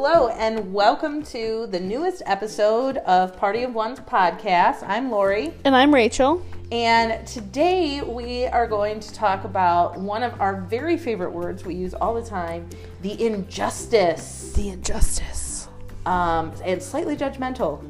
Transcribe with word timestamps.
Hello, 0.00 0.28
and 0.28 0.72
welcome 0.72 1.24
to 1.24 1.66
the 1.72 1.80
newest 1.80 2.22
episode 2.24 2.98
of 2.98 3.36
Party 3.36 3.64
of 3.64 3.74
One's 3.74 3.98
podcast. 3.98 4.84
I'm 4.86 5.10
Lori, 5.10 5.52
And 5.64 5.74
I'm 5.74 5.92
Rachel. 5.92 6.46
and 6.70 7.26
today 7.26 8.00
we 8.02 8.46
are 8.46 8.68
going 8.68 9.00
to 9.00 9.12
talk 9.12 9.42
about 9.42 9.98
one 9.98 10.22
of 10.22 10.40
our 10.40 10.60
very 10.62 10.96
favorite 10.96 11.32
words 11.32 11.64
we 11.64 11.74
use 11.74 11.94
all 11.94 12.14
the 12.14 12.22
time 12.22 12.68
the 13.02 13.20
injustice. 13.26 14.52
The 14.54 14.68
injustice. 14.68 15.66
Um, 16.06 16.52
and 16.64 16.80
slightly 16.80 17.16
judgmental, 17.16 17.82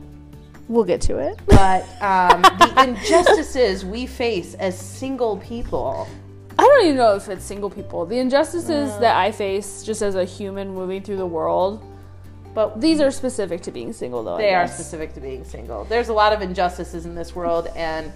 We'll 0.66 0.84
get 0.84 1.02
to 1.02 1.18
it. 1.18 1.38
but 1.46 1.82
um, 2.02 2.40
the 2.58 2.84
injustices 2.88 3.84
we 3.84 4.06
face 4.06 4.54
as 4.54 4.78
single 4.78 5.36
people. 5.36 6.08
I 6.58 6.62
don't 6.62 6.84
even 6.86 6.96
know 6.96 7.14
if 7.16 7.28
it's 7.28 7.44
single 7.44 7.68
people. 7.68 8.06
The 8.06 8.18
injustices 8.18 8.98
that 8.98 9.14
I 9.16 9.30
face 9.30 9.82
just 9.84 10.00
as 10.00 10.14
a 10.14 10.24
human 10.24 10.74
moving 10.74 11.02
through 11.02 11.18
the 11.18 11.26
world, 11.26 11.84
But 12.58 12.80
these 12.80 13.00
are 13.00 13.12
specific 13.12 13.60
to 13.62 13.70
being 13.70 13.92
single, 13.92 14.24
though. 14.24 14.36
They 14.36 14.52
are 14.52 14.66
specific 14.66 15.14
to 15.14 15.20
being 15.20 15.44
single. 15.44 15.84
There's 15.84 16.08
a 16.08 16.12
lot 16.12 16.32
of 16.32 16.42
injustices 16.42 17.06
in 17.06 17.14
this 17.14 17.32
world, 17.36 17.68
and 17.76 18.12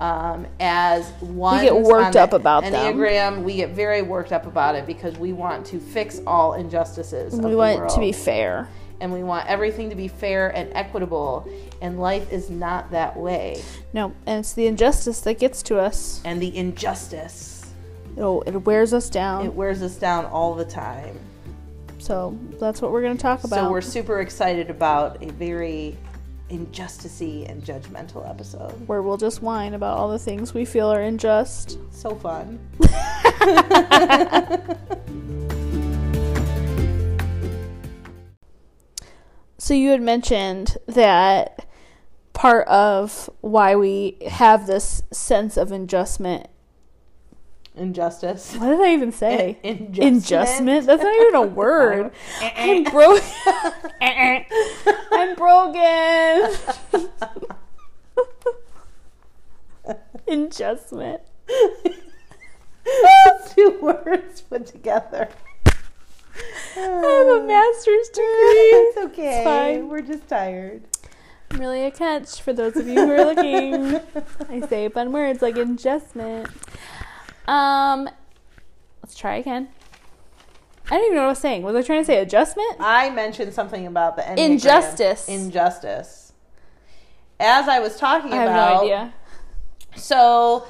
um, 0.00 0.46
as 0.60 1.06
one 1.20 1.58
we 1.58 1.66
get 1.66 1.76
worked 1.76 2.16
up 2.16 2.32
about 2.32 2.62
them. 2.62 2.72
Enneagram, 2.72 3.42
we 3.42 3.56
get 3.56 3.68
very 3.68 4.00
worked 4.00 4.32
up 4.32 4.46
about 4.46 4.76
it 4.76 4.86
because 4.86 5.18
we 5.18 5.34
want 5.34 5.66
to 5.66 5.78
fix 5.78 6.22
all 6.26 6.54
injustices. 6.54 7.34
We 7.38 7.54
want 7.54 7.90
to 7.90 8.00
be 8.00 8.12
fair. 8.12 8.66
and 9.02 9.12
we 9.12 9.22
want 9.22 9.46
everything 9.46 9.90
to 9.90 9.94
be 9.94 10.08
fair 10.08 10.48
and 10.56 10.72
equitable. 10.72 11.46
And 11.82 12.00
life 12.00 12.32
is 12.32 12.48
not 12.48 12.92
that 12.92 13.14
way. 13.14 13.62
No, 13.92 14.14
and 14.24 14.40
it's 14.40 14.54
the 14.54 14.66
injustice 14.68 15.20
that 15.20 15.38
gets 15.38 15.62
to 15.64 15.78
us. 15.78 16.22
And 16.24 16.40
the 16.40 16.56
injustice, 16.56 17.70
Oh, 18.16 18.40
it 18.46 18.56
wears 18.64 18.94
us 18.94 19.10
down. 19.10 19.44
it 19.44 19.52
wears 19.52 19.82
us 19.82 19.96
down 19.96 20.24
all 20.24 20.54
the 20.54 20.64
time. 20.64 21.18
So 22.02 22.36
that's 22.58 22.82
what 22.82 22.90
we're 22.90 23.02
going 23.02 23.16
to 23.16 23.22
talk 23.22 23.44
about. 23.44 23.56
So 23.56 23.70
we're 23.70 23.80
super 23.80 24.20
excited 24.20 24.70
about 24.70 25.22
a 25.22 25.30
very 25.32 25.96
injusticey 26.50 27.48
and 27.48 27.62
judgmental 27.62 28.28
episode. 28.28 28.72
where 28.86 29.02
we'll 29.02 29.16
just 29.16 29.40
whine 29.40 29.74
about 29.74 29.98
all 29.98 30.10
the 30.10 30.18
things 30.18 30.52
we 30.52 30.64
feel 30.64 30.92
are 30.92 31.00
unjust. 31.00 31.78
So 31.90 32.16
fun. 32.16 32.58
So 39.62 39.74
you 39.74 39.90
had 39.90 40.02
mentioned 40.02 40.76
that 40.88 41.68
part 42.32 42.66
of 42.66 43.30
why 43.42 43.76
we 43.76 44.18
have 44.28 44.66
this 44.66 45.04
sense 45.12 45.56
of 45.56 45.70
adjustment. 45.70 46.48
Injustice. 47.74 48.54
What 48.56 48.68
did 48.68 48.80
I 48.80 48.92
even 48.92 49.12
say? 49.24 49.58
Injustment. 49.62 50.24
Adjustment? 50.24 50.86
That's 50.86 51.02
not 51.02 51.14
even 51.14 51.34
a 51.34 51.42
word. 51.46 52.12
I'm 52.40 52.84
broken. 52.84 53.24
I'm 54.00 55.34
broken. 55.36 56.52
Adjustment. 60.28 61.22
Two 63.54 63.78
words 63.80 64.40
put 64.42 64.66
together. 64.66 65.28
I 66.76 66.80
have 66.80 67.42
a 67.42 67.46
master's 67.46 68.08
degree. 68.08 68.24
It's 68.24 68.98
okay. 68.98 69.36
It's 69.36 69.44
fine. 69.44 69.88
We're 69.88 70.00
just 70.00 70.26
tired. 70.28 70.82
I'm 71.50 71.58
really 71.60 71.84
a 71.84 71.90
catch 71.90 72.40
for 72.40 72.52
those 72.54 72.76
of 72.76 72.86
you 72.88 72.94
who 72.94 73.10
are 73.12 73.24
looking. 73.26 74.00
I 74.48 74.66
say 74.68 74.88
fun 74.88 75.12
words 75.12 75.42
like 75.42 75.56
adjustment. 75.58 76.48
Um, 77.46 78.08
let's 79.02 79.14
try 79.16 79.36
again. 79.36 79.68
I 80.90 80.96
don't 80.96 81.04
even 81.06 81.14
know 81.16 81.20
what 81.22 81.26
I 81.26 81.30
was 81.30 81.38
saying. 81.38 81.62
Was 81.62 81.74
I 81.76 81.82
trying 81.82 82.00
to 82.00 82.04
say 82.04 82.18
adjustment? 82.18 82.76
I 82.80 83.10
mentioned 83.10 83.54
something 83.54 83.86
about 83.86 84.16
the 84.16 84.22
Enneagram. 84.22 84.38
Injustice. 84.52 85.28
Injustice. 85.28 86.32
As 87.40 87.68
I 87.68 87.78
was 87.80 87.96
talking 87.96 88.32
I 88.32 88.36
have 88.36 88.50
about, 88.50 88.74
no 88.74 88.80
idea. 88.82 89.14
so 89.96 90.66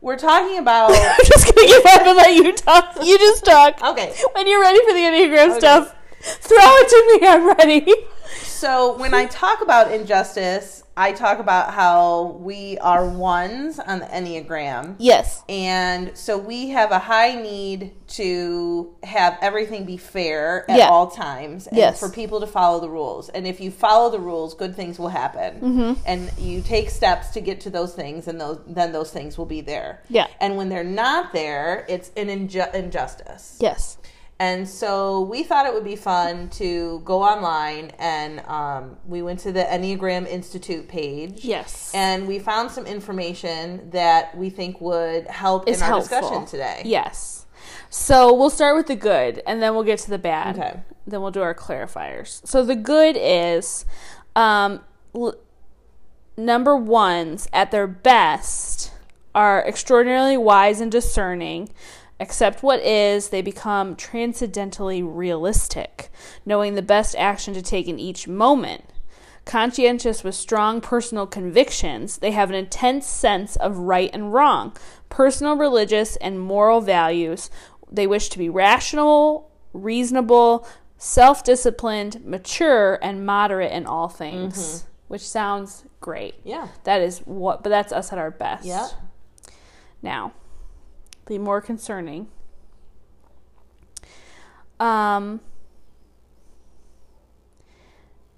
we're 0.00 0.16
talking 0.16 0.58
about. 0.58 0.90
I'm 0.94 1.16
just 1.24 1.54
gonna 1.54 1.66
give 1.66 1.86
up 1.86 2.00
and 2.06 2.16
let 2.16 2.34
you 2.34 2.52
talk. 2.54 2.96
You 3.04 3.18
just 3.18 3.44
talk. 3.44 3.82
okay, 3.82 4.14
When 4.34 4.46
you're 4.46 4.60
ready 4.60 4.78
for 4.86 4.92
the 4.92 5.00
Enneagram 5.00 5.50
Okay. 5.50 5.58
stuff, 5.58 5.94
throw 6.20 6.56
it 6.58 6.88
to 6.88 7.20
me. 7.20 7.26
I'm 7.28 7.46
ready. 7.56 7.94
so 8.42 8.96
when 8.96 9.12
I 9.14 9.26
talk 9.26 9.60
about 9.60 9.92
injustice, 9.92 10.82
I 11.00 11.12
talk 11.12 11.38
about 11.38 11.72
how 11.74 12.38
we 12.40 12.76
are 12.78 13.08
ones 13.08 13.78
on 13.78 14.00
the 14.00 14.06
Enneagram. 14.06 14.96
Yes. 14.98 15.44
And 15.48 16.10
so 16.18 16.36
we 16.36 16.70
have 16.70 16.90
a 16.90 16.98
high 16.98 17.36
need 17.40 17.92
to 18.08 18.96
have 19.04 19.38
everything 19.40 19.84
be 19.84 19.96
fair 19.96 20.68
at 20.68 20.76
Yeah. 20.76 20.88
all 20.88 21.06
times 21.06 21.68
and 21.68 21.76
Yes. 21.78 22.00
for 22.00 22.08
people 22.08 22.40
to 22.40 22.48
follow 22.48 22.80
the 22.80 22.88
rules. 22.90 23.28
And 23.28 23.46
if 23.46 23.60
you 23.60 23.70
follow 23.70 24.10
the 24.10 24.18
rules, 24.18 24.54
good 24.54 24.74
things 24.74 24.98
will 24.98 25.10
happen. 25.10 25.60
Mm-hmm. 25.60 25.92
And 26.04 26.32
you 26.36 26.62
take 26.62 26.90
steps 26.90 27.28
to 27.30 27.40
get 27.40 27.60
to 27.60 27.70
those 27.70 27.94
things 27.94 28.26
and 28.26 28.40
those 28.40 28.58
then 28.66 28.90
those 28.90 29.12
things 29.12 29.38
will 29.38 29.46
be 29.46 29.60
there. 29.60 30.02
Yeah. 30.08 30.26
And 30.40 30.56
when 30.56 30.68
they're 30.68 30.82
not 30.82 31.32
there, 31.32 31.86
it's 31.88 32.10
an 32.16 32.26
inju- 32.26 32.74
injustice. 32.74 33.56
Yes. 33.60 33.98
And 34.40 34.68
so 34.68 35.22
we 35.22 35.42
thought 35.42 35.66
it 35.66 35.74
would 35.74 35.84
be 35.84 35.96
fun 35.96 36.48
to 36.50 37.00
go 37.04 37.22
online 37.22 37.90
and 37.98 38.38
um, 38.46 38.96
we 39.04 39.20
went 39.20 39.40
to 39.40 39.52
the 39.52 39.64
Enneagram 39.64 40.28
Institute 40.28 40.86
page. 40.86 41.44
Yes. 41.44 41.90
And 41.92 42.28
we 42.28 42.38
found 42.38 42.70
some 42.70 42.86
information 42.86 43.90
that 43.90 44.36
we 44.36 44.48
think 44.48 44.80
would 44.80 45.26
help 45.26 45.68
Is 45.68 45.78
in 45.78 45.82
our 45.82 45.88
helpful. 45.88 46.20
discussion 46.20 46.46
today. 46.46 46.82
Yes. 46.84 47.46
So 47.90 48.32
we'll 48.32 48.50
start 48.50 48.76
with 48.76 48.86
the 48.86 48.94
good 48.94 49.42
and 49.44 49.60
then 49.60 49.74
we'll 49.74 49.82
get 49.82 49.98
to 50.00 50.10
the 50.10 50.18
bad. 50.18 50.56
Okay. 50.56 50.80
Then 51.06 51.20
we'll 51.20 51.32
do 51.32 51.42
our 51.42 51.54
clarifiers. 51.54 52.46
So 52.46 52.64
the 52.64 52.76
good 52.76 53.16
is 53.18 53.86
um, 54.36 54.84
l- 55.16 55.34
number 56.36 56.76
ones 56.76 57.48
at 57.52 57.72
their 57.72 57.88
best 57.88 58.92
are 59.34 59.66
extraordinarily 59.66 60.36
wise 60.36 60.80
and 60.80 60.92
discerning. 60.92 61.70
Accept 62.20 62.62
what 62.62 62.80
is, 62.80 63.28
they 63.28 63.42
become 63.42 63.94
transcendently 63.94 65.02
realistic, 65.02 66.10
knowing 66.44 66.74
the 66.74 66.82
best 66.82 67.14
action 67.16 67.54
to 67.54 67.62
take 67.62 67.86
in 67.86 67.98
each 67.98 68.26
moment. 68.26 68.84
Conscientious 69.44 70.24
with 70.24 70.34
strong 70.34 70.80
personal 70.80 71.26
convictions, 71.26 72.18
they 72.18 72.32
have 72.32 72.50
an 72.50 72.56
intense 72.56 73.06
sense 73.06 73.56
of 73.56 73.78
right 73.78 74.10
and 74.12 74.32
wrong, 74.32 74.76
personal, 75.08 75.56
religious, 75.56 76.16
and 76.16 76.40
moral 76.40 76.80
values. 76.80 77.50
They 77.90 78.06
wish 78.06 78.28
to 78.30 78.38
be 78.38 78.48
rational, 78.48 79.50
reasonable, 79.72 80.66
self 80.98 81.44
disciplined, 81.44 82.26
mature, 82.26 82.98
and 83.00 83.24
moderate 83.24 83.72
in 83.72 83.86
all 83.86 84.08
things, 84.08 84.58
mm-hmm. 84.58 84.88
which 85.06 85.26
sounds 85.26 85.84
great. 86.00 86.34
Yeah. 86.44 86.68
That 86.84 87.00
is 87.00 87.20
what, 87.20 87.62
but 87.62 87.70
that's 87.70 87.92
us 87.92 88.12
at 88.12 88.18
our 88.18 88.32
best. 88.32 88.66
Yeah. 88.66 88.88
Now, 90.02 90.32
the 91.28 91.38
more 91.38 91.60
concerning. 91.60 92.28
Um, 94.80 95.40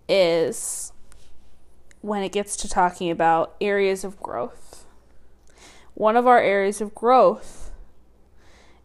is 0.09 0.93
when 2.01 2.23
it 2.23 2.33
gets 2.33 2.57
to 2.57 2.69
talking 2.69 3.11
about 3.11 3.55
areas 3.61 4.05
of 4.05 4.21
growth. 4.21 4.87
One 5.95 6.17
of 6.17 6.27
our 6.27 6.41
areas 6.41 6.81
of 6.81 6.95
growth 6.95 7.71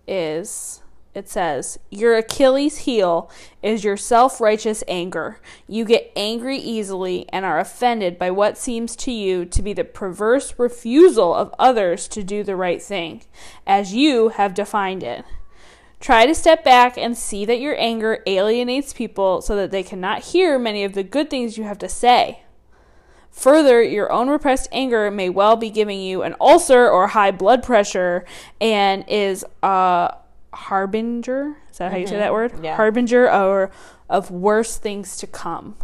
is 0.07 0.81
it 1.15 1.29
says, 1.29 1.79
Your 1.89 2.17
Achilles 2.17 2.79
heel 2.79 3.31
is 3.63 3.85
your 3.85 3.95
self 3.95 4.41
righteous 4.41 4.83
anger. 4.87 5.39
You 5.65 5.85
get 5.85 6.11
angry 6.15 6.57
easily 6.57 7.25
and 7.29 7.45
are 7.45 7.57
offended 7.57 8.19
by 8.19 8.31
what 8.31 8.57
seems 8.57 8.95
to 8.97 9.11
you 9.11 9.45
to 9.45 9.61
be 9.61 9.71
the 9.71 9.85
perverse 9.85 10.53
refusal 10.57 11.33
of 11.33 11.55
others 11.57 12.09
to 12.09 12.23
do 12.23 12.43
the 12.43 12.57
right 12.57 12.81
thing, 12.81 13.23
as 13.65 13.93
you 13.93 14.29
have 14.29 14.53
defined 14.53 15.03
it. 15.03 15.23
Try 16.01 16.25
to 16.25 16.35
step 16.35 16.65
back 16.65 16.97
and 16.97 17.17
see 17.17 17.45
that 17.45 17.61
your 17.61 17.79
anger 17.79 18.21
alienates 18.27 18.93
people 18.93 19.41
so 19.41 19.55
that 19.55 19.71
they 19.71 19.81
cannot 19.81 20.25
hear 20.25 20.59
many 20.59 20.83
of 20.83 20.93
the 20.93 21.03
good 21.03 21.29
things 21.29 21.57
you 21.57 21.63
have 21.63 21.79
to 21.79 21.89
say. 21.89 22.41
Further, 23.31 23.81
your 23.81 24.11
own 24.11 24.29
repressed 24.29 24.67
anger 24.71 25.09
may 25.09 25.29
well 25.29 25.55
be 25.55 25.69
giving 25.69 25.99
you 25.99 26.23
an 26.23 26.35
ulcer 26.39 26.89
or 26.89 27.07
high 27.07 27.31
blood 27.31 27.63
pressure 27.63 28.25
and 28.61 29.03
is 29.07 29.45
a 29.63 30.15
harbinger. 30.55 31.57
Is 31.71 31.77
that 31.77 31.91
how 31.91 31.97
you 31.97 32.07
say 32.07 32.17
that 32.17 32.31
mm-hmm. 32.31 32.55
word? 32.55 32.63
Yeah. 32.63 32.75
Harbinger 32.75 33.31
or 33.31 33.71
of 34.09 34.31
worse 34.31 34.77
things 34.77 35.17
to 35.17 35.27
come. 35.27 35.75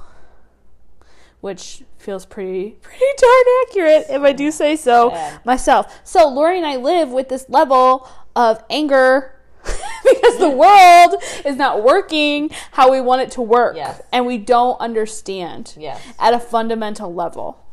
Which 1.41 1.83
feels 1.97 2.25
pretty 2.25 2.71
pretty 2.81 3.05
darn 3.17 3.43
accurate 3.67 4.05
if 4.09 4.21
I 4.21 4.31
do 4.31 4.51
say 4.51 4.75
so 4.75 5.11
Sad. 5.11 5.45
myself. 5.45 5.99
So 6.03 6.27
Lori 6.27 6.57
and 6.57 6.65
I 6.65 6.77
live 6.77 7.09
with 7.09 7.29
this 7.29 7.45
level 7.49 8.07
of 8.35 8.63
anger 8.69 9.35
because 9.63 10.37
the 10.39 10.49
world 10.49 11.15
is 11.45 11.55
not 11.55 11.83
working 11.83 12.49
how 12.71 12.91
we 12.91 13.01
want 13.01 13.21
it 13.21 13.31
to 13.31 13.41
work. 13.41 13.75
Yes. 13.75 14.01
And 14.11 14.25
we 14.25 14.37
don't 14.37 14.79
understand 14.79 15.75
Yes. 15.77 16.01
at 16.19 16.33
a 16.33 16.39
fundamental 16.39 17.13
level. 17.13 17.63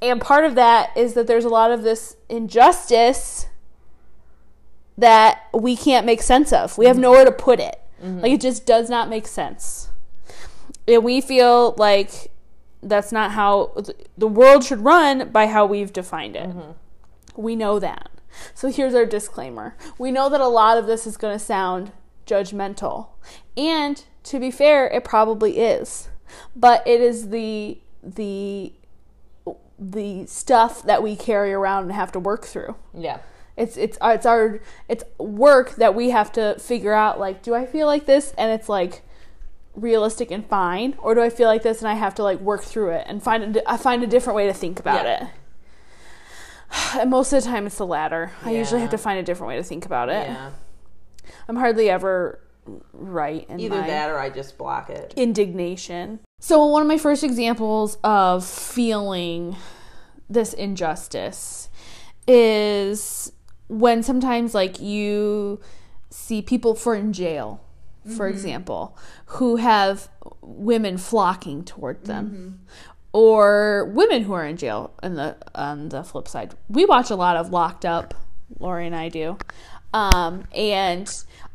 And 0.00 0.20
part 0.20 0.44
of 0.44 0.54
that 0.56 0.90
is 0.96 1.14
that 1.14 1.26
there's 1.26 1.44
a 1.44 1.48
lot 1.48 1.70
of 1.70 1.82
this 1.82 2.16
injustice 2.28 3.46
that 4.98 5.48
we 5.54 5.76
can't 5.76 6.06
make 6.06 6.22
sense 6.22 6.52
of. 6.52 6.76
We 6.78 6.86
have 6.86 6.96
mm-hmm. 6.96 7.02
nowhere 7.02 7.24
to 7.24 7.32
put 7.32 7.60
it. 7.60 7.80
Mm-hmm. 8.02 8.20
Like 8.20 8.32
it 8.32 8.40
just 8.40 8.66
does 8.66 8.90
not 8.90 9.08
make 9.08 9.26
sense. 9.26 9.90
And 10.86 11.04
we 11.04 11.20
feel 11.20 11.74
like 11.78 12.32
that's 12.82 13.12
not 13.12 13.32
how 13.32 13.74
the 14.18 14.26
world 14.26 14.64
should 14.64 14.80
run 14.80 15.30
by 15.30 15.46
how 15.46 15.64
we've 15.66 15.92
defined 15.92 16.36
it. 16.36 16.48
Mm-hmm. 16.48 16.72
We 17.36 17.56
know 17.56 17.78
that. 17.78 18.10
So 18.54 18.70
here's 18.70 18.94
our 18.94 19.06
disclaimer. 19.06 19.76
We 19.98 20.10
know 20.10 20.28
that 20.28 20.40
a 20.40 20.48
lot 20.48 20.78
of 20.78 20.86
this 20.86 21.06
is 21.06 21.16
going 21.16 21.34
to 21.34 21.44
sound 21.44 21.92
judgmental. 22.26 23.08
And 23.56 24.02
to 24.24 24.40
be 24.40 24.50
fair, 24.50 24.88
it 24.88 25.04
probably 25.04 25.58
is. 25.58 26.08
But 26.56 26.86
it 26.86 27.00
is 27.00 27.28
the 27.28 27.78
the 28.02 28.72
the 29.78 30.26
stuff 30.26 30.82
that 30.84 31.02
we 31.02 31.16
carry 31.16 31.52
around 31.52 31.84
and 31.84 31.92
have 31.92 32.12
to 32.12 32.18
work 32.18 32.44
through. 32.44 32.76
Yeah. 32.94 33.18
It's 33.62 33.76
it's 33.76 33.96
uh, 34.00 34.12
it's 34.16 34.26
our 34.26 34.60
it's 34.88 35.04
work 35.18 35.76
that 35.76 35.94
we 35.94 36.10
have 36.10 36.32
to 36.32 36.58
figure 36.58 36.92
out 36.92 37.20
like 37.20 37.42
do 37.42 37.54
I 37.54 37.64
feel 37.66 37.86
like 37.86 38.06
this 38.06 38.34
and 38.36 38.50
it's 38.50 38.68
like 38.68 39.02
realistic 39.74 40.30
and 40.30 40.44
fine 40.46 40.94
or 40.98 41.14
do 41.14 41.22
I 41.22 41.30
feel 41.30 41.48
like 41.48 41.62
this 41.62 41.78
and 41.80 41.88
I 41.88 41.94
have 41.94 42.14
to 42.16 42.22
like 42.22 42.40
work 42.40 42.62
through 42.62 42.90
it 42.90 43.04
and 43.06 43.22
find 43.22 43.56
a, 43.56 43.70
I 43.70 43.76
find 43.76 44.02
a 44.02 44.06
different 44.06 44.36
way 44.36 44.46
to 44.46 44.52
think 44.52 44.80
about 44.80 45.04
Yeah. 45.04 45.24
it. 45.24 45.30
And 47.00 47.10
most 47.10 47.32
of 47.32 47.42
the 47.42 47.48
time 47.48 47.66
it's 47.66 47.76
the 47.76 47.86
latter. 47.86 48.32
I 48.44 48.50
usually 48.52 48.80
have 48.80 48.90
to 48.90 48.98
find 48.98 49.18
a 49.18 49.22
different 49.22 49.48
way 49.48 49.56
to 49.56 49.62
think 49.62 49.86
about 49.86 50.08
it. 50.08 50.26
Yeah. 50.28 50.50
I'm 51.48 51.56
hardly 51.56 51.88
ever 51.90 52.40
right 52.92 53.44
in 53.48 53.60
Either 53.60 53.76
that 53.76 54.10
or 54.10 54.18
I 54.18 54.30
just 54.30 54.56
block 54.58 54.88
it. 54.90 55.12
indignation. 55.16 56.20
So, 56.40 56.64
one 56.66 56.82
of 56.82 56.88
my 56.88 56.98
first 56.98 57.22
examples 57.24 57.98
of 58.02 58.44
feeling 58.44 59.56
this 60.30 60.52
injustice 60.54 61.68
is 62.26 63.32
when 63.78 64.02
sometimes, 64.02 64.54
like, 64.54 64.80
you 64.80 65.60
see 66.10 66.42
people 66.42 66.74
for 66.74 66.94
in 66.94 67.12
jail, 67.12 67.60
for 68.16 68.28
example, 68.28 68.96
who 69.26 69.56
have 69.56 70.08
women 70.42 70.98
flocking 70.98 71.64
toward 71.64 72.04
them. 72.04 72.60
Or 73.14 73.90
women 73.92 74.22
who 74.22 74.32
are 74.32 74.46
in 74.46 74.56
jail. 74.56 74.92
On 75.02 75.14
the 75.14 75.36
on 75.54 75.90
the 75.90 76.02
flip 76.02 76.26
side, 76.26 76.54
we 76.68 76.86
watch 76.86 77.10
a 77.10 77.14
lot 77.14 77.36
of 77.36 77.50
Locked 77.50 77.84
Up. 77.84 78.14
Lori 78.58 78.86
and 78.86 78.94
I 78.96 79.08
do, 79.08 79.36
um, 79.94 80.44
and 80.54 81.08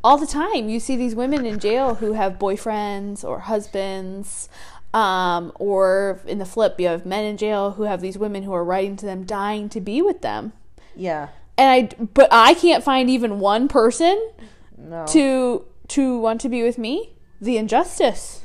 all 0.04 0.18
the 0.18 0.26
time 0.26 0.68
you 0.68 0.78
see 0.80 0.96
these 0.96 1.14
women 1.14 1.44
in 1.46 1.58
jail 1.58 1.94
who 1.96 2.12
have 2.14 2.38
boyfriends 2.38 3.24
or 3.24 3.40
husbands 3.40 4.48
um, 4.94 5.52
or 5.56 6.20
in 6.26 6.38
the 6.38 6.44
flip 6.44 6.78
you 6.80 6.88
have 6.88 7.06
men 7.06 7.24
in 7.24 7.36
jail 7.36 7.72
who 7.72 7.84
have 7.84 8.00
these 8.00 8.18
women 8.18 8.42
who 8.42 8.52
are 8.52 8.64
writing 8.64 8.96
to 8.96 9.06
them 9.06 9.24
dying 9.24 9.68
to 9.68 9.80
be 9.80 10.02
with 10.02 10.22
them 10.22 10.52
Yeah. 10.96 11.28
And 11.58 11.70
i 11.70 12.04
but 12.14 12.28
i 12.30 12.54
can't 12.54 12.82
find 12.84 13.10
even 13.10 13.38
one 13.40 13.68
person 13.68 14.16
No. 14.78 15.04
to 15.06 15.64
to 15.88 16.18
want 16.18 16.40
to 16.42 16.48
be 16.48 16.62
with 16.62 16.78
me 16.78 17.14
the 17.40 17.56
injustice 17.58 18.44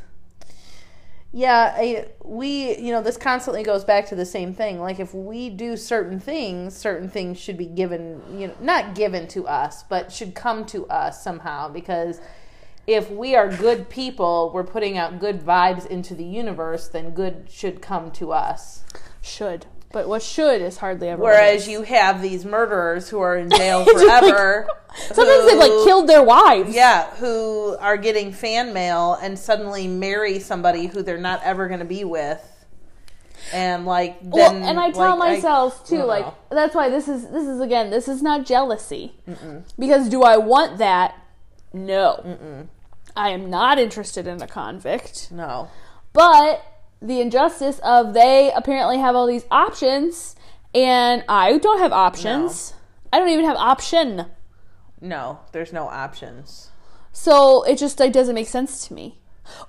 Yeah, 1.35 1.73
I, 1.75 2.09
we, 2.23 2.77
you 2.77 2.91
know, 2.91 3.01
this 3.01 3.17
constantly 3.17 3.63
goes 3.63 3.83
back 3.83 4.05
to 4.09 4.15
the 4.15 4.25
same 4.25 4.53
thing. 4.53 4.79
Like, 4.79 4.99
if 4.99 5.15
we 5.15 5.49
do 5.49 5.75
certain 5.75 6.19
things, 6.19 6.75
certain 6.77 7.09
things 7.09 7.39
should 7.39 7.57
be 7.57 7.65
given, 7.65 8.21
you 8.39 8.47
know, 8.49 8.55
not 8.61 8.93
given 8.93 9.27
to 9.29 9.47
us, 9.47 9.81
but 9.89 10.11
should 10.11 10.35
come 10.35 10.63
to 10.67 10.85
us 10.89 11.23
somehow. 11.23 11.69
Because 11.69 12.21
if 12.85 13.09
we 13.09 13.35
are 13.35 13.49
good 13.49 13.89
people, 13.89 14.51
we're 14.53 14.63
putting 14.63 14.95
out 14.95 15.19
good 15.19 15.41
vibes 15.41 15.87
into 15.87 16.13
the 16.13 16.23
universe, 16.23 16.87
then 16.87 17.15
good 17.15 17.47
should 17.49 17.81
come 17.81 18.11
to 18.11 18.31
us. 18.31 18.83
should 19.19 19.65
but 19.93 20.09
what 20.09 20.21
should 20.21 20.61
is 20.61 20.77
hardly 20.77 21.07
ever 21.07 21.21
Whereas 21.23 21.67
you 21.67 21.83
have 21.83 22.21
these 22.21 22.43
murderers 22.43 23.07
who 23.07 23.21
are 23.21 23.37
in 23.37 23.49
jail 23.57 23.85
forever. 23.85 24.67
sometimes 24.95 25.45
they've 25.49 25.57
like 25.57 25.85
killed 25.85 26.09
their 26.09 26.23
wives 26.23 26.75
Yeah, 26.75 27.09
who 27.15 27.77
are 27.79 27.95
getting 27.95 28.33
fan 28.33 28.73
mail 28.73 29.13
and 29.21 29.39
suddenly 29.39 29.87
marry 29.87 30.39
somebody 30.39 30.87
who 30.87 31.01
they're 31.03 31.17
not 31.17 31.41
ever 31.43 31.67
going 31.69 31.79
to 31.79 31.85
be 31.85 32.03
with. 32.03 32.41
And 33.53 33.85
like 33.85 34.19
then 34.21 34.31
well, 34.31 34.53
and 34.55 34.79
I 34.79 34.89
tell 34.91 35.01
uh-huh. 35.03 35.15
like, 35.17 35.35
myself 35.35 35.81
I 35.85 35.89
too, 35.89 36.03
like 36.03 36.25
know. 36.25 36.35
that's 36.49 36.73
why 36.73 36.89
this 36.89 37.07
is 37.07 37.29
this 37.29 37.45
is 37.45 37.59
again 37.59 37.89
this 37.91 38.07
is 38.07 38.21
not 38.23 38.45
jealousy, 38.45 39.13
because 39.77 40.09
do 40.09 40.23
I 40.23 40.37
want 40.37 40.77
that? 40.77 41.13
No, 41.73 42.67
I 43.15 43.29
am 43.29 43.49
not 43.49 43.79
interested 43.79 44.27
in 44.27 44.41
a 44.41 44.47
convict. 44.47 45.29
no. 45.31 45.69
But 46.13 46.63
the 47.03 47.21
injustice 47.21 47.79
of 47.83 48.13
they 48.13 48.51
apparently 48.55 48.97
have 48.97 49.15
all 49.15 49.27
these 49.27 49.45
options, 49.51 50.35
and 50.73 51.23
I 51.27 51.57
don't 51.57 51.79
have 51.79 51.91
options. 51.91 52.73
I 53.11 53.19
don't 53.19 53.29
even 53.29 53.45
have 53.45 53.57
option. 53.57 54.25
No, 55.01 55.39
there's 55.51 55.73
no 55.73 55.87
options. 55.87 56.71
So 57.11 57.63
it 57.63 57.77
just 57.77 57.99
like 57.99 58.13
doesn't 58.13 58.33
make 58.33 58.47
sense 58.47 58.87
to 58.87 58.93
me. 58.93 59.19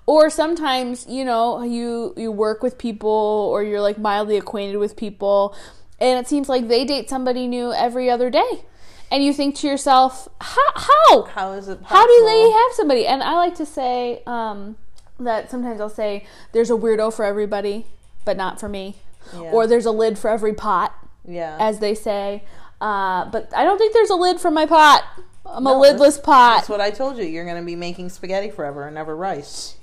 Or 0.06 0.30
sometimes, 0.30 1.06
you 1.08 1.24
know, 1.24 1.62
you 1.62 2.14
you 2.16 2.30
work 2.30 2.62
with 2.62 2.78
people 2.78 3.50
or 3.52 3.62
you're 3.62 3.80
like 3.80 3.98
mildly 3.98 4.36
acquainted 4.36 4.78
with 4.78 4.96
people 4.96 5.54
and 6.00 6.18
it 6.18 6.28
seems 6.28 6.48
like 6.48 6.68
they 6.68 6.84
date 6.84 7.08
somebody 7.08 7.46
new 7.46 7.72
every 7.72 8.10
other 8.10 8.30
day. 8.30 8.64
And 9.10 9.22
you 9.22 9.32
think 9.32 9.56
to 9.56 9.66
yourself, 9.66 10.28
how 10.40 10.62
how, 10.74 11.22
How 11.24 11.52
is 11.52 11.68
it 11.68 11.80
how 11.84 12.06
do 12.06 12.24
they 12.24 12.50
have 12.50 12.72
somebody? 12.72 13.06
And 13.06 13.22
I 13.22 13.34
like 13.34 13.54
to 13.56 13.66
say 13.66 14.22
um, 14.26 14.76
that 15.20 15.50
sometimes 15.50 15.80
I'll 15.80 15.88
say 15.88 16.26
there's 16.52 16.70
a 16.70 16.74
weirdo 16.74 17.12
for 17.14 17.24
everybody, 17.24 17.86
but 18.24 18.36
not 18.36 18.58
for 18.60 18.68
me. 18.68 18.96
Yeah. 19.32 19.52
Or 19.52 19.66
there's 19.66 19.86
a 19.86 19.90
lid 19.90 20.18
for 20.18 20.28
every 20.28 20.52
pot 20.54 20.92
Yeah. 21.26 21.56
as 21.60 21.78
they 21.78 21.94
say. 21.94 22.44
Uh, 22.80 23.24
but 23.30 23.50
I 23.56 23.64
don't 23.64 23.78
think 23.78 23.92
there's 23.94 24.10
a 24.10 24.14
lid 24.16 24.40
for 24.40 24.50
my 24.50 24.66
pot. 24.66 25.04
I'm 25.46 25.64
No, 25.64 25.82
a 25.82 25.86
lidless 25.86 26.22
pot. 26.22 26.56
That's 26.56 26.68
what 26.68 26.80
I 26.80 26.90
told 26.90 27.16
you. 27.18 27.24
You're 27.24 27.44
going 27.44 27.56
to 27.56 27.64
be 27.64 27.76
making 27.76 28.08
spaghetti 28.10 28.50
forever 28.50 28.84
and 28.86 28.94
never 28.94 29.14
rice. 29.16 29.76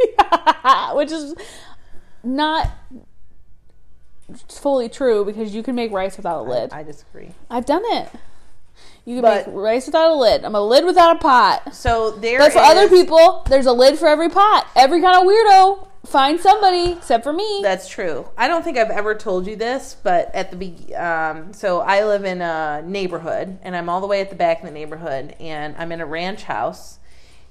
which 0.93 1.11
is 1.11 1.33
not 2.23 2.69
fully 4.49 4.89
true 4.89 5.25
because 5.25 5.53
you 5.53 5.63
can 5.63 5.75
make 5.75 5.91
rice 5.91 6.17
without 6.17 6.45
a 6.45 6.49
lid. 6.49 6.71
I 6.71 6.83
disagree. 6.83 7.31
I've 7.49 7.65
done 7.65 7.83
it. 7.85 8.09
You 9.05 9.15
can 9.15 9.21
But- 9.23 9.47
make 9.47 9.55
rice 9.55 9.85
without 9.87 10.11
a 10.11 10.15
lid. 10.15 10.45
I'm 10.45 10.55
a 10.55 10.61
lid 10.61 10.85
without 10.85 11.15
a 11.15 11.19
pot. 11.19 11.73
So 11.73 12.11
there 12.11 12.39
But 12.39 12.53
for 12.53 12.59
other 12.59 12.87
people, 12.87 13.43
there's 13.49 13.65
a 13.65 13.73
lid 13.73 13.97
for 13.97 14.07
every 14.07 14.29
pot. 14.29 14.67
Every 14.75 15.01
kind 15.01 15.15
of 15.17 15.23
weirdo, 15.23 15.87
find 16.05 16.39
somebody 16.39 16.91
except 16.93 17.23
for 17.23 17.33
me. 17.33 17.61
That's 17.63 17.87
true. 17.87 18.27
I 18.37 18.47
don't 18.47 18.63
think 18.63 18.77
I've 18.77 18.91
ever 18.91 19.15
told 19.15 19.47
you 19.47 19.55
this, 19.55 19.95
but 20.03 20.29
at 20.35 20.51
the 20.51 20.57
be- 20.57 20.95
um, 20.95 21.51
so 21.53 21.81
I 21.81 22.03
live 22.05 22.25
in 22.25 22.41
a 22.41 22.83
neighborhood, 22.85 23.57
and 23.63 23.75
I'm 23.75 23.89
all 23.89 24.01
the 24.01 24.07
way 24.07 24.21
at 24.21 24.29
the 24.29 24.35
back 24.35 24.59
of 24.59 24.65
the 24.65 24.71
neighborhood, 24.71 25.35
and 25.39 25.75
I'm 25.79 25.91
in 25.91 25.99
a 26.01 26.05
ranch 26.05 26.43
house, 26.43 26.99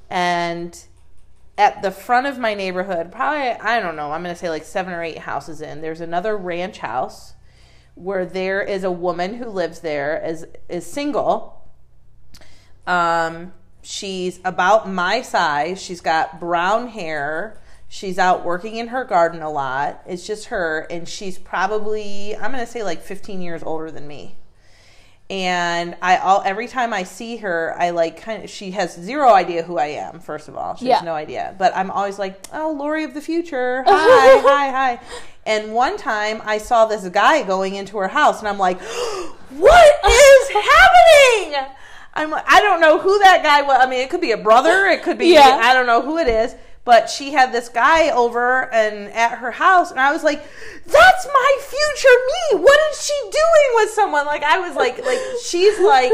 and 0.08 0.78
at 1.58 1.82
the 1.82 1.90
front 1.90 2.26
of 2.26 2.38
my 2.38 2.54
neighborhood, 2.54 3.12
probably 3.12 3.48
I 3.50 3.80
don't 3.80 3.96
know, 3.96 4.12
I'm 4.12 4.22
gonna 4.22 4.36
say 4.36 4.48
like 4.50 4.64
seven 4.64 4.92
or 4.92 5.02
eight 5.02 5.18
houses 5.18 5.60
in. 5.60 5.80
There's 5.82 6.00
another 6.00 6.36
ranch 6.36 6.78
house 6.78 7.34
where 7.94 8.24
there 8.24 8.60
is 8.62 8.84
a 8.84 8.90
woman 8.90 9.34
who 9.34 9.46
lives 9.46 9.80
there 9.80 10.22
is 10.24 10.46
is 10.68 10.86
single. 10.86 11.68
Um, 12.86 13.52
she's 13.82 14.40
about 14.44 14.88
my 14.88 15.22
size. 15.22 15.80
She's 15.80 16.00
got 16.00 16.40
brown 16.40 16.88
hair. 16.88 17.60
She's 17.88 18.18
out 18.18 18.44
working 18.44 18.76
in 18.76 18.88
her 18.88 19.04
garden 19.04 19.42
a 19.42 19.50
lot. 19.50 20.02
It's 20.06 20.26
just 20.26 20.46
her, 20.46 20.86
and 20.90 21.08
she's 21.08 21.38
probably 21.38 22.36
I'm 22.36 22.50
gonna 22.52 22.66
say 22.66 22.82
like 22.82 23.02
15 23.02 23.42
years 23.42 23.62
older 23.62 23.90
than 23.90 24.06
me. 24.06 24.36
And 25.30 25.96
I 26.02 26.16
all 26.16 26.42
every 26.44 26.66
time 26.66 26.92
I 26.92 27.04
see 27.04 27.36
her, 27.36 27.76
I 27.78 27.90
like 27.90 28.20
kind 28.20 28.42
of 28.42 28.50
she 28.50 28.72
has 28.72 28.94
zero 28.96 29.32
idea 29.32 29.62
who 29.62 29.78
I 29.78 29.86
am. 29.86 30.18
First 30.18 30.48
of 30.48 30.56
all, 30.56 30.74
she 30.74 30.86
Yeah. 30.88 30.96
has 30.96 31.04
no 31.04 31.14
idea. 31.14 31.54
But 31.56 31.72
I'm 31.76 31.88
always 31.92 32.18
like, 32.18 32.44
oh, 32.52 32.72
Lori 32.76 33.04
of 33.04 33.14
the 33.14 33.20
future, 33.20 33.84
hi, 33.86 34.40
hi, 34.40 34.70
hi. 34.70 35.00
And 35.46 35.72
one 35.72 35.96
time 35.96 36.42
I 36.44 36.58
saw 36.58 36.86
this 36.86 37.08
guy 37.10 37.44
going 37.44 37.76
into 37.76 37.96
her 37.98 38.08
house, 38.08 38.40
and 38.40 38.48
I'm 38.48 38.58
like, 38.58 38.80
what 39.50 39.94
is 40.10 40.48
happening? 40.52 41.68
I'm 42.12 42.30
like, 42.32 42.44
I 42.48 42.60
don't 42.60 42.80
know 42.80 42.98
who 42.98 43.16
that 43.20 43.44
guy 43.44 43.62
was. 43.62 43.78
I 43.80 43.88
mean, 43.88 44.00
it 44.00 44.10
could 44.10 44.20
be 44.20 44.32
a 44.32 44.36
brother, 44.36 44.86
it 44.86 45.04
could 45.04 45.16
be 45.16 45.28
Yeah. 45.28 45.60
I 45.62 45.72
don't 45.74 45.86
know 45.86 46.02
who 46.02 46.18
it 46.18 46.26
is. 46.26 46.56
But 46.90 47.08
she 47.08 47.30
had 47.30 47.52
this 47.52 47.68
guy 47.68 48.10
over 48.10 48.68
and 48.74 49.12
at 49.12 49.38
her 49.38 49.52
house, 49.52 49.92
and 49.92 50.00
I 50.00 50.10
was 50.10 50.24
like, 50.24 50.42
"That's 50.86 51.24
my 51.24 51.58
future 51.60 52.16
me. 52.26 52.64
What 52.64 52.80
is 52.90 53.06
she 53.06 53.14
doing 53.30 53.70
with 53.76 53.90
someone?" 53.90 54.26
Like 54.26 54.42
I 54.42 54.58
was 54.58 54.74
like, 54.74 54.98
like 55.06 55.20
she's 55.44 55.78
like. 55.78 56.10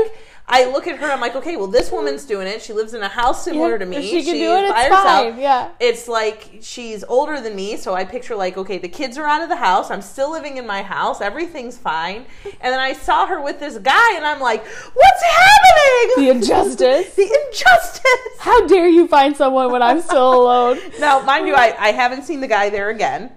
I 0.49 0.67
look 0.71 0.87
at 0.87 0.99
her. 0.99 1.07
I'm 1.11 1.21
like, 1.21 1.35
okay, 1.35 1.57
well, 1.57 1.67
this 1.67 1.91
woman's 1.91 2.25
doing 2.25 2.47
it. 2.47 2.63
She 2.63 2.73
lives 2.73 2.95
in 2.95 3.03
a 3.03 3.09
house 3.09 3.45
similar 3.45 3.73
Yeah, 3.73 3.79
to 3.79 3.87
me. 3.87 4.01
she 4.03 4.23
can 4.23 4.35
She's 4.35 4.43
do 4.45 4.55
it, 4.55 4.63
it's 4.65 4.73
by 4.73 4.83
herself. 4.85 5.03
fine, 5.05 5.39
yeah. 5.41 5.71
It's 5.81 6.07
like 6.07 6.59
she's 6.63 7.03
older 7.05 7.41
than 7.41 7.57
me, 7.57 7.77
so 7.77 7.95
I 7.95 8.05
picture 8.05 8.37
like, 8.37 8.57
okay, 8.57 8.79
the 8.79 8.89
kids 8.89 9.19
are 9.19 9.25
out 9.27 9.43
of 9.43 9.49
the 9.49 9.57
house. 9.57 9.91
I'm 9.91 10.03
still 10.03 10.31
living 10.31 10.57
in 10.57 10.65
my 10.65 10.83
house. 10.83 11.21
Everything's 11.21 11.77
fine. 11.77 12.27
And 12.45 12.73
then 12.73 12.79
I 12.79 12.93
saw 12.93 13.27
her 13.27 13.41
with 13.43 13.59
this 13.59 13.77
guy, 13.79 14.15
and 14.15 14.25
I'm 14.25 14.39
like, 14.41 14.65
what's 14.65 15.23
happening? 15.23 16.25
the 16.25 16.31
injustice. 16.31 17.15
the 17.17 17.23
injustice. 17.47 18.39
How 18.39 18.67
dare 18.69 18.89
you 18.89 19.09
find 19.09 19.37
someone 19.37 19.73
when 19.73 19.83
I'm 19.83 20.01
still 20.01 20.33
alone? 20.43 20.79
Now, 21.01 21.21
mind 21.23 21.49
you, 21.49 21.55
I, 21.55 21.75
I 21.77 21.91
haven't 21.91 22.23
seen 22.23 22.41
the 22.41 22.47
guy 22.49 22.71
there 22.71 22.91
again, 22.91 23.33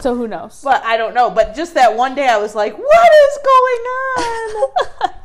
So 0.00 0.14
who 0.14 0.26
knows? 0.26 0.62
but 0.64 0.82
I 0.82 0.96
don't 0.96 1.12
know. 1.12 1.28
But 1.28 1.54
just 1.54 1.74
that 1.74 1.94
one 1.94 2.14
day, 2.14 2.26
I 2.26 2.38
was 2.38 2.54
like, 2.54 2.72
what 2.78 3.10
is 3.28 3.38
going 3.44 3.84
on? 5.04 5.10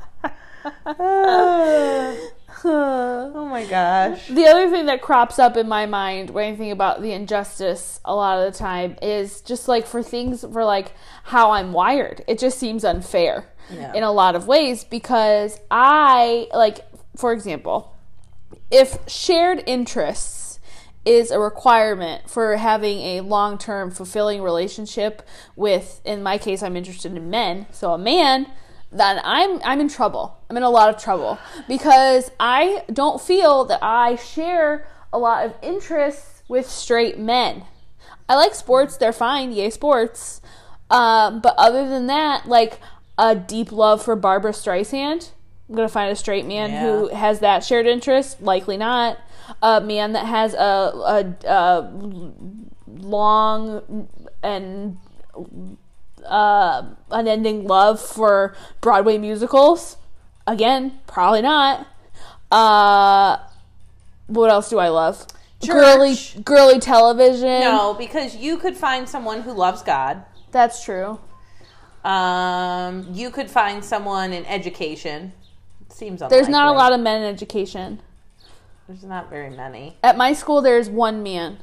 Oh 2.66 3.48
my 3.50 3.66
gosh. 3.66 4.28
The 4.28 4.46
other 4.46 4.70
thing 4.70 4.86
that 4.86 5.02
crops 5.02 5.38
up 5.38 5.58
in 5.58 5.68
my 5.68 5.86
mind 5.86 6.30
when 6.30 6.54
I 6.54 6.56
think 6.56 6.72
about 6.72 7.02
the 7.02 7.12
injustice 7.12 8.00
a 8.06 8.16
lot 8.16 8.40
of 8.40 8.52
the 8.54 8.58
time 8.58 8.96
is 9.02 9.42
just 9.42 9.68
like 9.68 9.86
for 9.86 10.02
things 10.02 10.42
for 10.42 10.64
like 10.64 10.94
how 11.26 11.52
I'm 11.52 11.74
wired. 11.74 12.24
It 12.28 12.40
just 12.40 12.58
seems 12.60 12.86
unfair 12.86 13.50
Yeah. 13.70 13.94
in 13.94 14.04
a 14.04 14.12
lot 14.12 14.36
of 14.36 14.48
ways 14.48 14.84
because 14.86 15.60
I 15.70 16.48
like 16.54 16.86
for 17.18 17.34
example, 17.34 17.94
if 18.72 18.98
shared 19.10 19.64
interests 19.68 20.60
is 21.06 21.32
a 21.32 21.40
requirement 21.40 22.30
for 22.30 22.56
having 22.56 23.00
a 23.02 23.20
long-term 23.22 23.92
fulfilling 23.92 24.42
relationship 24.42 25.22
with 25.58 26.00
in 26.06 26.24
my 26.24 26.38
case 26.38 26.64
I'm 26.64 26.78
interested 26.78 27.14
in 27.16 27.30
men. 27.30 27.68
So 27.72 27.94
a 27.94 27.98
man 27.98 28.48
then 28.94 29.20
I'm 29.24 29.62
I'm 29.64 29.80
in 29.80 29.90
trouble. 29.90 30.38
I'm 30.50 30.58
in 30.58 30.64
a 30.64 30.70
lot 30.70 30.94
of 30.94 31.02
trouble 31.02 31.40
because 31.68 32.32
I 32.40 32.84
don't 32.92 33.20
feel 33.22 33.66
that 33.66 33.80
I 33.82 34.16
share 34.16 34.88
a 35.12 35.18
lot 35.18 35.46
of 35.46 35.56
interests 35.62 36.44
with 36.48 36.70
straight 36.70 37.18
men. 37.18 37.64
I 38.30 38.36
like 38.36 38.56
sports; 38.56 38.98
they're 38.98 39.14
fine, 39.14 39.52
yay 39.52 39.70
sports. 39.70 40.42
Um, 40.90 41.42
but 41.42 41.56
other 41.58 41.88
than 41.90 42.08
that, 42.08 42.48
like 42.48 42.80
a 43.18 43.36
deep 43.36 43.72
love 43.72 44.04
for 44.04 44.16
Barbra 44.16 44.52
Streisand, 44.52 45.32
I'm 45.70 45.76
gonna 45.76 45.90
find 45.90 46.12
a 46.12 46.16
straight 46.16 46.46
man 46.46 46.72
who 46.72 47.08
has 47.10 47.40
that 47.40 47.64
shared 47.64 47.88
interest. 47.88 48.42
Likely 48.42 48.78
not 48.78 49.18
a 49.62 49.82
man 49.82 50.14
that 50.14 50.26
has 50.26 50.54
a, 50.54 51.36
a, 51.46 51.48
a 51.48 51.92
long 52.88 54.08
and 54.42 54.98
uh, 56.26 56.84
unending 57.12 57.66
love 57.66 58.00
for 58.00 58.56
Broadway 58.82 59.18
musicals. 59.18 59.98
Again, 60.46 61.00
probably 61.08 61.42
not. 61.42 61.88
Uh, 62.52 63.38
what 64.28 64.50
else 64.50 64.70
do 64.70 64.80
I 64.80 64.90
love? 64.90 65.26
Girly, 65.66 66.16
Church. 66.16 66.44
girly 66.44 66.80
television. 66.80 67.62
No, 67.62 67.94
because 67.94 68.36
you 68.36 68.58
could 68.58 68.76
find 68.76 69.08
someone 69.08 69.42
who 69.42 69.54
loves 69.54 69.82
God. 69.82 70.24
that's 70.52 70.84
true. 70.84 71.20
Um, 72.04 73.08
you 73.14 73.32
could 73.32 73.50
find 73.50 73.84
someone 73.84 74.34
in 74.34 74.46
education. 74.46 75.32
Seems 75.90 76.22
There's 76.30 76.50
not 76.50 76.68
a 76.68 76.78
lot 76.78 76.92
of 76.92 77.00
men 77.00 77.22
in 77.22 77.34
education. 77.34 78.02
There's 78.88 79.04
not 79.04 79.30
very 79.30 79.50
many. 79.50 79.98
At 80.04 80.18
my 80.18 80.34
school, 80.34 80.62
there's 80.62 80.90
one 80.90 81.24
man, 81.24 81.60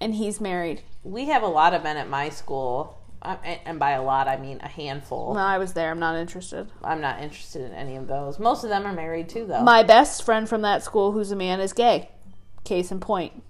and 0.00 0.14
he's 0.14 0.40
married. 0.40 0.82
We 1.04 1.26
have 1.26 1.42
a 1.42 1.48
lot 1.48 1.74
of 1.74 1.82
men 1.82 1.96
at 1.98 2.08
my 2.08 2.30
school, 2.30 2.97
and 3.22 3.60
and 3.64 3.78
by 3.78 3.92
a 3.92 4.02
lot 4.02 4.28
I 4.28 4.36
mean 4.36 4.60
a 4.62 4.68
handful. 4.68 5.34
No, 5.34 5.40
I 5.40 5.58
was 5.58 5.72
there. 5.72 5.90
I'm 5.90 5.98
not 5.98 6.16
interested. 6.16 6.70
I'm 6.82 7.00
not 7.00 7.20
interested 7.22 7.62
in 7.62 7.72
any 7.72 7.96
of 7.96 8.06
those. 8.06 8.38
Most 8.38 8.64
of 8.64 8.70
them 8.70 8.86
are 8.86 8.92
married 8.92 9.28
too, 9.28 9.46
though. 9.46 9.62
My 9.62 9.82
best 9.82 10.22
friend 10.24 10.48
from 10.48 10.62
that 10.62 10.82
school, 10.82 11.12
who's 11.12 11.30
a 11.30 11.36
man, 11.36 11.60
is 11.60 11.72
gay. 11.72 12.10
Case 12.64 12.90
in 12.90 13.00
point. 13.00 13.42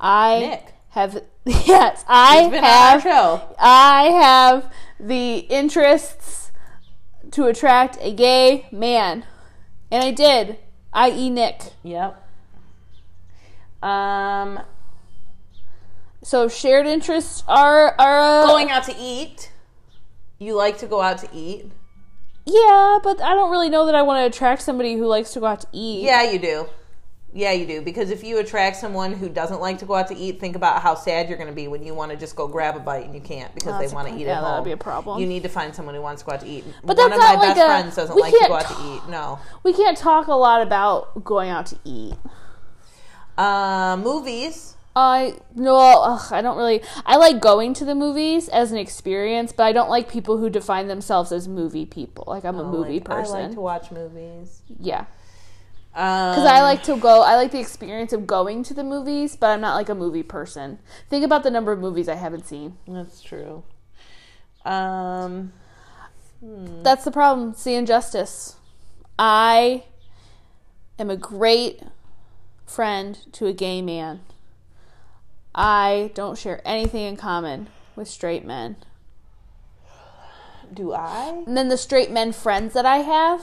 I 0.00 0.38
Nick. 0.40 0.74
have 0.90 1.22
yes, 1.44 2.04
I 2.08 2.48
been 2.48 2.62
have 2.62 3.04
on 3.06 3.12
our 3.12 3.40
show. 3.40 3.56
I 3.58 4.02
have 4.04 4.72
the 5.00 5.38
interests 5.38 6.50
to 7.32 7.46
attract 7.46 7.98
a 8.00 8.12
gay 8.12 8.66
man. 8.70 9.24
And 9.90 10.04
I 10.04 10.10
did, 10.10 10.58
i.e. 10.92 11.30
Nick. 11.30 11.62
Yep. 11.82 12.22
Um, 13.82 14.60
So 16.22 16.48
shared 16.48 16.86
interests 16.86 17.44
are 17.46 17.94
are 17.98 18.42
uh, 18.42 18.46
going 18.46 18.70
out 18.70 18.84
to 18.84 18.94
eat. 18.98 19.52
You 20.38 20.54
like 20.54 20.78
to 20.78 20.86
go 20.86 21.00
out 21.00 21.18
to 21.18 21.28
eat? 21.32 21.70
Yeah, 22.44 22.98
but 23.02 23.20
I 23.20 23.34
don't 23.34 23.50
really 23.50 23.68
know 23.68 23.86
that 23.86 23.94
I 23.94 24.02
want 24.02 24.22
to 24.22 24.26
attract 24.26 24.62
somebody 24.62 24.94
who 24.94 25.06
likes 25.06 25.32
to 25.34 25.40
go 25.40 25.46
out 25.46 25.60
to 25.62 25.66
eat. 25.72 26.04
Yeah, 26.04 26.30
you 26.30 26.38
do. 26.38 26.66
Yeah, 27.34 27.52
you 27.52 27.66
do. 27.66 27.82
Because 27.82 28.10
if 28.10 28.24
you 28.24 28.38
attract 28.38 28.76
someone 28.76 29.12
who 29.12 29.28
doesn't 29.28 29.60
like 29.60 29.78
to 29.78 29.84
go 29.84 29.94
out 29.94 30.08
to 30.08 30.16
eat, 30.16 30.40
think 30.40 30.56
about 30.56 30.80
how 30.80 30.94
sad 30.94 31.28
you're 31.28 31.36
going 31.36 31.50
to 31.50 31.54
be 31.54 31.68
when 31.68 31.82
you 31.82 31.94
want 31.94 32.10
to 32.10 32.16
just 32.16 32.34
go 32.34 32.48
grab 32.48 32.74
a 32.74 32.80
bite 32.80 33.04
and 33.04 33.14
you 33.14 33.20
can't 33.20 33.54
because 33.54 33.78
That's 33.78 33.90
they 33.90 33.94
want 33.94 34.08
to 34.08 34.14
eat 34.14 34.26
yeah, 34.26 34.38
at 34.38 34.42
that'd 34.42 34.64
be 34.64 34.72
a 34.72 34.78
problem. 34.78 35.20
You 35.20 35.26
need 35.26 35.42
to 35.42 35.48
find 35.50 35.74
someone 35.74 35.94
who 35.94 36.00
wants 36.00 36.22
to 36.22 36.26
go 36.26 36.32
out 36.32 36.40
to 36.40 36.46
eat. 36.46 36.64
But 36.82 36.96
One 36.96 37.10
that's 37.10 37.12
of 37.14 37.18
my 37.18 37.32
not 37.34 37.38
like 37.38 37.54
best 37.54 37.60
a- 37.60 37.66
friends 37.66 37.96
doesn't 37.96 38.16
like 38.16 38.32
to 38.32 38.44
go 38.48 38.54
out 38.54 38.66
to 38.66 38.94
eat. 38.94 39.10
No. 39.10 39.38
We 39.62 39.74
can't 39.74 39.96
talk 39.96 40.28
a 40.28 40.34
lot 40.34 40.62
about 40.62 41.22
going 41.22 41.50
out 41.50 41.66
to 41.66 41.78
eat. 41.84 42.14
Uh, 43.36 43.98
movies. 44.02 44.76
I 45.00 45.34
no, 45.54 45.76
ugh, 45.76 46.32
I 46.32 46.42
don't 46.42 46.56
really. 46.56 46.82
I 47.06 47.16
like 47.16 47.40
going 47.40 47.72
to 47.74 47.84
the 47.84 47.94
movies 47.94 48.48
as 48.48 48.72
an 48.72 48.78
experience, 48.78 49.52
but 49.52 49.62
I 49.62 49.72
don't 49.72 49.88
like 49.88 50.08
people 50.10 50.38
who 50.38 50.50
define 50.50 50.88
themselves 50.88 51.30
as 51.30 51.46
movie 51.46 51.86
people. 51.86 52.24
Like 52.26 52.44
I'm 52.44 52.58
a 52.58 52.64
movie 52.64 52.94
Like, 52.94 53.04
person. 53.04 53.36
I 53.36 53.42
like 53.42 53.52
to 53.54 53.60
watch 53.60 53.92
movies. 53.92 54.62
yeah, 54.80 55.04
Because 55.92 56.36
because 56.36 56.46
I 56.46 56.62
like 56.62 56.82
to 56.84 56.96
go. 56.96 57.22
I 57.22 57.36
like 57.36 57.52
the 57.52 57.60
experience 57.60 58.12
of 58.12 58.26
going 58.26 58.64
to 58.64 58.74
the 58.74 58.82
movies, 58.82 59.36
but 59.36 59.50
I'm 59.50 59.60
not 59.60 59.76
like 59.76 59.88
a 59.88 59.94
movie 59.94 60.24
person. 60.24 60.80
Think 61.08 61.24
about 61.24 61.44
the 61.44 61.50
number 61.52 61.70
of 61.70 61.78
movies 61.78 62.08
I 62.08 62.16
haven't 62.16 62.46
seen. 62.48 62.76
That's 62.88 63.22
true. 63.22 63.62
Um, 64.64 65.52
That's 66.42 67.04
the 67.04 67.12
problem. 67.12 67.50
It's 67.50 67.62
the 67.62 67.74
injustice. 67.74 68.56
I 69.16 69.84
am 70.98 71.08
a 71.08 71.16
great 71.16 71.82
friend 72.66 73.16
to 73.32 73.46
a 73.46 73.52
gay 73.52 73.80
man. 73.80 74.20
I 75.54 76.10
don't 76.14 76.38
share 76.38 76.60
anything 76.64 77.02
in 77.04 77.16
common 77.16 77.68
with 77.96 78.08
straight 78.08 78.44
men. 78.44 78.76
do 80.72 80.92
I? 80.92 81.42
And 81.46 81.56
then 81.56 81.68
the 81.68 81.76
straight 81.76 82.10
men 82.10 82.32
friends 82.32 82.74
that 82.74 82.86
I 82.86 82.98
have, 82.98 83.42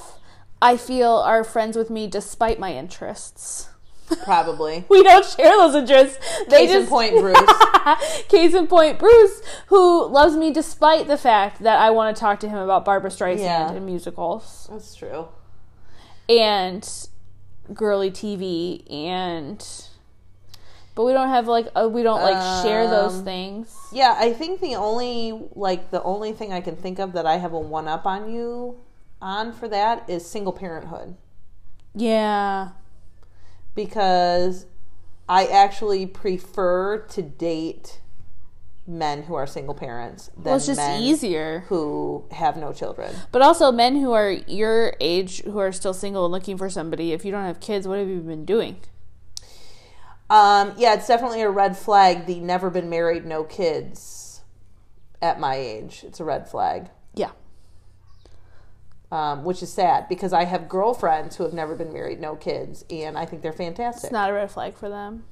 I 0.61 0.77
feel 0.77 1.11
are 1.11 1.43
friends 1.43 1.75
with 1.75 1.89
me 1.89 2.07
despite 2.07 2.59
my 2.59 2.73
interests. 2.73 3.69
Probably. 4.23 4.85
We 4.89 5.01
don't 5.01 5.25
share 5.25 5.57
those 5.57 5.73
interests. 5.75 6.19
They 6.47 6.67
Case 6.67 6.75
in 6.75 6.87
point, 6.87 7.15
Bruce. 7.19 7.39
Case 8.29 8.53
in 8.53 8.67
point, 8.67 8.99
Bruce, 8.99 9.41
who 9.67 10.07
loves 10.07 10.35
me 10.37 10.53
despite 10.53 11.07
the 11.07 11.17
fact 11.17 11.63
that 11.63 11.79
I 11.79 11.89
want 11.89 12.15
to 12.15 12.19
talk 12.19 12.39
to 12.41 12.47
him 12.49 12.59
about 12.59 12.85
Barbra 12.85 13.09
Streisand 13.09 13.39
Yeah. 13.39 13.71
and 13.71 13.85
musicals 13.85 14.67
That's 14.71 14.93
true. 14.95 15.27
and 16.29 16.87
girly 17.73 18.11
TV 18.11 18.83
and 18.91 19.65
but 20.95 21.03
we 21.05 21.13
don't 21.13 21.29
have 21.29 21.47
like 21.47 21.67
uh, 21.75 21.87
we 21.91 22.01
don't 22.03 22.21
like 22.21 22.63
share 22.63 22.87
those 22.87 23.15
Um, 23.19 23.23
things. 23.25 23.77
Yeah, 23.91 24.15
I 24.17 24.33
think 24.33 24.61
the 24.61 24.75
only 24.75 25.47
like 25.55 25.91
the 25.91 26.01
only 26.03 26.31
thing 26.33 26.51
I 26.53 26.61
can 26.61 26.75
think 26.75 26.97
of 26.99 27.13
that 27.13 27.25
I 27.25 27.37
have 27.37 27.53
a 27.53 27.59
one 27.59 27.87
up 27.87 28.05
on 28.05 28.31
you 28.31 28.77
on 29.21 29.51
for 29.53 29.67
that 29.67 30.09
is 30.09 30.25
single 30.25 30.53
parenthood 30.53 31.15
Yeah. 31.93 32.69
because 33.73 34.65
I 35.27 35.45
actually 35.47 36.05
prefer 36.05 36.99
to 36.99 37.21
date 37.21 37.99
men 38.87 39.23
who 39.23 39.33
are 39.33 39.47
single 39.47 39.73
parents 39.73 40.27
than 40.35 40.43
Well, 40.43 40.55
it's 40.57 40.67
just 40.67 40.77
men 40.77 41.01
easier. 41.01 41.63
who 41.69 42.25
have 42.31 42.55
no 42.55 42.71
children. 42.71 43.15
But 43.31 43.41
also 43.41 43.71
men 43.71 43.95
who 43.95 44.11
are 44.13 44.29
your 44.29 44.93
age 44.99 45.41
who 45.43 45.57
are 45.57 45.71
still 45.71 45.93
single 45.93 46.25
and 46.25 46.31
looking 46.31 46.55
for 46.57 46.69
somebody, 46.69 47.11
if 47.11 47.25
you 47.25 47.31
don't 47.31 47.45
have 47.45 47.59
kids, 47.59 47.87
what 47.87 47.97
have 47.97 48.07
you 48.07 48.19
been 48.19 48.45
doing? 48.45 48.77
Um, 50.29 50.73
yeah, 50.77 50.93
it's 50.95 51.07
definitely 51.07 51.41
a 51.41 51.49
red 51.49 51.77
flag. 51.77 52.25
The 52.25 52.39
never 52.39 52.69
been 52.69 52.89
married, 52.89 53.25
no 53.25 53.43
kids 53.43 54.41
at 55.21 55.39
my 55.39 55.55
age. 55.55 56.03
It's 56.05 56.19
a 56.19 56.23
red 56.23 56.47
flag. 56.49 56.89
Yeah. 57.13 57.31
Um, 59.11 59.43
which 59.43 59.61
is 59.61 59.71
sad 59.71 60.09
because 60.09 60.33
I 60.33 60.45
have 60.45 60.67
girlfriends 60.67 61.35
who 61.35 61.43
have 61.43 61.53
never 61.53 61.75
been 61.75 61.93
married, 61.93 62.19
no 62.19 62.35
kids, 62.35 62.83
and 62.89 63.17
I 63.17 63.25
think 63.25 63.43
they're 63.43 63.53
fantastic. 63.53 64.05
It's 64.05 64.11
not 64.11 64.29
a 64.31 64.33
red 64.33 64.49
flag 64.51 64.75
for 64.77 64.89
them. 64.89 65.23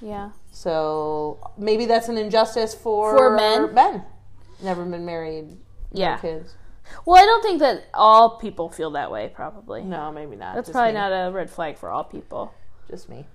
Yeah. 0.00 0.30
so 0.52 1.40
maybe 1.58 1.84
that's 1.86 2.08
an 2.08 2.16
injustice 2.16 2.72
for 2.72 3.16
For 3.18 3.34
men? 3.34 3.74
Men, 3.74 4.04
never 4.62 4.84
been 4.84 5.04
married, 5.04 5.56
Yeah. 5.90 6.14
no 6.14 6.20
kids. 6.20 6.54
Well, 7.04 7.20
I 7.20 7.26
don't 7.26 7.42
think 7.42 7.58
that 7.58 7.86
all 7.92 8.38
people 8.38 8.70
feel 8.70 8.92
that 8.92 9.10
way, 9.10 9.28
probably. 9.34 9.82
No, 9.82 10.12
maybe 10.12 10.36
not. 10.36 10.54
That's 10.54 10.68
Just 10.68 10.74
probably 10.74 10.92
me. 10.92 10.98
not 11.00 11.10
a 11.10 11.32
red 11.32 11.50
flag 11.50 11.76
for 11.76 11.90
all 11.90 12.04
people. 12.04 12.54
just 12.88 13.08
me. 13.08 13.26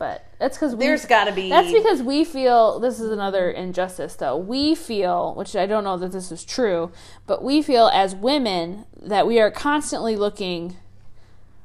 But 0.00 0.24
that's 0.38 0.56
because 0.56 0.74
we 0.74 0.86
There's 0.86 1.04
got 1.04 1.24
to 1.26 1.32
be. 1.32 1.50
That's 1.50 1.70
because 1.70 2.02
we 2.02 2.24
feel 2.24 2.80
this 2.80 3.00
is 3.00 3.10
another 3.10 3.50
injustice, 3.50 4.16
though. 4.16 4.34
We 4.34 4.74
feel, 4.74 5.34
which 5.34 5.54
I 5.54 5.66
don't 5.66 5.84
know 5.84 5.98
that 5.98 6.10
this 6.10 6.32
is 6.32 6.42
true, 6.42 6.90
but 7.26 7.44
we 7.44 7.60
feel 7.60 7.90
as 7.92 8.14
women 8.14 8.86
that 8.98 9.26
we 9.26 9.38
are 9.38 9.50
constantly 9.50 10.16
looking 10.16 10.78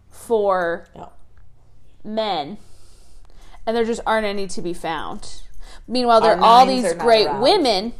for 0.09 0.85
men, 2.03 2.57
and 3.65 3.73
there 3.73 3.85
just 3.85 4.01
aren't 4.05 4.25
any 4.27 4.47
to 4.47 4.61
be 4.61 4.73
found. 4.73 5.41
Meanwhile, 5.87 6.19
there 6.19 6.31
Our 6.33 6.37
are 6.37 6.43
all 6.43 6.65
these 6.65 6.83
are 6.83 6.93
great 6.93 7.27
around. 7.27 7.41
women 7.41 7.93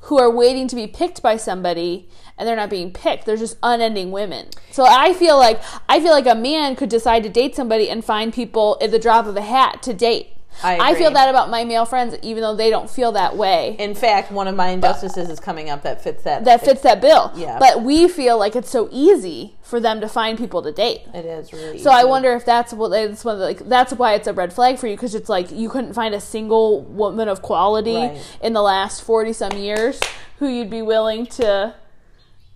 who 0.00 0.18
are 0.18 0.28
waiting 0.28 0.66
to 0.66 0.74
be 0.74 0.88
picked 0.88 1.22
by 1.22 1.36
somebody 1.36 2.08
and 2.38 2.48
they're 2.48 2.56
not 2.56 2.70
being 2.70 2.92
picked. 2.92 3.26
There's 3.26 3.40
just 3.40 3.56
unending 3.62 4.10
women. 4.10 4.48
So 4.70 4.84
I 4.84 5.12
feel 5.14 5.38
like 5.38 5.60
I 5.88 6.00
feel 6.00 6.12
like 6.12 6.26
a 6.26 6.34
man 6.34 6.76
could 6.76 6.88
decide 6.88 7.22
to 7.24 7.28
date 7.28 7.54
somebody 7.54 7.88
and 7.88 8.04
find 8.04 8.32
people 8.32 8.78
at 8.80 8.90
the 8.90 8.98
drop 8.98 9.26
of 9.26 9.36
a 9.36 9.42
hat 9.42 9.82
to 9.84 9.94
date. 9.94 10.28
I 10.62 10.90
I, 10.90 10.94
feel 10.96 11.10
that 11.12 11.30
about 11.30 11.48
my 11.48 11.64
male 11.64 11.86
friends, 11.86 12.14
even 12.22 12.42
though 12.42 12.54
they 12.54 12.68
don't 12.68 12.90
feel 12.90 13.12
that 13.12 13.36
way. 13.38 13.74
In 13.78 13.94
fact, 13.94 14.30
one 14.30 14.46
of 14.46 14.54
my 14.54 14.68
injustices 14.68 15.30
is 15.30 15.40
coming 15.40 15.70
up 15.70 15.82
that 15.82 16.02
fits 16.04 16.24
that. 16.24 16.44
that 16.44 16.60
fits 16.62 16.82
that 16.82 17.00
bill. 17.00 17.32
Yeah. 17.34 17.58
But 17.58 17.82
we 17.82 18.06
feel 18.06 18.38
like 18.38 18.54
it's 18.54 18.68
so 18.68 18.88
easy 18.92 19.56
for 19.62 19.80
them 19.80 20.02
to 20.02 20.08
find 20.08 20.36
people 20.36 20.60
to 20.62 20.70
date. 20.70 21.00
It 21.14 21.24
is 21.24 21.54
really. 21.54 21.78
So 21.78 21.90
I 21.90 22.04
wonder 22.04 22.34
if 22.34 22.44
that's 22.44 22.74
what 22.74 22.88
that's 22.90 23.24
one 23.24 23.36
of 23.36 23.38
the, 23.40 23.46
like 23.46 23.60
that's 23.60 23.94
why 23.94 24.12
it's 24.14 24.26
a 24.28 24.34
red 24.34 24.52
flag 24.52 24.78
for 24.78 24.88
you 24.88 24.94
because 24.94 25.14
it's 25.14 25.30
like 25.30 25.50
you 25.50 25.70
couldn't 25.70 25.94
find 25.94 26.14
a 26.14 26.20
single 26.20 26.82
woman 26.82 27.28
of 27.28 27.40
quality 27.40 27.94
Right. 27.96 28.38
in 28.42 28.52
the 28.52 28.62
last 28.62 29.02
40 29.02 29.32
some 29.32 29.52
years 29.52 29.98
who 30.38 30.48
you'd 30.48 30.70
be 30.70 30.82
willing 30.82 31.24
to 31.26 31.74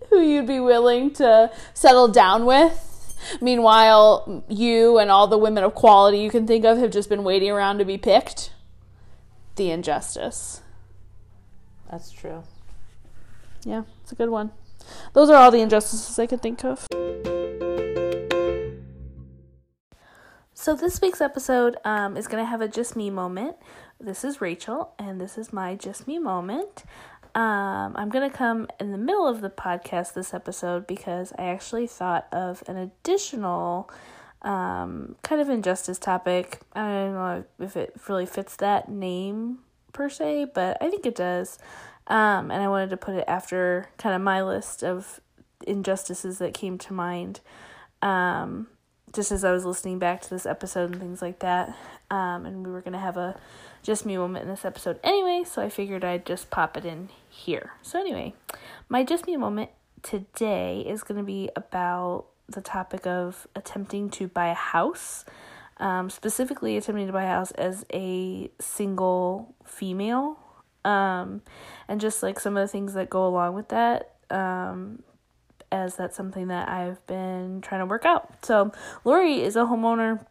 who 0.10 0.20
you'd 0.20 0.46
be 0.46 0.60
willing 0.60 1.10
to 1.14 1.50
settle 1.74 2.08
down 2.08 2.46
with. 2.46 2.82
Meanwhile, 3.40 4.44
you 4.48 4.98
and 4.98 5.10
all 5.10 5.26
the 5.26 5.38
women 5.38 5.64
of 5.64 5.74
quality 5.74 6.18
you 6.18 6.30
can 6.30 6.46
think 6.46 6.64
of 6.64 6.78
have 6.78 6.90
just 6.90 7.08
been 7.08 7.24
waiting 7.24 7.50
around 7.50 7.78
to 7.78 7.84
be 7.84 7.98
picked. 7.98 8.52
The 9.56 9.70
injustice. 9.70 10.60
That's 11.90 12.10
true. 12.10 12.44
Yeah, 13.64 13.82
it's 14.02 14.12
a 14.12 14.14
good 14.14 14.30
one. 14.30 14.52
Those 15.12 15.30
are 15.30 15.36
all 15.36 15.50
the 15.50 15.60
injustices 15.60 16.18
I 16.18 16.26
could 16.26 16.42
think 16.42 16.64
of. 16.64 16.86
So 20.52 20.74
this 20.74 21.00
week's 21.00 21.20
episode 21.20 21.76
um, 21.84 22.16
is 22.16 22.26
going 22.26 22.42
to 22.42 22.48
have 22.48 22.60
a 22.60 22.68
just 22.68 22.96
me 22.96 23.08
moment. 23.08 23.56
This 24.00 24.24
is 24.24 24.40
Rachel, 24.40 24.94
and 24.98 25.20
this 25.20 25.38
is 25.38 25.52
my 25.52 25.74
just 25.74 26.06
me 26.06 26.18
moment. 26.18 26.84
Um, 27.36 27.92
I'm 27.96 28.08
going 28.08 28.28
to 28.28 28.34
come 28.34 28.66
in 28.80 28.92
the 28.92 28.98
middle 28.98 29.28
of 29.28 29.42
the 29.42 29.50
podcast 29.50 30.14
this 30.14 30.32
episode 30.32 30.86
because 30.86 31.34
I 31.38 31.48
actually 31.48 31.86
thought 31.86 32.26
of 32.32 32.62
an 32.66 32.78
additional 32.78 33.90
um, 34.40 35.16
kind 35.22 35.42
of 35.42 35.50
injustice 35.50 35.98
topic. 35.98 36.60
I 36.72 36.88
don't 36.88 37.12
know 37.12 37.44
if 37.60 37.76
it 37.76 37.94
really 38.08 38.24
fits 38.24 38.56
that 38.56 38.88
name 38.88 39.58
per 39.92 40.08
se, 40.08 40.46
but 40.54 40.78
I 40.80 40.88
think 40.88 41.04
it 41.04 41.14
does. 41.14 41.58
Um, 42.06 42.50
and 42.50 42.62
I 42.62 42.68
wanted 42.68 42.88
to 42.88 42.96
put 42.96 43.14
it 43.16 43.24
after 43.28 43.90
kind 43.98 44.14
of 44.14 44.22
my 44.22 44.42
list 44.42 44.82
of 44.82 45.20
injustices 45.66 46.38
that 46.38 46.54
came 46.54 46.78
to 46.78 46.94
mind. 46.94 47.40
Um, 48.00 48.68
just 49.16 49.32
as 49.32 49.42
I 49.42 49.50
was 49.50 49.64
listening 49.64 49.98
back 49.98 50.20
to 50.20 50.30
this 50.30 50.46
episode 50.46 50.92
and 50.92 51.00
things 51.00 51.22
like 51.22 51.40
that. 51.40 51.74
Um, 52.10 52.44
and 52.44 52.64
we 52.64 52.70
were 52.70 52.82
going 52.82 52.92
to 52.92 52.98
have 52.98 53.16
a 53.16 53.40
just 53.82 54.04
me 54.04 54.16
moment 54.16 54.44
in 54.44 54.50
this 54.50 54.64
episode 54.64 55.00
anyway, 55.02 55.42
so 55.44 55.62
I 55.62 55.70
figured 55.70 56.04
I'd 56.04 56.26
just 56.26 56.50
pop 56.50 56.76
it 56.76 56.84
in 56.84 57.08
here. 57.28 57.72
So, 57.82 57.98
anyway, 57.98 58.34
my 58.88 59.02
just 59.02 59.26
me 59.26 59.36
moment 59.36 59.70
today 60.02 60.84
is 60.86 61.02
going 61.02 61.18
to 61.18 61.24
be 61.24 61.50
about 61.56 62.26
the 62.48 62.60
topic 62.60 63.06
of 63.06 63.48
attempting 63.56 64.10
to 64.10 64.28
buy 64.28 64.48
a 64.48 64.54
house, 64.54 65.24
um, 65.78 66.10
specifically 66.10 66.76
attempting 66.76 67.06
to 67.06 67.12
buy 67.12 67.24
a 67.24 67.28
house 67.28 67.50
as 67.52 67.86
a 67.92 68.50
single 68.60 69.54
female, 69.64 70.38
um, 70.84 71.42
and 71.88 72.00
just 72.00 72.22
like 72.22 72.38
some 72.38 72.56
of 72.56 72.62
the 72.62 72.68
things 72.68 72.94
that 72.94 73.08
go 73.08 73.26
along 73.26 73.54
with 73.54 73.68
that. 73.70 74.12
Um, 74.30 75.02
as 75.70 75.96
that's 75.96 76.16
something 76.16 76.48
that 76.48 76.68
I've 76.68 77.04
been 77.06 77.60
trying 77.60 77.80
to 77.80 77.86
work 77.86 78.04
out. 78.04 78.44
So, 78.44 78.72
Lori 79.04 79.42
is 79.42 79.56
a 79.56 79.60
homeowner. 79.60 80.24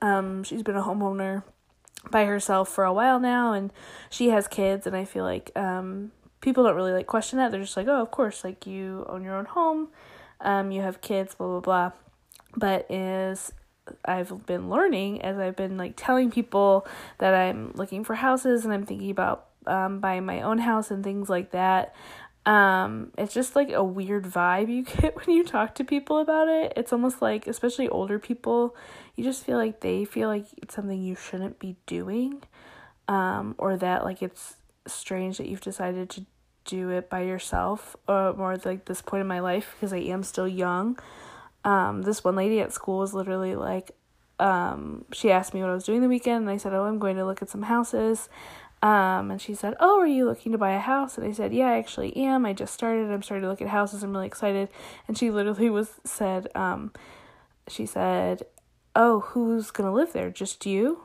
Um, 0.00 0.44
she's 0.44 0.62
been 0.62 0.76
a 0.76 0.82
homeowner 0.82 1.42
by 2.10 2.24
herself 2.24 2.68
for 2.68 2.84
a 2.84 2.92
while 2.92 3.20
now, 3.20 3.52
and 3.52 3.72
she 4.10 4.28
has 4.28 4.48
kids. 4.48 4.86
And 4.86 4.96
I 4.96 5.04
feel 5.04 5.24
like 5.24 5.50
um, 5.56 6.12
people 6.40 6.64
don't 6.64 6.76
really 6.76 6.92
like 6.92 7.06
question 7.06 7.38
that. 7.38 7.50
They're 7.50 7.60
just 7.60 7.76
like, 7.76 7.88
oh, 7.88 8.00
of 8.00 8.10
course, 8.10 8.44
like 8.44 8.66
you 8.66 9.06
own 9.08 9.22
your 9.22 9.36
own 9.36 9.46
home, 9.46 9.88
um, 10.40 10.70
you 10.70 10.82
have 10.82 11.00
kids, 11.00 11.34
blah 11.34 11.46
blah 11.46 11.60
blah. 11.60 11.92
But 12.56 12.90
is 12.90 13.52
I've 14.04 14.46
been 14.46 14.70
learning 14.70 15.22
as 15.22 15.38
I've 15.38 15.56
been 15.56 15.76
like 15.76 15.94
telling 15.96 16.30
people 16.30 16.86
that 17.18 17.34
I'm 17.34 17.72
looking 17.74 18.04
for 18.04 18.14
houses 18.14 18.64
and 18.64 18.72
I'm 18.72 18.84
thinking 18.84 19.10
about 19.10 19.46
um, 19.66 20.00
buying 20.00 20.26
my 20.26 20.42
own 20.42 20.58
house 20.58 20.90
and 20.90 21.02
things 21.02 21.28
like 21.28 21.50
that. 21.52 21.94
Um, 22.46 23.10
it's 23.16 23.32
just 23.32 23.56
like 23.56 23.70
a 23.72 23.82
weird 23.82 24.24
vibe 24.24 24.68
you 24.68 24.82
get 25.00 25.16
when 25.16 25.34
you 25.34 25.44
talk 25.44 25.74
to 25.76 25.84
people 25.84 26.18
about 26.18 26.48
it. 26.48 26.72
It's 26.76 26.92
almost 26.92 27.22
like, 27.22 27.46
especially 27.46 27.88
older 27.88 28.18
people, 28.18 28.76
you 29.16 29.24
just 29.24 29.44
feel 29.44 29.56
like 29.56 29.80
they 29.80 30.04
feel 30.04 30.28
like 30.28 30.46
it's 30.58 30.74
something 30.74 31.00
you 31.00 31.14
shouldn't 31.14 31.58
be 31.58 31.76
doing, 31.86 32.42
um, 33.08 33.54
or 33.58 33.76
that 33.76 34.04
like 34.04 34.22
it's 34.22 34.56
strange 34.86 35.38
that 35.38 35.48
you've 35.48 35.60
decided 35.60 36.10
to 36.10 36.26
do 36.64 36.90
it 36.90 37.08
by 37.08 37.22
yourself, 37.22 37.96
or 38.08 38.34
more 38.34 38.56
like 38.64 38.86
this 38.86 39.02
point 39.02 39.20
in 39.20 39.26
my 39.26 39.40
life 39.40 39.74
because 39.76 39.92
I 39.92 39.98
am 39.98 40.22
still 40.22 40.48
young. 40.48 40.98
Um, 41.64 42.02
this 42.02 42.22
one 42.22 42.36
lady 42.36 42.60
at 42.60 42.72
school 42.72 42.98
was 42.98 43.14
literally 43.14 43.54
like, 43.54 43.92
um, 44.38 45.04
she 45.12 45.30
asked 45.30 45.54
me 45.54 45.60
what 45.60 45.70
I 45.70 45.74
was 45.74 45.84
doing 45.84 46.02
the 46.02 46.08
weekend, 46.08 46.42
and 46.42 46.50
I 46.50 46.56
said, 46.56 46.74
"Oh, 46.74 46.84
I'm 46.84 46.98
going 46.98 47.16
to 47.16 47.24
look 47.24 47.40
at 47.40 47.48
some 47.48 47.62
houses." 47.62 48.28
Um, 48.84 49.30
and 49.30 49.40
she 49.40 49.54
said, 49.54 49.74
"Oh, 49.80 49.98
are 49.98 50.06
you 50.06 50.26
looking 50.26 50.52
to 50.52 50.58
buy 50.58 50.72
a 50.72 50.78
house?" 50.78 51.16
And 51.16 51.26
I 51.26 51.32
said, 51.32 51.54
"Yeah, 51.54 51.68
I 51.70 51.78
actually 51.78 52.14
am. 52.18 52.44
I 52.44 52.52
just 52.52 52.74
started. 52.74 53.10
I'm 53.10 53.22
starting 53.22 53.44
to 53.44 53.48
look 53.48 53.62
at 53.62 53.68
houses. 53.68 54.02
I'm 54.02 54.12
really 54.12 54.26
excited." 54.26 54.68
And 55.08 55.16
she 55.16 55.30
literally 55.30 55.70
was 55.70 55.94
said, 56.04 56.48
um, 56.54 56.92
she 57.66 57.86
said, 57.86 58.42
"Oh, 58.94 59.20
who's 59.20 59.70
gonna 59.70 59.92
live 59.92 60.12
there? 60.12 60.28
Just 60.30 60.66
you?" 60.66 61.00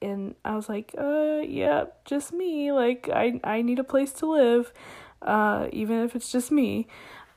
And 0.00 0.36
I 0.44 0.54
was 0.54 0.68
like, 0.68 0.94
"Uh, 0.96 1.40
yeah, 1.44 1.86
just 2.04 2.32
me. 2.32 2.70
Like, 2.70 3.08
I 3.12 3.40
I 3.42 3.62
need 3.62 3.80
a 3.80 3.84
place 3.84 4.12
to 4.14 4.26
live, 4.26 4.72
uh, 5.20 5.66
even 5.72 5.98
if 6.04 6.14
it's 6.14 6.30
just 6.30 6.52
me." 6.52 6.86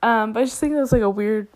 Um, 0.04 0.34
but 0.34 0.42
I 0.42 0.46
just 0.46 0.60
think 0.60 0.74
that 0.74 0.82
was 0.82 0.92
like 0.92 1.02
a 1.02 1.10
weird 1.10 1.48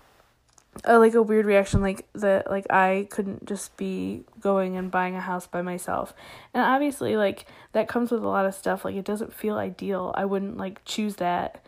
uh, 0.88 1.00
like 1.00 1.13
a 1.13 1.22
weird 1.22 1.46
reaction 1.46 1.82
like 1.82 2.08
that 2.13 2.50
like 2.50 2.65
I 2.72 3.08
couldn't 3.10 3.46
just 3.46 3.76
be 3.78 4.24
going 4.39 4.78
and 4.78 4.92
buying 4.92 5.15
a 5.15 5.22
house 5.22 5.48
by 5.48 5.62
myself. 5.62 6.13
And 6.54 6.63
obviously 6.63 7.18
like 7.18 7.46
that 7.74 7.88
comes 7.88 8.12
with 8.12 8.24
a 8.24 8.28
lot 8.28 8.46
of 8.46 8.56
stuff 8.56 8.86
like 8.86 8.96
it 8.96 9.06
doesn't 9.06 9.34
feel 9.34 9.58
ideal. 9.58 10.13
I 10.15 10.26
wouldn't 10.26 10.58
like 10.58 10.84
choose 10.86 11.18
that 11.18 11.63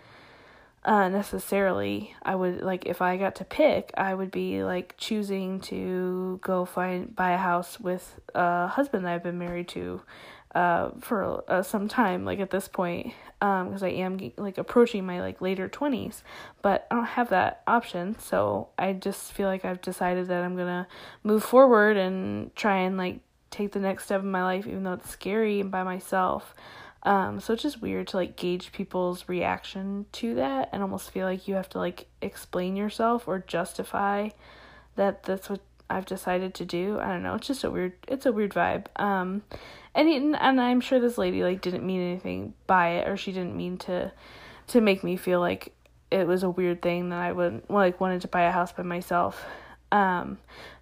uh 0.85 1.09
necessarily. 1.09 2.15
I 2.23 2.35
would 2.35 2.61
like 2.61 2.85
if 2.85 3.01
I 3.01 3.17
got 3.17 3.35
to 3.35 3.45
pick, 3.45 3.91
I 3.97 4.13
would 4.13 4.31
be 4.31 4.63
like 4.63 4.95
choosing 4.97 5.59
to 5.61 6.39
go 6.41 6.65
find 6.65 7.15
buy 7.15 7.31
a 7.31 7.37
house 7.37 7.79
with 7.79 8.19
a 8.33 8.67
husband 8.67 9.05
that 9.05 9.13
I've 9.13 9.23
been 9.23 9.39
married 9.39 9.67
to 9.69 10.01
uh 10.55 10.89
for 10.99 11.43
uh, 11.47 11.63
some 11.63 11.87
time 11.87 12.25
like 12.25 12.39
at 12.39 12.49
this 12.49 12.67
point 12.67 13.13
um 13.41 13.67
because 13.67 13.83
I 13.83 13.89
am 13.89 14.19
like 14.37 14.57
approaching 14.57 15.05
my 15.05 15.21
like 15.21 15.39
later 15.39 15.69
20s 15.69 16.23
but 16.61 16.87
I 16.91 16.95
don't 16.95 17.05
have 17.05 17.29
that 17.29 17.63
option 17.67 18.17
so 18.19 18.69
I 18.77 18.93
just 18.93 19.31
feel 19.31 19.47
like 19.47 19.63
I've 19.63 19.81
decided 19.81 20.27
that 20.27 20.43
I'm 20.43 20.57
to 20.57 20.87
move 21.23 21.43
forward 21.43 21.95
and 21.95 22.53
try 22.55 22.79
and 22.79 22.97
like 22.97 23.19
take 23.49 23.71
the 23.71 23.79
next 23.79 24.05
step 24.05 24.21
in 24.21 24.31
my 24.31 24.43
life 24.43 24.67
even 24.67 24.83
though 24.83 24.93
it's 24.93 25.09
scary 25.09 25.61
and 25.61 25.71
by 25.71 25.83
myself 25.83 26.53
um 27.03 27.39
so 27.39 27.53
it's 27.53 27.63
just 27.63 27.81
weird 27.81 28.07
to 28.09 28.17
like 28.17 28.35
gauge 28.35 28.73
people's 28.73 29.29
reaction 29.29 30.05
to 30.11 30.35
that 30.35 30.67
and 30.73 30.81
almost 30.81 31.11
feel 31.11 31.25
like 31.25 31.47
you 31.47 31.55
have 31.55 31.69
to 31.69 31.77
like 31.77 32.07
explain 32.21 32.75
yourself 32.75 33.25
or 33.25 33.39
justify 33.39 34.29
that 34.95 35.23
that's 35.23 35.49
what 35.49 35.61
I've 35.91 36.05
decided 36.05 36.53
to 36.55 36.65
do. 36.65 36.99
I 36.99 37.07
don't 37.07 37.23
know. 37.23 37.35
It's 37.35 37.47
just 37.47 37.63
a 37.63 37.69
weird. 37.69 37.93
It's 38.07 38.25
a 38.25 38.31
weird 38.31 38.53
vibe. 38.53 38.85
Um, 38.95 39.43
and 39.93 40.35
and 40.35 40.61
I'm 40.61 40.81
sure 40.81 40.99
this 40.99 41.17
lady 41.17 41.43
like 41.43 41.61
didn't 41.61 41.85
mean 41.85 42.01
anything 42.01 42.53
by 42.67 42.89
it, 42.89 43.07
or 43.07 43.17
she 43.17 43.31
didn't 43.31 43.55
mean 43.55 43.77
to, 43.79 44.11
to 44.67 44.81
make 44.81 45.03
me 45.03 45.17
feel 45.17 45.39
like 45.39 45.73
it 46.09 46.27
was 46.27 46.43
a 46.43 46.49
weird 46.49 46.81
thing 46.81 47.09
that 47.09 47.19
I 47.19 47.31
would 47.31 47.63
like 47.69 47.99
wanted 47.99 48.21
to 48.21 48.27
buy 48.27 48.43
a 48.43 48.51
house 48.51 48.71
by 48.71 48.83
myself. 48.83 49.45
Um, 49.91 50.37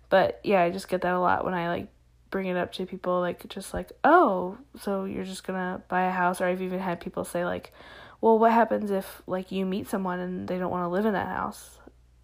but 0.09 0.39
yeah, 0.43 0.61
I 0.61 0.69
just 0.69 0.89
get 0.89 1.01
that 1.01 1.13
a 1.13 1.19
lot 1.19 1.45
when 1.45 1.53
I 1.53 1.69
like 1.69 1.87
bring 2.31 2.47
it 2.47 2.57
up 2.57 2.71
to 2.73 2.85
people. 2.85 3.19
Like 3.19 3.47
just 3.47 3.73
like, 3.73 3.91
oh, 4.03 4.57
so 4.79 5.05
you're 5.05 5.23
just 5.23 5.43
gonna 5.43 5.81
buy 5.87 6.03
a 6.03 6.11
house, 6.11 6.41
or 6.41 6.45
I've 6.45 6.61
even 6.61 6.79
had 6.79 6.99
people 6.99 7.23
say 7.25 7.45
like, 7.45 7.73
well, 8.21 8.37
what 8.37 8.51
happens 8.51 8.91
if 8.91 9.21
like 9.27 9.51
you 9.51 9.65
meet 9.65 9.87
someone 9.87 10.19
and 10.19 10.47
they 10.47 10.57
don't 10.57 10.71
want 10.71 10.83
to 10.83 10.89
live 10.89 11.05
in 11.05 11.13
that 11.13 11.27
house? 11.27 11.77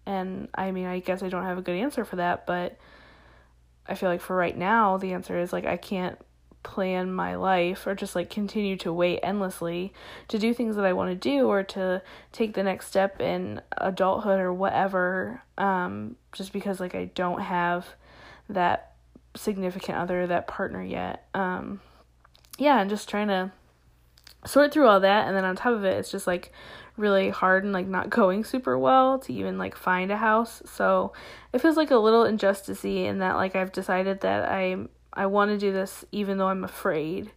And 0.04 0.48
I 0.54 0.70
mean, 0.70 0.86
I 0.86 1.00
guess 1.00 1.22
I 1.22 1.28
don't 1.28 1.44
have 1.44 1.58
a 1.58 1.62
good 1.62 1.76
answer 1.76 2.04
for 2.04 2.16
that, 2.16 2.46
but 2.46 2.78
I 3.88 3.94
feel 3.94 4.08
like 4.08 4.20
for 4.20 4.36
right 4.36 4.56
now, 4.56 4.96
the 4.98 5.12
answer 5.12 5.38
is 5.38 5.52
like 5.52 5.66
I 5.66 5.76
can't 5.76 6.18
plan 6.66 7.12
my 7.12 7.36
life 7.36 7.86
or 7.86 7.94
just 7.94 8.16
like 8.16 8.28
continue 8.28 8.76
to 8.76 8.92
wait 8.92 9.20
endlessly 9.22 9.92
to 10.26 10.38
do 10.38 10.52
things 10.52 10.74
that 10.74 10.84
I 10.84 10.92
want 10.92 11.10
to 11.10 11.14
do 11.14 11.46
or 11.46 11.62
to 11.62 12.02
take 12.32 12.54
the 12.54 12.62
next 12.64 12.88
step 12.88 13.20
in 13.20 13.62
adulthood 13.78 14.40
or 14.40 14.52
whatever 14.52 15.42
um 15.56 16.16
just 16.32 16.52
because 16.52 16.80
like 16.80 16.96
I 16.96 17.04
don't 17.14 17.40
have 17.40 17.86
that 18.48 18.94
significant 19.36 19.96
other 19.96 20.26
that 20.26 20.48
partner 20.48 20.82
yet 20.82 21.28
um 21.34 21.80
yeah 22.58 22.80
and 22.80 22.90
just 22.90 23.08
trying 23.08 23.28
to 23.28 23.52
sort 24.44 24.72
through 24.72 24.88
all 24.88 25.00
that 25.00 25.28
and 25.28 25.36
then 25.36 25.44
on 25.44 25.54
top 25.54 25.72
of 25.72 25.84
it 25.84 25.96
it's 25.98 26.10
just 26.10 26.26
like 26.26 26.52
really 26.96 27.30
hard 27.30 27.62
and 27.62 27.72
like 27.72 27.86
not 27.86 28.10
going 28.20 28.42
super 28.42 28.76
well 28.76 29.18
to 29.20 29.32
even 29.32 29.58
like 29.58 29.76
find 29.76 30.10
a 30.10 30.16
house. 30.16 30.62
So 30.66 31.12
it 31.52 31.60
feels 31.60 31.76
like 31.76 31.90
a 31.90 31.96
little 31.96 32.24
injusticey 32.24 33.04
in 33.04 33.18
that 33.18 33.36
like 33.36 33.54
I've 33.54 33.72
decided 33.72 34.20
that 34.22 34.48
I 34.48 34.86
I 35.16 35.26
want 35.26 35.50
to 35.50 35.58
do 35.58 35.72
this 35.72 36.04
even 36.12 36.38
though 36.38 36.48
I'm 36.48 36.62
afraid 36.62 37.32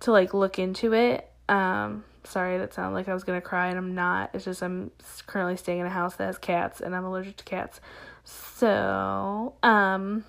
to 0.00 0.12
like 0.12 0.34
look 0.34 0.58
into 0.58 0.92
it. 0.92 1.30
Um 1.48 2.04
sorry 2.24 2.58
that 2.58 2.74
sounded 2.74 2.94
like 2.94 3.08
I 3.08 3.14
was 3.14 3.24
to 3.24 3.40
cry 3.40 3.68
and 3.68 3.78
I'm 3.78 3.94
not. 3.94 4.30
It's 4.34 4.44
just 4.44 4.62
I'm 4.62 4.90
currently 5.26 5.56
staying 5.56 5.80
in 5.80 5.86
a 5.86 5.90
house 5.90 6.16
that 6.16 6.26
has 6.26 6.38
cats 6.38 6.80
and 6.80 6.94
I'm 6.94 7.04
allergic 7.04 7.36
to 7.38 7.44
cats. 7.44 7.80
So, 8.24 9.54
um 9.62 10.24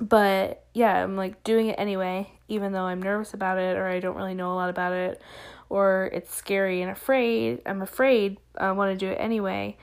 but 0.00 0.64
yeah, 0.74 1.02
I'm 1.02 1.16
like 1.16 1.42
doing 1.44 1.68
it 1.68 1.76
anyway, 1.78 2.30
even 2.48 2.72
though 2.72 2.82
I'm 2.84 3.00
nervous 3.00 3.32
about 3.32 3.58
it 3.58 3.76
or 3.76 3.86
I 3.86 4.00
don't 4.00 4.16
really 4.16 4.34
know 4.34 4.52
a 4.52 4.56
lot 4.56 4.70
about 4.70 4.92
it 4.92 5.20
or 5.68 6.10
it's 6.12 6.34
scary 6.34 6.82
and 6.82 6.90
afraid. 6.90 7.60
I'm 7.66 7.82
afraid. 7.82 8.38
I 8.56 8.72
want 8.72 8.92
to 8.92 9.06
do 9.06 9.10
it 9.10 9.16
anyway. 9.16 9.76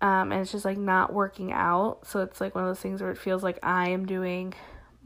Um, 0.00 0.30
and 0.30 0.42
it's 0.42 0.52
just 0.52 0.64
like 0.64 0.78
not 0.78 1.12
working 1.12 1.52
out. 1.52 2.00
So 2.06 2.20
it's 2.20 2.40
like 2.40 2.54
one 2.54 2.64
of 2.64 2.70
those 2.70 2.80
things 2.80 3.00
where 3.00 3.10
it 3.10 3.18
feels 3.18 3.42
like 3.42 3.58
I 3.62 3.90
am 3.90 4.06
doing 4.06 4.54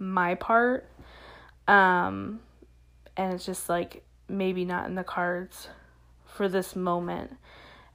my 0.00 0.34
part. 0.34 0.88
Um, 1.68 2.40
and 3.16 3.34
it's 3.34 3.46
just 3.46 3.68
like 3.68 4.02
maybe 4.28 4.64
not 4.64 4.86
in 4.86 4.96
the 4.96 5.04
cards 5.04 5.68
for 6.24 6.48
this 6.48 6.74
moment. 6.74 7.36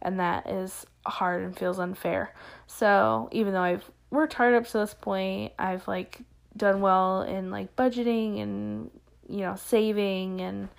And 0.01 0.19
that 0.19 0.47
is 0.49 0.85
hard 1.05 1.43
and 1.43 1.57
feels 1.57 1.79
unfair. 1.79 2.33
So 2.67 3.27
even 3.31 3.53
though 3.53 3.61
I've 3.61 3.89
worked 4.11 4.33
hard 4.33 4.53
up 4.53 4.67
to 4.67 4.77
this 4.77 4.93
point, 4.93 5.51
I've 5.59 5.87
like 5.87 6.21
done 6.55 6.79
well 6.79 7.23
in 7.23 7.51
like 7.51 7.75
budgeting 7.75 8.41
and 8.41 8.89
you 9.27 9.39
know 9.39 9.55
saving 9.57 10.39
and 10.39 10.69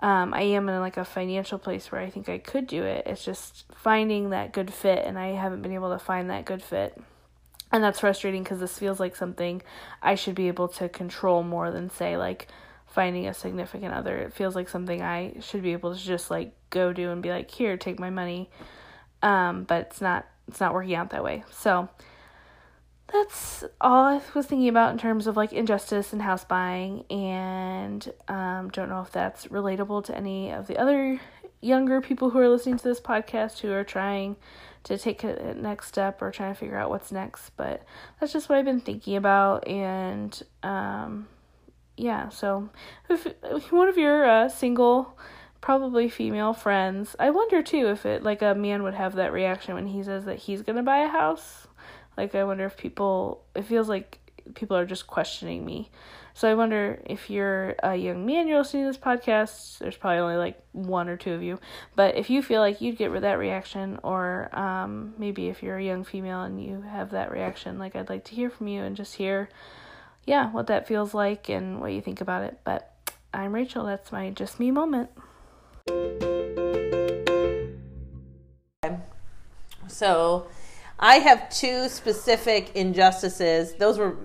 um, 0.00 0.34
I 0.34 0.42
am 0.42 0.68
in 0.68 0.80
like 0.80 0.98
a 0.98 1.04
financial 1.04 1.58
place 1.58 1.90
where 1.90 2.00
I 2.00 2.10
think 2.10 2.28
I 2.28 2.38
could 2.38 2.66
do 2.66 2.82
it. 2.82 3.06
It's 3.06 3.24
just 3.24 3.64
finding 3.74 4.30
that 4.30 4.52
good 4.52 4.72
fit, 4.72 5.04
and 5.06 5.18
I 5.18 5.28
haven't 5.28 5.62
been 5.62 5.72
able 5.72 5.90
to 5.90 5.98
find 5.98 6.28
that 6.28 6.44
good 6.44 6.62
fit. 6.62 7.00
And 7.72 7.82
that's 7.82 8.00
frustrating 8.00 8.42
because 8.42 8.60
this 8.60 8.78
feels 8.78 9.00
like 9.00 9.16
something 9.16 9.62
I 10.02 10.14
should 10.14 10.34
be 10.34 10.48
able 10.48 10.68
to 10.68 10.88
control 10.88 11.42
more 11.42 11.70
than, 11.70 11.90
say, 11.90 12.16
like 12.16 12.48
finding 12.86 13.26
a 13.26 13.34
significant 13.34 13.92
other. 13.92 14.16
It 14.16 14.32
feels 14.32 14.54
like 14.54 14.68
something 14.68 15.02
I 15.02 15.34
should 15.40 15.62
be 15.62 15.72
able 15.72 15.94
to 15.94 16.00
just 16.00 16.30
like 16.30 16.54
go 16.70 16.92
do 16.92 17.10
and 17.10 17.22
be 17.22 17.30
like, 17.30 17.50
here, 17.50 17.76
take 17.76 17.98
my 17.98 18.10
money. 18.10 18.50
Um, 19.22 19.64
but 19.64 19.86
it's 19.86 20.00
not. 20.00 20.26
It's 20.48 20.60
not 20.60 20.74
working 20.74 20.94
out 20.94 21.10
that 21.10 21.24
way. 21.24 21.42
So 21.50 21.88
that's 23.12 23.64
all 23.80 24.04
I 24.04 24.20
was 24.34 24.46
thinking 24.46 24.68
about 24.68 24.92
in 24.92 24.98
terms 24.98 25.26
of 25.26 25.36
like 25.36 25.52
injustice 25.52 26.12
and 26.12 26.22
house 26.22 26.44
buying, 26.44 27.04
and 27.10 28.12
um, 28.28 28.70
don't 28.70 28.88
know 28.88 29.00
if 29.00 29.12
that's 29.12 29.46
relatable 29.46 30.04
to 30.04 30.16
any 30.16 30.50
of 30.50 30.66
the 30.66 30.76
other 30.76 31.20
younger 31.60 32.00
people 32.00 32.30
who 32.30 32.38
are 32.38 32.48
listening 32.48 32.76
to 32.76 32.84
this 32.84 33.00
podcast 33.00 33.60
who 33.60 33.72
are 33.72 33.84
trying 33.84 34.36
to 34.86 34.98
take 34.98 35.22
a 35.24 35.54
next 35.54 35.88
step 35.88 36.22
or 36.22 36.30
trying 36.30 36.52
to 36.52 36.58
figure 36.58 36.78
out 36.78 36.90
what's 36.90 37.12
next. 37.12 37.50
But 37.50 37.82
that's 38.18 38.32
just 38.32 38.48
what 38.48 38.58
I've 38.58 38.64
been 38.64 38.80
thinking 38.80 39.16
about, 39.16 39.66
and 39.68 40.42
um, 40.62 41.28
yeah. 41.96 42.28
So 42.30 42.70
if, 43.08 43.26
one 43.70 43.88
of 43.88 43.98
your 43.98 44.24
uh, 44.28 44.48
single 44.48 45.18
probably 45.60 46.08
female 46.08 46.52
friends. 46.52 47.16
I 47.18 47.30
wonder 47.30 47.60
too 47.62 47.88
if 47.88 48.06
it 48.06 48.22
like 48.22 48.40
a 48.40 48.54
man 48.54 48.84
would 48.84 48.94
have 48.94 49.16
that 49.16 49.32
reaction 49.32 49.74
when 49.74 49.86
he 49.86 50.02
says 50.02 50.24
that 50.26 50.38
he's 50.38 50.62
gonna 50.62 50.82
buy 50.82 50.98
a 50.98 51.08
house. 51.08 51.66
Like, 52.16 52.34
I 52.34 52.44
wonder 52.44 52.64
if 52.64 52.76
people, 52.76 53.44
it 53.54 53.64
feels 53.64 53.88
like 53.88 54.18
people 54.54 54.76
are 54.76 54.86
just 54.86 55.06
questioning 55.06 55.64
me. 55.64 55.90
So 56.36 56.50
I 56.50 56.52
wonder 56.52 57.00
if 57.06 57.30
you're 57.30 57.76
a 57.82 57.96
young 57.96 58.26
man, 58.26 58.46
you're 58.46 58.58
listening 58.58 58.84
to 58.84 58.90
this 58.90 58.98
podcast. 58.98 59.78
There's 59.78 59.96
probably 59.96 60.18
only 60.18 60.36
like 60.36 60.62
one 60.72 61.08
or 61.08 61.16
two 61.16 61.32
of 61.32 61.42
you, 61.42 61.58
but 61.94 62.14
if 62.14 62.28
you 62.28 62.42
feel 62.42 62.60
like 62.60 62.82
you'd 62.82 62.98
get 62.98 63.10
that 63.22 63.38
reaction, 63.38 63.98
or 64.02 64.50
um, 64.52 65.14
maybe 65.16 65.48
if 65.48 65.62
you're 65.62 65.78
a 65.78 65.82
young 65.82 66.04
female 66.04 66.42
and 66.42 66.62
you 66.62 66.82
have 66.82 67.12
that 67.12 67.32
reaction, 67.32 67.78
like 67.78 67.96
I'd 67.96 68.10
like 68.10 68.24
to 68.24 68.34
hear 68.34 68.50
from 68.50 68.68
you 68.68 68.82
and 68.82 68.94
just 68.94 69.14
hear, 69.14 69.48
yeah, 70.26 70.50
what 70.50 70.66
that 70.66 70.86
feels 70.86 71.14
like 71.14 71.48
and 71.48 71.80
what 71.80 71.94
you 71.94 72.02
think 72.02 72.20
about 72.20 72.44
it. 72.44 72.60
But 72.64 72.92
I'm 73.32 73.54
Rachel. 73.54 73.86
That's 73.86 74.12
my 74.12 74.28
just 74.28 74.60
me 74.60 74.70
moment. 74.70 75.08
So 79.88 80.48
I 81.00 81.14
have 81.14 81.48
two 81.48 81.88
specific 81.88 82.72
injustices. 82.74 83.76
Those 83.76 83.96
were 83.96 84.18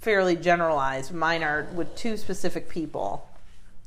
fairly 0.00 0.36
generalized. 0.36 1.12
Mine 1.12 1.42
are 1.42 1.66
with 1.74 1.94
two 1.96 2.16
specific 2.16 2.68
people. 2.68 3.28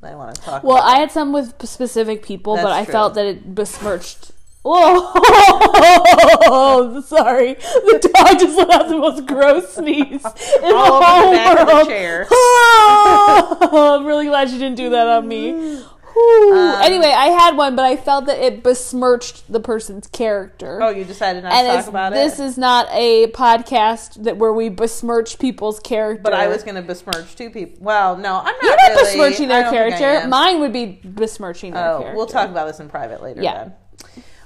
I 0.02 0.14
want 0.16 0.34
to 0.34 0.42
talk. 0.42 0.64
Well. 0.64 0.82
I 0.82 0.98
had 0.98 1.12
some 1.12 1.32
with 1.32 1.54
specific 1.66 2.22
people, 2.24 2.56
That's 2.56 2.64
but 2.66 2.72
I 2.72 2.84
true. 2.84 2.92
felt 2.92 3.14
that 3.14 3.26
it 3.26 3.54
besmirched. 3.54 4.32
Whoa! 4.64 5.12
Sorry, 7.02 7.54
the 7.54 8.10
dog 8.14 8.38
just 8.38 8.56
let 8.56 8.70
out 8.70 8.88
the 8.88 8.96
most 8.96 9.26
gross 9.26 9.74
sneeze 9.74 10.24
in 10.24 10.74
all 10.74 11.00
the 11.00 11.06
whole 11.06 11.30
the 11.30 11.36
back 11.36 11.58
of 11.60 11.66
the 11.66 11.74
world. 11.74 11.88
chair. 11.88 12.26
Oh, 12.30 13.98
I'm 13.98 14.06
really 14.06 14.26
glad 14.26 14.50
you 14.50 14.58
didn't 14.58 14.76
do 14.76 14.90
that 14.90 15.06
on 15.08 15.26
me. 15.26 15.82
Um, 16.16 16.82
anyway, 16.82 17.06
I 17.16 17.26
had 17.28 17.56
one, 17.56 17.74
but 17.76 17.84
I 17.84 17.96
felt 17.96 18.26
that 18.26 18.38
it 18.38 18.62
besmirched 18.62 19.50
the 19.50 19.60
person's 19.60 20.06
character. 20.06 20.82
Oh, 20.82 20.90
you 20.90 21.04
decided 21.04 21.42
not 21.42 21.52
and 21.52 21.66
to 21.66 21.76
talk 21.76 21.86
about 21.88 22.12
it? 22.12 22.16
this 22.16 22.38
is 22.38 22.58
not 22.58 22.86
a 22.92 23.28
podcast 23.28 24.22
that 24.24 24.36
where 24.36 24.52
we 24.52 24.68
besmirch 24.68 25.38
people's 25.38 25.80
character. 25.80 26.22
but 26.22 26.34
I 26.34 26.48
was 26.48 26.62
going 26.62 26.74
to 26.74 26.82
besmirch 26.82 27.34
two 27.36 27.50
people. 27.50 27.78
Well, 27.82 28.16
no, 28.16 28.38
I'm 28.38 28.44
not. 28.44 28.62
You're 28.62 28.70
not 28.76 28.88
really. 28.90 29.02
besmirching 29.04 29.48
their 29.48 29.62
don't 29.62 29.72
think 29.72 29.94
I 29.94 29.98
character. 29.98 30.28
Mine 30.28 30.60
would 30.60 30.72
be 30.72 31.00
besmirching 31.04 31.72
their 31.72 31.88
Oh, 31.94 31.98
character. 32.00 32.16
we'll 32.16 32.26
talk 32.26 32.50
about 32.50 32.66
this 32.66 32.80
in 32.80 32.88
private 32.88 33.22
later. 33.22 33.42
Yeah. 33.42 33.54
Then. 33.64 33.72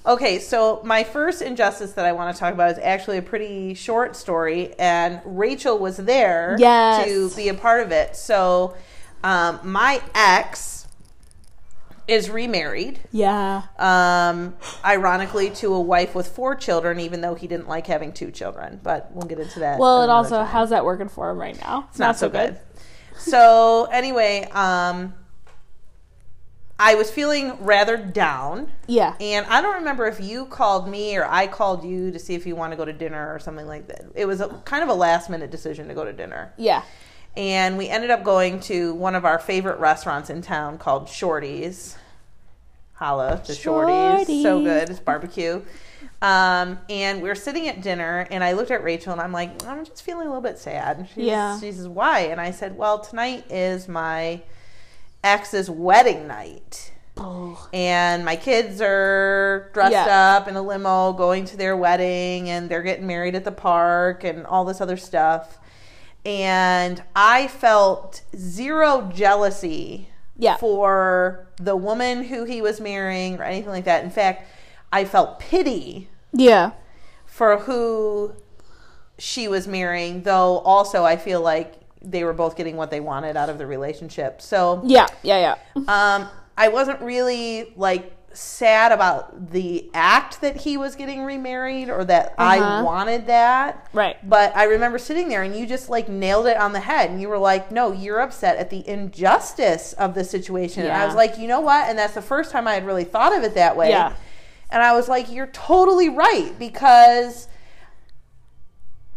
Okay, 0.06 0.38
so 0.38 0.80
my 0.84 1.02
first 1.02 1.42
injustice 1.42 1.94
that 1.94 2.04
I 2.06 2.12
want 2.12 2.32
to 2.32 2.38
talk 2.38 2.54
about 2.54 2.70
is 2.70 2.78
actually 2.78 3.18
a 3.18 3.22
pretty 3.22 3.74
short 3.74 4.14
story, 4.14 4.72
and 4.78 5.20
Rachel 5.24 5.78
was 5.78 5.96
there 5.96 6.54
Yes. 6.60 7.04
to 7.08 7.30
be 7.34 7.48
a 7.48 7.54
part 7.54 7.82
of 7.82 7.90
it. 7.90 8.14
So, 8.14 8.76
um, 9.24 9.58
my 9.64 10.00
ex 10.14 10.75
is 12.08 12.30
remarried, 12.30 13.00
Yeah. 13.10 13.62
um, 13.78 14.54
ironically, 14.84 15.50
to 15.50 15.74
a 15.74 15.80
wife 15.80 16.14
with 16.14 16.28
four 16.28 16.54
children, 16.54 17.00
even 17.00 17.20
though 17.20 17.34
he 17.34 17.46
didn't 17.46 17.68
like 17.68 17.86
having 17.86 18.12
two 18.12 18.30
children. 18.30 18.80
But 18.82 19.10
we'll 19.12 19.26
get 19.26 19.40
into 19.40 19.60
that. 19.60 19.78
Well, 19.78 20.02
another 20.02 20.12
also, 20.12 20.36
time. 20.38 20.46
how's 20.46 20.70
that 20.70 20.84
working 20.84 21.08
for 21.08 21.30
him 21.30 21.38
right 21.38 21.58
now? 21.60 21.86
It's 21.90 21.98
not, 21.98 22.16
so 22.16 22.28
good. 22.28 22.58
So 23.18 23.88
anyway, 23.90 24.48
um, 24.52 25.14
I 26.78 26.94
was 26.94 27.10
feeling 27.10 27.56
rather 27.64 27.96
down. 27.96 28.70
Yeah. 28.86 29.14
And 29.18 29.46
I 29.46 29.62
don't 29.62 29.76
remember 29.76 30.06
if 30.06 30.20
you 30.20 30.46
called 30.46 30.88
me 30.88 31.16
or 31.16 31.26
I 31.26 31.46
called 31.46 31.84
you 31.84 32.10
to 32.12 32.18
see 32.18 32.34
if 32.34 32.46
you 32.46 32.54
want 32.54 32.72
to 32.72 32.76
go 32.76 32.84
to 32.84 32.92
dinner 32.92 33.34
or 33.34 33.38
something 33.38 33.66
like 33.66 33.88
that. 33.88 34.04
It 34.14 34.26
was 34.26 34.40
a, 34.40 34.48
kind 34.64 34.82
of 34.82 34.90
a 34.90 34.94
last 34.94 35.30
minute 35.30 35.50
decision 35.50 35.88
to 35.88 35.94
go 35.94 36.04
to 36.04 36.12
dinner. 36.12 36.52
Yeah. 36.58 36.82
And 37.36 37.76
we 37.76 37.88
ended 37.88 38.10
up 38.10 38.24
going 38.24 38.60
to 38.60 38.94
one 38.94 39.14
of 39.14 39.24
our 39.24 39.38
favorite 39.38 39.78
restaurants 39.78 40.30
in 40.30 40.40
town 40.42 40.78
called 40.78 41.08
Shorty's. 41.08 41.96
Holla 42.94 43.42
to 43.44 43.54
Shorty's. 43.54 44.26
So 44.42 44.62
good. 44.62 44.88
It's 44.88 45.00
barbecue. 45.00 45.60
Um, 46.22 46.78
and 46.88 47.20
we 47.20 47.28
were 47.28 47.34
sitting 47.34 47.68
at 47.68 47.82
dinner, 47.82 48.26
and 48.30 48.42
I 48.42 48.52
looked 48.52 48.70
at 48.70 48.82
Rachel, 48.82 49.12
and 49.12 49.20
I'm 49.20 49.32
like, 49.32 49.66
I'm 49.66 49.84
just 49.84 50.02
feeling 50.02 50.26
a 50.26 50.30
little 50.30 50.40
bit 50.40 50.58
sad. 50.58 50.98
And 50.98 51.08
She's, 51.08 51.24
Yeah. 51.24 51.60
She 51.60 51.72
says, 51.72 51.88
Why? 51.88 52.20
And 52.20 52.40
I 52.40 52.52
said, 52.52 52.76
Well, 52.78 52.98
tonight 53.00 53.44
is 53.50 53.86
my 53.86 54.40
ex's 55.22 55.68
wedding 55.68 56.26
night 56.28 56.92
Oh. 57.18 57.68
and 57.72 58.24
my 58.24 58.36
kids 58.36 58.80
are 58.80 59.70
dressed 59.74 59.92
Yeah. 59.92 60.36
up 60.36 60.48
in 60.48 60.54
a 60.54 60.62
limo 60.62 61.12
going 61.14 61.44
to 61.46 61.56
their 61.56 61.76
wedding 61.76 62.48
and 62.50 62.68
they're 62.68 62.82
getting 62.82 63.06
married 63.06 63.34
at 63.34 63.42
the 63.44 63.50
park 63.50 64.22
and 64.22 64.46
all 64.46 64.64
this 64.64 64.80
other 64.80 64.96
stuff 64.98 65.58
and 66.26 67.02
i 67.14 67.46
felt 67.46 68.22
zero 68.36 69.10
jealousy 69.14 70.08
Yeah. 70.36 70.56
for 70.56 71.46
the 71.56 71.76
woman 71.76 72.24
who 72.24 72.44
he 72.44 72.60
was 72.60 72.80
marrying 72.80 73.38
or 73.38 73.44
anything 73.44 73.70
like 73.70 73.84
that 73.84 74.02
in 74.04 74.10
fact 74.10 74.46
i 74.92 75.04
felt 75.04 75.38
pity 75.38 76.08
Yeah. 76.32 76.72
for 77.24 77.58
who 77.58 78.32
she 79.18 79.46
was 79.48 79.66
marrying 79.68 80.22
though 80.24 80.58
also 80.58 81.04
i 81.04 81.16
feel 81.16 81.40
like 81.40 81.74
they 82.02 82.24
were 82.24 82.32
both 82.34 82.56
getting 82.56 82.76
what 82.76 82.90
they 82.90 83.00
wanted 83.00 83.36
out 83.36 83.48
of 83.48 83.58
the 83.58 83.66
relationship 83.66 84.42
so 84.42 84.82
Yeah. 84.84 85.06
Yeah. 85.22 85.56
Yeah. 85.76 85.82
um, 85.88 86.28
I 86.58 86.68
wasn't 86.68 87.00
really 87.02 87.72
like 87.76 88.15
sad 88.36 88.92
about 88.92 89.50
the 89.52 89.88
act 89.94 90.40
that 90.42 90.56
he 90.58 90.76
was 90.76 90.94
getting 90.94 91.24
remarried 91.24 91.88
or 91.88 92.04
that 92.04 92.34
I 92.38 92.58
Uh-huh. 92.58 92.84
wanted 92.84 93.26
that. 93.28 93.86
Right. 93.92 94.16
But 94.28 94.56
I 94.56 94.64
remember 94.64 94.98
sitting 94.98 95.28
there 95.28 95.42
and 95.42 95.56
you 95.56 95.66
just 95.66 95.88
like 95.88 96.08
nailed 96.08 96.46
it 96.46 96.56
on 96.56 96.72
the 96.72 96.80
head 96.80 97.10
and 97.10 97.20
you 97.20 97.28
were 97.28 97.38
like, 97.38 97.72
no, 97.72 97.92
you're 97.92 98.20
upset 98.20 98.56
at 98.58 98.70
the 98.70 98.86
injustice 98.88 99.92
of 99.94 100.14
the 100.14 100.24
situation. 100.24 100.84
And 100.84 100.92
I 100.92 101.06
was 101.06 101.14
like, 101.14 101.38
you 101.38 101.48
know 101.48 101.60
what? 101.60 101.88
And 101.88 101.98
that's 101.98 102.14
the 102.14 102.22
first 102.22 102.50
time 102.50 102.68
I 102.68 102.74
had 102.74 102.84
really 102.86 103.04
thought 103.04 103.36
of 103.36 103.42
it 103.42 103.54
that 103.54 103.76
way. 103.76 103.88
Yeah. 103.90 104.12
And 104.70 104.82
I 104.82 104.92
was 104.94 105.08
like, 105.08 105.30
you're 105.30 105.46
totally 105.48 106.08
right 106.08 106.52
because 106.58 107.48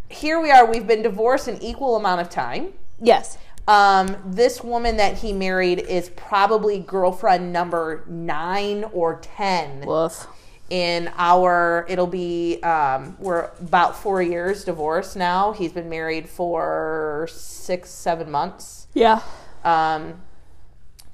here 0.09 0.39
we 0.41 0.51
are. 0.51 0.65
We've 0.65 0.87
been 0.87 1.01
divorced 1.03 1.47
an 1.47 1.61
equal 1.61 1.95
amount 1.95 2.21
of 2.21 2.29
time. 2.29 2.73
Yes. 3.01 3.37
Um, 3.69 4.17
this 4.25 4.63
woman 4.63 4.97
that 4.97 5.19
he 5.19 5.31
married 5.31 5.77
is 5.77 6.09
probably 6.09 6.79
girlfriend 6.79 7.53
number 7.53 8.03
nine 8.07 8.83
or 8.91 9.19
ten 9.21 9.81
Woof. 9.85 10.25
in 10.71 11.07
our. 11.17 11.85
It'll 11.87 12.07
be 12.07 12.59
um, 12.63 13.15
we're 13.19 13.51
about 13.61 13.95
four 13.95 14.23
years 14.23 14.63
divorced 14.63 15.15
now. 15.15 15.51
He's 15.51 15.71
been 15.71 15.87
married 15.87 16.27
for 16.27 17.27
six, 17.31 17.91
seven 17.91 18.31
months, 18.31 18.87
Yeah. 18.95 19.21
um, 19.63 20.19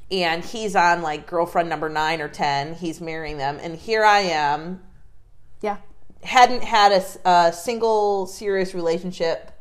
and 0.09 0.45
he's 0.45 0.77
on 0.77 1.01
like 1.01 1.27
girlfriend 1.27 1.67
number 1.67 1.89
nine 1.89 2.21
or 2.21 2.29
ten. 2.29 2.73
He's 2.75 3.01
marrying 3.01 3.37
them, 3.37 3.59
and 3.61 3.75
here 3.75 4.05
I 4.05 4.19
am 4.21 4.81
Yeah. 5.59 5.77
hadn't 6.23 6.63
had 6.63 6.93
a 7.25 7.51
single 7.51 8.27
serious 8.27 8.73
relationship 8.73 9.51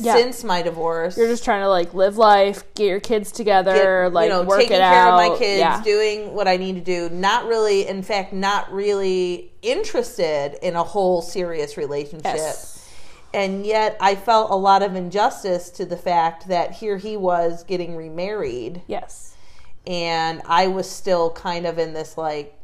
Yeah. 0.00 0.14
since 0.16 0.42
my 0.44 0.62
divorce. 0.62 1.16
You're 1.16 1.28
just 1.28 1.44
trying 1.44 1.60
to 1.62 1.68
like 1.68 1.92
live 1.94 2.16
life, 2.16 2.62
get 2.74 2.86
your 2.86 3.00
kids 3.00 3.30
together, 3.32 4.04
get, 4.04 4.12
like 4.12 4.24
you 4.24 4.30
know, 4.30 4.42
work 4.42 4.60
taking 4.60 4.76
it 4.76 4.80
care 4.80 4.92
out. 4.94 5.20
of 5.20 5.30
my 5.32 5.38
kids, 5.38 5.60
yeah. 5.60 5.82
doing 5.82 6.34
what 6.34 6.48
I 6.48 6.56
need 6.56 6.74
to 6.76 6.80
do. 6.80 7.08
Not 7.14 7.46
really, 7.46 7.86
in 7.86 8.02
fact, 8.02 8.32
not 8.32 8.72
really 8.72 9.52
interested 9.62 10.54
in 10.66 10.74
a 10.76 10.82
whole 10.82 11.22
serious 11.22 11.76
relationship. 11.76 12.24
yes. 12.36 12.76
And 13.32 13.64
yet, 13.64 13.96
I 14.00 14.16
felt 14.16 14.50
a 14.50 14.56
lot 14.56 14.82
of 14.82 14.96
injustice 14.96 15.70
to 15.70 15.86
the 15.86 15.96
fact 15.96 16.48
that 16.48 16.72
here 16.72 16.96
he 16.96 17.16
was 17.16 17.62
getting 17.62 17.94
remarried, 17.96 18.82
Yes. 18.88 19.36
and 19.86 20.42
I 20.46 20.66
was 20.66 20.90
still 20.90 21.30
kind 21.30 21.64
of 21.66 21.78
in 21.78 21.92
this 21.92 22.18
like 22.18 22.58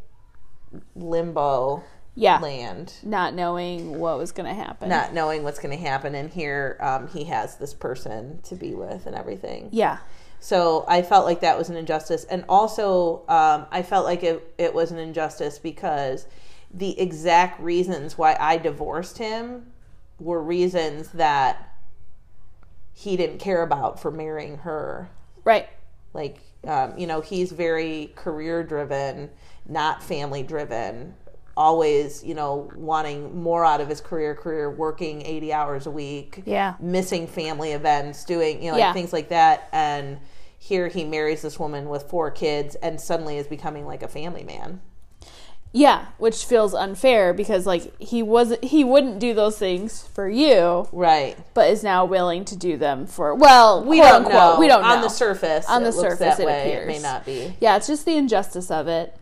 limbo 0.97 1.85
Yeah. 2.17 2.39
land. 2.41 2.95
Not 3.05 3.35
knowing 3.35 3.99
what 4.01 4.19
was 4.19 4.33
going 4.33 4.49
to 4.49 4.55
happen. 4.55 4.89
not 4.89 5.13
knowing 5.15 5.45
what's 5.45 5.59
going 5.61 5.77
to 5.77 5.83
happen 5.85 6.15
and 6.17 6.29
here 6.31 6.77
um, 6.81 7.07
he 7.09 7.25
has 7.25 7.57
this 7.59 7.73
person 7.75 8.41
to 8.45 8.55
be 8.57 8.75
with 8.75 9.07
and 9.07 9.15
everything 9.15 9.69
Yeah. 9.71 9.99
so 10.41 10.85
i 10.89 11.03
felt 11.03 11.25
like 11.27 11.41
that 11.41 11.57
was 11.59 11.69
an 11.69 11.77
injustice 11.77 12.25
and 12.25 12.45
also 12.49 13.23
um, 13.29 13.67
i 13.71 13.83
felt 13.83 14.05
like 14.07 14.23
it, 14.25 14.55
it 14.59 14.73
was 14.75 14.91
an 14.93 14.99
injustice 14.99 15.59
because 15.59 16.27
the 16.73 16.99
exact 17.01 17.61
reasons 17.61 18.17
why 18.19 18.37
i 18.41 18.57
divorced 18.57 19.19
him 19.19 19.67
were 20.19 20.43
reasons 20.43 21.09
that 21.11 21.75
he 22.93 23.17
didn't 23.17 23.39
care 23.39 23.63
about 23.63 24.01
for 24.01 24.11
marrying 24.11 24.59
her 24.59 25.09
Right. 25.45 25.69
like 26.15 26.39
um, 26.67 26.99
you 26.99 27.07
know 27.07 27.21
he's 27.21 27.53
very 27.53 28.11
career 28.17 28.63
driven 28.65 29.31
not 29.69 30.03
family 30.03 30.43
driven 30.43 31.15
always 31.57 32.23
you 32.23 32.35
know 32.35 32.71
wanting 32.77 33.41
more 33.41 33.65
out 33.65 33.81
of 33.81 33.89
his 33.89 34.01
career 34.01 34.35
career 34.35 34.71
working 34.71 35.23
80 35.23 35.53
hours 35.53 35.87
a 35.87 35.91
week 35.91 36.43
Yeah. 36.45 36.75
missing 36.81 37.27
family 37.27 37.73
events 37.73 38.25
doing 38.25 38.63
you 38.63 38.71
know 38.71 38.77
Yeah. 38.77 38.87
like 38.89 38.95
things 38.95 39.13
like 39.13 39.31
that. 39.31 39.69
And 39.73 40.19
here 40.59 40.89
he 40.89 41.05
marries 41.05 41.43
this 41.43 41.59
woman 41.59 41.89
with 41.89 42.05
four 42.11 42.31
kids 42.31 42.75
and 42.77 43.01
suddenly 43.01 43.39
is 43.39 43.47
becoming 43.47 43.87
like 43.87 44.03
a 44.03 44.09
family 44.09 44.43
man. 44.45 44.81
Yeah, 45.73 46.07
which 46.17 46.45
feels 46.47 46.73
unfair 46.75 47.35
because 47.35 47.67
like 47.67 47.99
he 48.01 48.23
wasn't 48.23 48.65
he 48.65 48.83
wouldn't 48.83 49.19
do 49.19 49.35
those 49.35 49.59
things 49.59 50.03
for 50.15 50.27
you, 50.29 50.89
right. 50.93 51.37
But 51.55 51.71
is 51.71 51.83
now 51.83 52.05
willing 52.07 52.45
to 52.47 52.57
do 52.57 52.77
them 52.79 53.07
for 53.07 53.35
well, 53.35 53.85
we 53.85 53.99
quote 53.99 54.09
don't 54.09 54.25
unquote, 54.27 54.55
know. 54.55 54.61
We 54.61 54.69
don't 54.69 54.83
know 54.83 54.89
on 54.89 55.01
the 55.03 55.09
surface 55.11 55.67
On 55.69 55.83
the 55.83 55.93
surface, 55.93 56.39
it 56.39 56.47
way 56.47 56.73
it 56.73 56.87
may 56.87 56.99
not 56.99 57.27
be. 57.27 57.55
Yeah, 57.61 57.77
it's 57.77 57.87
just 57.89 58.07
the 58.07 58.17
injustice 58.17 58.71
of 58.71 58.89
it. 58.89 59.15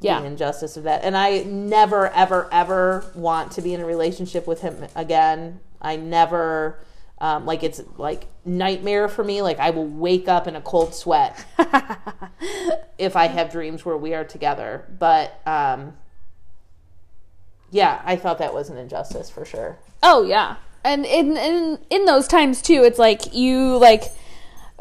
Yeah. 0.00 0.20
the 0.20 0.26
injustice 0.26 0.76
of 0.76 0.84
that. 0.84 1.04
And 1.04 1.16
I 1.16 1.42
never, 1.44 2.08
ever, 2.08 2.48
ever 2.52 3.04
want 3.14 3.52
to 3.52 3.62
be 3.62 3.74
in 3.74 3.80
a 3.80 3.84
relationship 3.86 4.46
with 4.46 4.60
him 4.60 4.86
again. 4.94 5.60
I 5.80 5.96
never, 5.96 6.78
um, 7.20 7.46
like, 7.46 7.62
it's 7.62 7.80
like 7.96 8.26
nightmare 8.44 9.08
for 9.08 9.24
me. 9.24 9.42
Like, 9.42 9.58
I 9.58 9.70
will 9.70 9.86
wake 9.86 10.28
up 10.28 10.46
in 10.46 10.56
a 10.56 10.60
cold 10.60 10.94
sweat 10.94 11.44
if 12.98 13.16
I 13.16 13.26
have 13.26 13.50
dreams 13.52 13.84
where 13.84 13.96
we 13.96 14.14
are 14.14 14.24
together. 14.24 14.86
But, 14.98 15.40
um, 15.46 15.96
yeah, 17.70 18.02
I 18.04 18.16
thought 18.16 18.38
that 18.38 18.52
was 18.52 18.68
an 18.68 18.76
injustice 18.76 19.30
for 19.30 19.44
sure. 19.44 19.78
Oh 20.02 20.24
yeah, 20.24 20.56
and 20.84 21.04
in 21.04 21.36
in 21.36 21.78
in 21.88 22.04
those 22.04 22.26
times 22.26 22.62
too, 22.62 22.82
it's 22.84 22.98
like 22.98 23.34
you 23.34 23.76
like. 23.78 24.04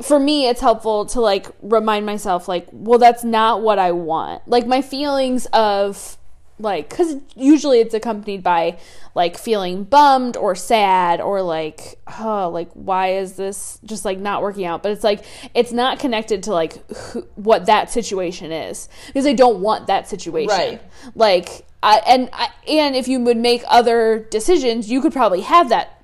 For 0.01 0.19
me, 0.19 0.47
it's 0.47 0.61
helpful 0.61 1.05
to 1.07 1.21
like 1.21 1.47
remind 1.61 2.05
myself, 2.05 2.47
like, 2.47 2.67
well, 2.71 2.99
that's 2.99 3.23
not 3.23 3.61
what 3.61 3.79
I 3.79 3.91
want. 3.91 4.47
Like 4.47 4.65
my 4.65 4.81
feelings 4.81 5.45
of 5.47 6.17
like, 6.59 6.89
because 6.89 7.15
usually 7.35 7.79
it's 7.79 7.93
accompanied 7.93 8.43
by 8.43 8.77
like 9.15 9.37
feeling 9.37 9.83
bummed 9.83 10.35
or 10.35 10.55
sad 10.55 11.21
or 11.21 11.41
like, 11.41 11.99
oh, 12.19 12.49
like 12.49 12.69
why 12.73 13.13
is 13.13 13.33
this 13.33 13.79
just 13.85 14.05
like 14.05 14.19
not 14.19 14.41
working 14.41 14.65
out? 14.65 14.83
But 14.83 14.91
it's 14.91 15.03
like 15.03 15.23
it's 15.53 15.71
not 15.71 15.99
connected 15.99 16.43
to 16.43 16.51
like 16.51 16.85
who, 16.91 17.21
what 17.35 17.65
that 17.67 17.89
situation 17.89 18.51
is 18.51 18.89
because 19.07 19.25
I 19.25 19.33
don't 19.33 19.61
want 19.61 19.87
that 19.87 20.07
situation. 20.07 20.49
Right. 20.49 20.81
Like 21.15 21.65
I 21.81 22.01
and 22.05 22.29
I, 22.33 22.49
and 22.67 22.95
if 22.95 23.07
you 23.07 23.21
would 23.21 23.37
make 23.37 23.63
other 23.67 24.27
decisions, 24.29 24.91
you 24.91 25.01
could 25.01 25.13
probably 25.13 25.41
have 25.41 25.69
that 25.69 25.98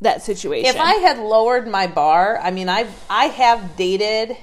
that 0.00 0.22
situation. 0.22 0.68
If 0.74 0.80
I 0.80 0.94
had 0.94 1.18
lowered 1.18 1.68
my 1.68 1.86
bar, 1.86 2.38
I 2.42 2.50
mean, 2.50 2.68
I 2.68 2.86
I 3.08 3.26
have 3.26 3.76
dated. 3.76 4.36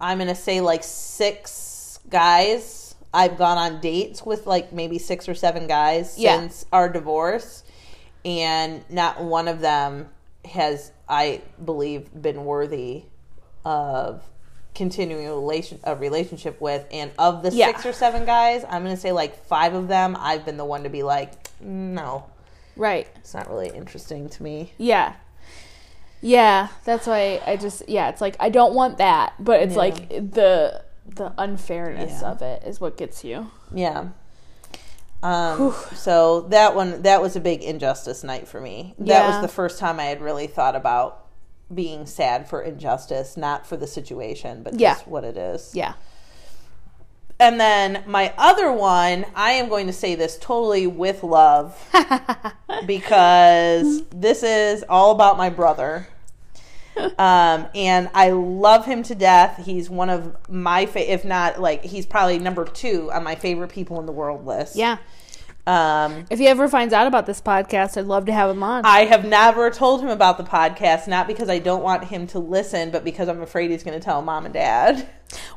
I'm 0.00 0.18
gonna 0.18 0.34
say 0.34 0.60
like 0.60 0.82
six 0.84 1.98
guys. 2.08 2.94
I've 3.12 3.38
gone 3.38 3.58
on 3.58 3.80
dates 3.80 4.24
with 4.26 4.46
like 4.46 4.72
maybe 4.72 4.98
six 4.98 5.28
or 5.28 5.34
seven 5.34 5.66
guys 5.68 6.18
Yeah. 6.18 6.40
since 6.40 6.66
our 6.72 6.88
divorce, 6.88 7.62
and 8.24 8.82
not 8.90 9.22
one 9.22 9.46
of 9.48 9.60
them 9.60 10.08
has, 10.44 10.90
I 11.08 11.40
believe, 11.64 12.10
been 12.20 12.44
worthy 12.44 13.04
of 13.64 14.22
continuing 14.74 15.26
a 15.28 15.32
relation 15.34 15.78
a 15.84 15.94
relationship 15.94 16.60
with. 16.60 16.84
And 16.90 17.12
of 17.18 17.42
the 17.42 17.50
Yeah. 17.52 17.66
six 17.66 17.86
or 17.86 17.92
seven 17.92 18.24
guys, 18.24 18.64
I'm 18.68 18.82
gonna 18.82 18.96
say 18.96 19.12
like 19.12 19.44
five 19.46 19.74
of 19.74 19.86
them, 19.88 20.16
I've 20.18 20.44
been 20.44 20.56
the 20.56 20.64
one 20.64 20.82
to 20.82 20.88
be 20.90 21.02
like, 21.04 21.32
no, 21.60 22.24
right. 22.76 23.06
it's 23.16 23.34
not 23.34 23.48
really 23.48 23.68
interesting 23.68 24.28
to 24.30 24.42
me. 24.42 24.72
Yeah. 24.78 25.14
Yeah, 26.20 26.68
that's 26.84 27.06
why 27.06 27.40
I 27.46 27.56
just 27.56 27.86
yeah, 27.88 28.08
it's 28.08 28.20
like 28.20 28.36
I 28.40 28.48
don't 28.48 28.74
want 28.74 28.98
that, 28.98 29.34
but 29.38 29.60
it's 29.60 29.74
Yeah. 29.74 29.78
like 29.78 30.08
the 30.08 30.82
the 31.06 31.32
unfairness 31.36 32.22
Yeah. 32.22 32.30
of 32.30 32.40
it 32.42 32.62
is 32.64 32.80
what 32.80 32.96
gets 32.96 33.22
you. 33.24 33.50
Yeah. 33.72 34.08
Um, 35.22 35.74
so 35.94 36.42
that 36.50 36.74
one, 36.74 37.02
that 37.02 37.22
was 37.22 37.34
a 37.36 37.40
big 37.40 37.62
injustice 37.62 38.22
night 38.24 38.46
for 38.46 38.60
me. 38.60 38.94
That 38.98 39.26
was 39.28 39.40
the 39.40 39.48
first 39.48 39.78
time 39.78 39.98
I 39.98 40.04
had 40.04 40.20
really 40.20 40.46
thought 40.46 40.76
about 40.76 41.24
being 41.74 42.04
sad 42.06 42.46
for 42.48 42.60
injustice, 42.62 43.36
not 43.36 43.66
for 43.66 43.76
the 43.78 43.86
situation, 43.86 44.62
but 44.62 44.78
Yeah. 44.78 44.94
just 44.94 45.06
what 45.08 45.24
it 45.24 45.36
is. 45.38 45.70
Yeah. 45.74 45.94
And 47.40 47.58
then 47.60 48.04
my 48.06 48.32
other 48.38 48.72
one, 48.72 49.26
I 49.34 49.52
am 49.52 49.68
going 49.68 49.86
to 49.88 49.92
say 49.92 50.14
this 50.14 50.38
totally 50.38 50.86
with 50.86 51.22
love 51.24 51.76
because 52.86 54.02
this 54.10 54.42
is 54.42 54.84
all 54.88 55.10
about 55.10 55.36
my 55.36 55.50
brother. 55.50 56.08
Um, 56.96 57.66
and 57.74 58.08
I 58.14 58.30
love 58.30 58.86
him 58.86 59.02
to 59.04 59.16
death. 59.16 59.64
He's 59.64 59.90
one 59.90 60.10
of 60.10 60.36
my 60.48 60.86
fa- 60.86 61.12
if 61.12 61.24
not 61.24 61.60
like 61.60 61.84
he's 61.84 62.06
probably 62.06 62.38
number 62.38 62.64
2 62.64 63.10
on 63.12 63.24
my 63.24 63.34
favorite 63.34 63.70
people 63.70 63.98
in 63.98 64.06
the 64.06 64.12
world 64.12 64.46
list. 64.46 64.76
Yeah. 64.76 64.98
Um, 65.66 66.26
If 66.30 66.38
he 66.38 66.46
ever 66.46 66.68
finds 66.68 66.92
out 66.94 67.06
about 67.06 67.26
this 67.26 67.40
podcast, 67.40 67.96
I'd 67.96 68.04
love 68.04 68.26
to 68.26 68.32
have 68.32 68.50
him 68.50 68.62
on. 68.62 68.84
I 68.84 69.06
have 69.06 69.24
never 69.24 69.70
told 69.70 70.02
him 70.02 70.08
about 70.10 70.38
the 70.38 70.44
podcast, 70.44 71.08
not 71.08 71.26
because 71.26 71.48
I 71.48 71.58
don't 71.58 71.82
want 71.82 72.04
him 72.04 72.26
to 72.28 72.38
listen, 72.38 72.90
but 72.90 73.02
because 73.02 73.28
I'm 73.28 73.40
afraid 73.40 73.70
he's 73.70 73.82
going 73.82 73.98
to 73.98 74.04
tell 74.04 74.22
mom 74.22 74.44
and 74.44 74.54
dad. 74.54 75.08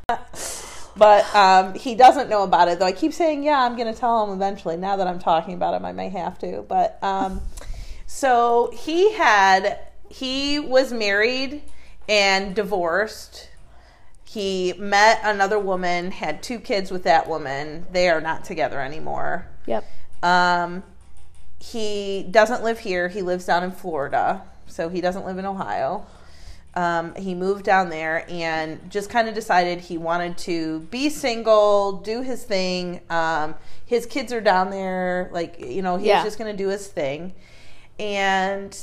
but 0.98 1.32
um, 1.34 1.74
he 1.74 1.94
doesn't 1.94 2.28
know 2.28 2.42
about 2.42 2.68
it, 2.68 2.78
though. 2.78 2.86
I 2.86 2.92
keep 2.92 3.12
saying, 3.12 3.44
yeah, 3.44 3.62
I'm 3.62 3.76
going 3.76 3.92
to 3.92 3.98
tell 3.98 4.26
him 4.26 4.34
eventually. 4.34 4.76
Now 4.76 4.96
that 4.96 5.06
I'm 5.06 5.18
talking 5.18 5.54
about 5.54 5.74
him, 5.74 5.84
I 5.84 5.92
may 5.92 6.08
have 6.08 6.38
to. 6.40 6.62
But 6.62 6.98
um, 7.02 7.40
so 8.06 8.70
he 8.74 9.12
had, 9.14 9.78
he 10.10 10.58
was 10.58 10.92
married 10.92 11.62
and 12.08 12.54
divorced. 12.54 13.48
He 14.24 14.74
met 14.76 15.20
another 15.22 15.58
woman, 15.58 16.10
had 16.10 16.42
two 16.42 16.58
kids 16.58 16.90
with 16.90 17.04
that 17.04 17.28
woman. 17.28 17.86
They 17.92 18.08
are 18.08 18.20
not 18.20 18.44
together 18.44 18.80
anymore. 18.80 19.46
yep. 19.66 19.84
Um, 20.22 20.82
he 21.60 22.26
doesn't 22.30 22.62
live 22.62 22.80
here. 22.80 23.08
He 23.08 23.22
lives 23.22 23.46
down 23.46 23.64
in 23.64 23.70
Florida, 23.72 24.42
so 24.66 24.88
he 24.88 25.00
doesn't 25.00 25.24
live 25.24 25.38
in 25.38 25.44
Ohio. 25.44 26.06
Um, 26.78 27.14
he 27.16 27.34
moved 27.34 27.64
down 27.64 27.88
there 27.90 28.24
and 28.28 28.88
just 28.88 29.10
kind 29.10 29.26
of 29.28 29.34
decided 29.34 29.80
he 29.80 29.98
wanted 29.98 30.38
to 30.38 30.80
be 30.90 31.08
single, 31.08 31.92
do 31.92 32.22
his 32.22 32.44
thing. 32.44 33.00
Um, 33.10 33.56
his 33.84 34.06
kids 34.06 34.32
are 34.32 34.40
down 34.40 34.70
there, 34.70 35.28
like 35.32 35.58
you 35.58 35.82
know, 35.82 35.96
he's 35.96 36.06
Yeah. 36.06 36.22
just 36.22 36.38
going 36.38 36.50
to 36.50 36.56
do 36.56 36.68
his 36.68 36.86
thing. 36.86 37.34
And 37.98 38.78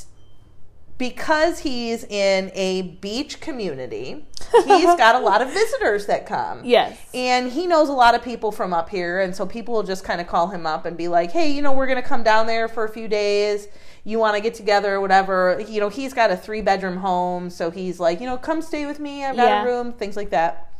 because 0.98 1.60
he's 1.60 2.04
in 2.06 2.52
a 2.54 2.82
beach 3.02 3.40
community, 3.42 4.26
he's 4.66 4.96
got 4.98 5.16
a 5.16 5.20
lot 5.20 5.42
of 5.42 5.52
visitors 5.54 6.06
that 6.08 6.26
come. 6.26 6.64
Yes. 6.64 6.98
And 7.14 7.52
he 7.52 7.68
knows 7.68 7.90
a 7.90 7.94
lot 7.94 8.16
of 8.16 8.24
people 8.24 8.52
from 8.52 8.74
up 8.74 8.90
here. 8.90 9.20
And 9.22 9.36
so 9.36 9.46
people 9.46 9.74
will 9.74 9.84
just 9.84 10.04
kind 10.04 10.20
of 10.22 10.28
call 10.28 10.48
him 10.48 10.66
up 10.66 10.86
and 10.86 10.96
be 10.98 11.08
like, 11.08 11.32
hey, 11.32 11.52
you 11.52 11.62
know, 11.62 11.74
we're 11.74 11.88
going 11.88 12.02
to 12.02 12.08
come 12.08 12.24
down 12.24 12.48
there 12.48 12.68
for 12.68 12.86
a 12.86 12.90
few 12.90 13.08
days. 13.08 13.68
You 14.08 14.20
want 14.20 14.36
to 14.36 14.42
get 14.42 14.54
together 14.54 14.94
or 14.96 15.02
whatever. 15.02 15.60
You 15.68 15.80
know, 15.82 15.90
he's 15.90 16.14
got 16.14 16.30
a 16.32 16.38
three 16.38 16.62
bedroom 16.62 16.98
home. 16.98 17.50
So 17.50 17.72
he's 17.72 18.00
like, 18.00 18.22
you 18.22 18.28
know, 18.28 18.38
come 18.38 18.62
stay 18.62 18.86
with 18.86 19.00
me. 19.00 19.26
I've 19.26 19.36
got 19.36 19.52
Yeah. 19.52 19.62
a 19.64 19.66
room, 19.66 19.92
things 19.94 20.16
like 20.16 20.30
that. 20.30 20.72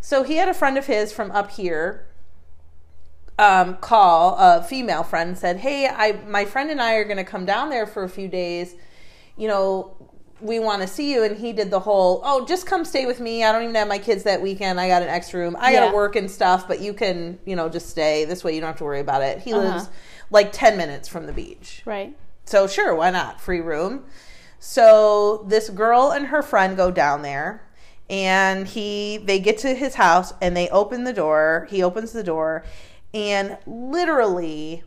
So 0.00 0.22
he 0.22 0.36
had 0.36 0.48
a 0.48 0.54
friend 0.54 0.76
of 0.78 0.86
his 0.86 1.12
from 1.12 1.30
up 1.30 1.50
here 1.52 2.06
um, 3.38 3.76
call, 3.78 4.36
a 4.38 4.62
female 4.62 5.02
friend, 5.02 5.36
said, 5.36 5.58
hey, 5.58 5.88
I 5.88 6.12
my 6.28 6.44
friend 6.44 6.70
and 6.70 6.80
I 6.80 6.94
are 6.94 7.04
going 7.04 7.16
to 7.16 7.24
come 7.24 7.44
down 7.44 7.68
there 7.68 7.86
for 7.86 8.04
a 8.04 8.08
few 8.08 8.28
days. 8.28 8.76
You 9.36 9.48
know, 9.48 9.96
we 10.40 10.60
want 10.60 10.82
to 10.82 10.88
see 10.88 11.12
you. 11.12 11.24
And 11.24 11.36
he 11.36 11.52
did 11.52 11.70
the 11.70 11.80
whole, 11.80 12.20
oh, 12.24 12.46
just 12.46 12.64
come 12.66 12.84
stay 12.84 13.06
with 13.06 13.18
me. 13.18 13.42
I 13.42 13.50
don't 13.50 13.62
even 13.64 13.74
have 13.74 13.88
my 13.88 13.98
kids 13.98 14.22
that 14.22 14.40
weekend. 14.40 14.78
I 14.80 14.86
got 14.88 15.02
an 15.02 15.08
extra 15.08 15.40
room. 15.40 15.56
I 15.58 15.72
got 15.72 15.88
to 15.88 15.94
work 15.94 16.14
and 16.16 16.30
stuff, 16.30 16.68
but 16.68 16.80
you 16.80 16.94
can, 16.94 17.38
you 17.44 17.56
know, 17.56 17.68
just 17.68 17.88
stay. 17.90 18.24
This 18.24 18.44
way 18.44 18.54
you 18.54 18.60
don't 18.60 18.68
have 18.68 18.78
to 18.78 18.84
worry 18.84 19.00
about 19.00 19.22
it. 19.22 19.40
He 19.40 19.52
Uh-huh. 19.52 19.62
lives 19.62 19.88
like 20.30 20.52
10 20.52 20.76
minutes 20.76 21.08
from 21.08 21.26
the 21.26 21.32
beach. 21.32 21.82
Right. 21.84 22.16
So 22.44 22.66
sure, 22.66 22.94
why 22.94 23.10
not? 23.10 23.40
Free 23.40 23.60
room. 23.60 24.04
So 24.58 25.44
this 25.48 25.70
girl 25.70 26.10
and 26.10 26.26
her 26.28 26.42
friend 26.42 26.76
go 26.76 26.90
down 26.90 27.22
there 27.22 27.62
and 28.10 28.66
he 28.66 29.18
they 29.18 29.38
get 29.38 29.58
to 29.58 29.74
his 29.74 29.94
house 29.94 30.32
and 30.40 30.56
they 30.56 30.68
open 30.68 31.04
the 31.04 31.12
door. 31.12 31.66
He 31.70 31.82
opens 31.82 32.12
the 32.12 32.22
door 32.24 32.64
and 33.12 33.56
literally 33.66 34.82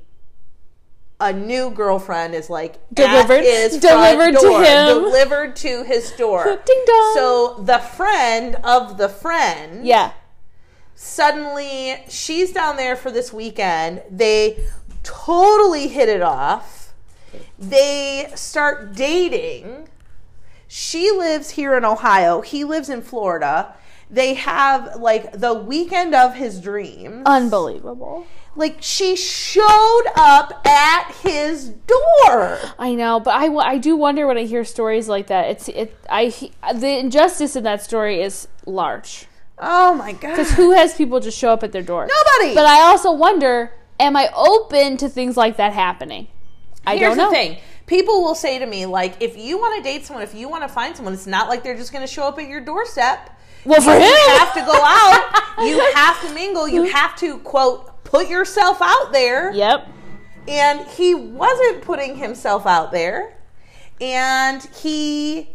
a 1.20 1.34
new 1.34 1.72
girlfriend 1.72 2.36
is 2.36 2.48
like 2.50 2.76
Delivered- 2.94 3.44
delivered 3.80 4.36
front 4.36 4.40
to 4.40 4.64
him. 4.64 5.04
delivered 5.04 5.56
to 5.58 5.84
his 5.84 6.12
door. 6.12 6.44
Ding 6.66 6.84
dong. 6.86 7.12
So 7.16 7.56
the 7.64 7.80
friend 7.80 8.56
of 8.64 8.98
the 8.98 9.10
friend 9.10 9.86
yeah. 9.86 10.12
suddenly 10.96 11.96
she's 12.08 12.52
down 12.52 12.78
there 12.78 12.96
for 12.96 13.12
this 13.12 13.34
weekend. 13.34 14.04
They 14.12 14.64
totally 15.04 15.88
hit 15.88 16.10
it 16.10 16.22
off. 16.22 16.77
They 17.58 18.32
start 18.36 18.94
dating. 18.94 19.90
She 20.68 21.12
lives 21.12 21.52
here 21.52 21.78
in 21.78 21.86
Ohio. 21.86 22.42
He 22.42 22.64
lives 22.64 22.90
in 22.90 23.02
Florida. 23.02 23.74
They 24.10 24.36
have 24.36 24.96
like 24.98 25.34
the 25.34 25.54
weekend 25.54 26.16
of 26.16 26.36
his 26.36 26.62
dreams. 26.62 27.24
Unbelievable. 27.26 28.26
Like 28.56 28.78
she 28.80 29.16
showed 29.16 30.06
up 30.16 30.66
at 30.66 31.12
his 31.24 31.70
door. 31.70 32.58
I 32.80 32.96
know, 32.96 33.20
but 33.20 33.32
I, 33.32 33.54
I 33.54 33.78
do 33.78 33.96
wonder 33.96 34.26
when 34.26 34.38
I 34.38 34.44
hear 34.44 34.64
stories 34.64 35.08
like 35.08 35.28
that. 35.28 35.50
It's 35.50 35.70
it 35.70 35.96
I 36.10 36.34
the 36.74 36.98
injustice 37.00 37.56
in 37.56 37.64
that 37.64 37.84
story 37.84 38.22
is 38.22 38.48
large. 38.66 39.28
Oh 39.60 39.94
my 39.94 40.14
god. 40.14 40.32
Because 40.32 40.52
who 40.54 40.72
has 40.72 40.94
people 40.96 41.20
just 41.20 41.38
show 41.38 41.52
up 41.52 41.64
at 41.64 41.72
their 41.72 41.82
door? 41.82 42.08
Nobody. 42.08 42.56
But 42.56 42.66
I 42.66 42.82
also 42.82 43.12
wonder, 43.12 43.74
am 44.00 44.16
I 44.16 44.30
open 44.36 44.98
to 44.98 45.10
things 45.10 45.36
like 45.36 45.58
that 45.58 45.74
happening? 45.74 46.28
I 46.88 46.98
Here's 46.98 47.16
don't 47.16 47.18
know. 47.18 47.30
the 47.30 47.36
thing. 47.36 47.58
People 47.86 48.22
will 48.22 48.36
say 48.36 48.60
to 48.60 48.66
me, 48.66 48.86
like, 48.86 49.22
if 49.22 49.38
you 49.38 49.58
want 49.58 49.78
to 49.78 49.84
date 49.84 50.06
someone, 50.06 50.24
if 50.24 50.34
you 50.36 50.50
want 50.50 50.64
to 50.64 50.70
find 50.70 50.96
someone, 50.96 51.14
it's 51.14 51.28
not 51.28 51.48
like 51.48 51.64
they're 51.64 51.78
just 51.78 51.92
going 51.92 52.06
to 52.06 52.12
show 52.12 52.28
up 52.28 52.38
at 52.40 52.48
your 52.48 52.62
doorstep. 52.62 53.30
Well, 53.66 53.82
for 53.82 53.94
him, 53.94 54.02
You 54.02 54.38
have 54.38 54.54
to 54.54 54.62
go 54.62 54.74
out. 54.74 55.44
You 55.60 55.80
have 55.96 56.22
to 56.22 56.34
mingle. 56.36 56.68
You 56.68 56.84
mm-hmm. 56.84 56.92
have 56.92 57.16
to, 57.18 57.40
quote, 57.40 58.04
put 58.04 58.30
yourself 58.30 58.78
out 58.80 59.12
there. 59.12 59.52
Yep. 59.54 59.88
And 60.48 60.88
he 60.90 61.16
wasn't 61.16 61.82
putting 61.82 62.16
himself 62.16 62.68
out 62.68 62.92
there. 62.92 63.36
And 64.00 64.64
he 64.64 65.50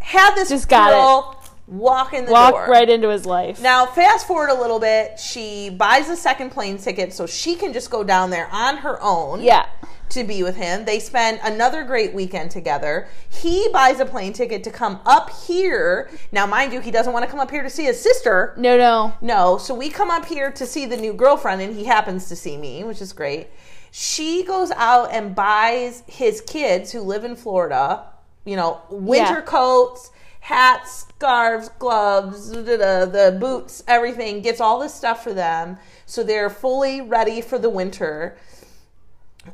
had 0.00 0.34
this 0.34 0.48
Just 0.48 0.70
got 0.70 0.90
girl 0.90 1.44
walk 1.66 2.12
in 2.12 2.26
the 2.26 2.32
Walk 2.32 2.52
door. 2.54 2.66
right 2.66 2.88
into 2.88 3.08
his 3.08 3.26
life. 3.26 3.60
Now, 3.60 3.86
fast 3.86 4.26
forward 4.26 4.50
a 4.50 4.60
little 4.60 4.78
bit. 4.78 5.18
She 5.18 5.70
buys 5.70 6.08
a 6.08 6.16
second 6.16 6.50
plane 6.50 6.78
ticket 6.78 7.12
so 7.12 7.26
she 7.26 7.54
can 7.54 7.72
just 7.72 7.90
go 7.90 8.04
down 8.04 8.30
there 8.30 8.48
on 8.52 8.78
her 8.78 8.98
own 9.02 9.42
yeah. 9.42 9.66
To 10.10 10.24
be 10.24 10.42
with 10.42 10.56
him. 10.56 10.84
They 10.84 10.98
spend 10.98 11.40
another 11.42 11.84
great 11.84 12.12
weekend 12.14 12.50
together. 12.50 13.08
He 13.28 13.68
buys 13.72 14.00
a 14.00 14.06
plane 14.06 14.32
ticket 14.32 14.62
to 14.64 14.70
come 14.70 15.00
up 15.04 15.30
here. 15.30 16.10
Now, 16.32 16.46
mind 16.46 16.72
you, 16.72 16.80
he 16.80 16.90
doesn't 16.90 17.12
want 17.12 17.24
to 17.24 17.30
come 17.30 17.40
up 17.40 17.50
here 17.50 17.62
to 17.62 17.70
see 17.70 17.84
his 17.84 18.00
sister. 18.00 18.54
No, 18.56 18.76
no. 18.76 19.14
No, 19.20 19.58
so 19.58 19.74
we 19.74 19.90
come 19.90 20.10
up 20.10 20.26
here 20.26 20.50
to 20.52 20.66
see 20.66 20.86
the 20.86 20.96
new 20.96 21.12
girlfriend, 21.12 21.60
and 21.62 21.74
he 21.74 21.84
happens 21.84 22.28
to 22.28 22.36
see 22.36 22.56
me, 22.56 22.84
which 22.84 23.00
is 23.00 23.12
great. 23.12 23.48
She 23.90 24.42
goes 24.44 24.70
out 24.72 25.12
and 25.12 25.34
buys 25.34 26.02
his 26.06 26.40
kids 26.40 26.90
who 26.92 27.00
live 27.00 27.24
in 27.24 27.36
Florida, 27.36 28.04
you 28.44 28.56
know, 28.56 28.80
winter 28.90 29.34
Yeah. 29.34 29.40
coats, 29.42 30.10
hats, 30.40 31.06
scarves, 31.16 31.70
gloves, 31.78 32.50
da, 32.50 33.06
the 33.06 33.36
boots, 33.40 33.82
everything, 33.88 34.42
gets 34.42 34.60
all 34.60 34.78
this 34.78 34.92
stuff 34.92 35.22
for 35.24 35.32
them. 35.32 35.78
So 36.06 36.22
they're 36.22 36.50
fully 36.50 37.00
ready 37.00 37.40
for 37.40 37.58
the 37.58 37.70
winter. 37.70 38.36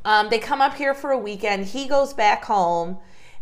Um, 0.05 0.29
they 0.31 0.39
come 0.39 0.61
up 0.61 0.75
here 0.75 0.95
for 0.95 1.11
a 1.11 1.19
weekend. 1.19 1.67
He 1.67 1.87
goes 1.87 2.13
back 2.15 2.45
home, 2.45 2.99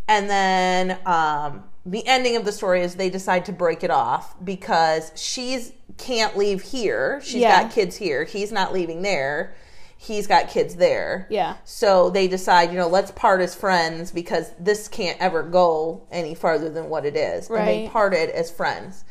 and 0.06 0.28
then 0.28 0.98
um, 1.06 1.64
the 1.86 2.06
ending 2.06 2.36
of 2.36 2.44
the 2.44 2.52
story 2.52 2.82
is 2.82 2.94
they 2.96 3.10
decide 3.10 3.44
to 3.46 3.52
break 3.52 3.82
it 3.84 3.90
off 3.90 4.34
because 4.44 5.12
she's 5.14 5.72
can't 5.96 6.36
leave 6.36 6.62
here. 6.62 7.20
She's 7.22 7.42
Yeah. 7.42 7.62
got 7.62 7.72
kids 7.72 7.96
here. 7.96 8.24
He's 8.24 8.52
not 8.52 8.72
leaving 8.72 9.02
there. 9.02 9.54
He's 9.96 10.28
got 10.28 10.48
kids 10.48 10.76
there. 10.76 11.26
Yeah. 11.28 11.56
So 11.64 12.08
they 12.08 12.28
decide, 12.28 12.70
you 12.70 12.76
know, 12.78 12.86
let's 12.86 13.10
part 13.10 13.40
as 13.40 13.56
friends 13.56 14.12
because 14.12 14.52
this 14.60 14.86
can't 14.86 15.18
ever 15.20 15.42
go 15.42 16.02
any 16.12 16.36
farther 16.36 16.68
than 16.70 16.88
what 16.88 17.04
it 17.04 17.16
is. 17.16 17.50
And 17.50 17.66
they 17.66 17.88
parted 17.88 18.30
as 18.30 18.48
friends. 18.48 19.04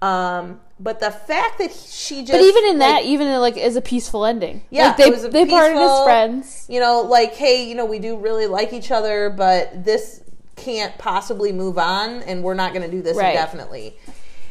Um, 0.00 0.60
but 0.80 1.00
the 1.00 1.10
fact 1.10 1.58
that 1.58 1.72
she 1.72 2.20
just 2.22 2.32
But 2.32 2.40
even 2.40 2.64
in 2.64 2.78
like, 2.78 2.88
that, 2.88 3.04
even 3.04 3.26
in, 3.26 3.40
like 3.40 3.56
is 3.56 3.74
a 3.76 3.80
peaceful 3.80 4.24
ending. 4.24 4.62
Yeah, 4.70 4.88
Like 4.88 4.96
they 4.98 5.04
it 5.04 5.10
was 5.10 5.24
a 5.24 5.28
they 5.28 5.44
parted 5.46 5.76
as 5.76 6.04
friends. 6.04 6.66
you 6.68 6.78
know, 6.80 7.00
like, 7.00 7.34
hey, 7.34 7.68
you 7.68 7.74
know, 7.74 7.84
we 7.84 7.98
do 7.98 8.16
really 8.16 8.46
like 8.46 8.72
each 8.72 8.90
other, 8.92 9.28
but 9.30 9.84
this 9.84 10.22
can't 10.56 10.96
possibly 10.98 11.52
move 11.52 11.78
on, 11.78 12.22
and 12.22 12.42
we're 12.44 12.54
not 12.54 12.72
going 12.72 12.88
to 12.88 12.90
do 12.90 13.02
this 13.02 13.16
Right. 13.16 13.30
indefinitely. 13.30 13.96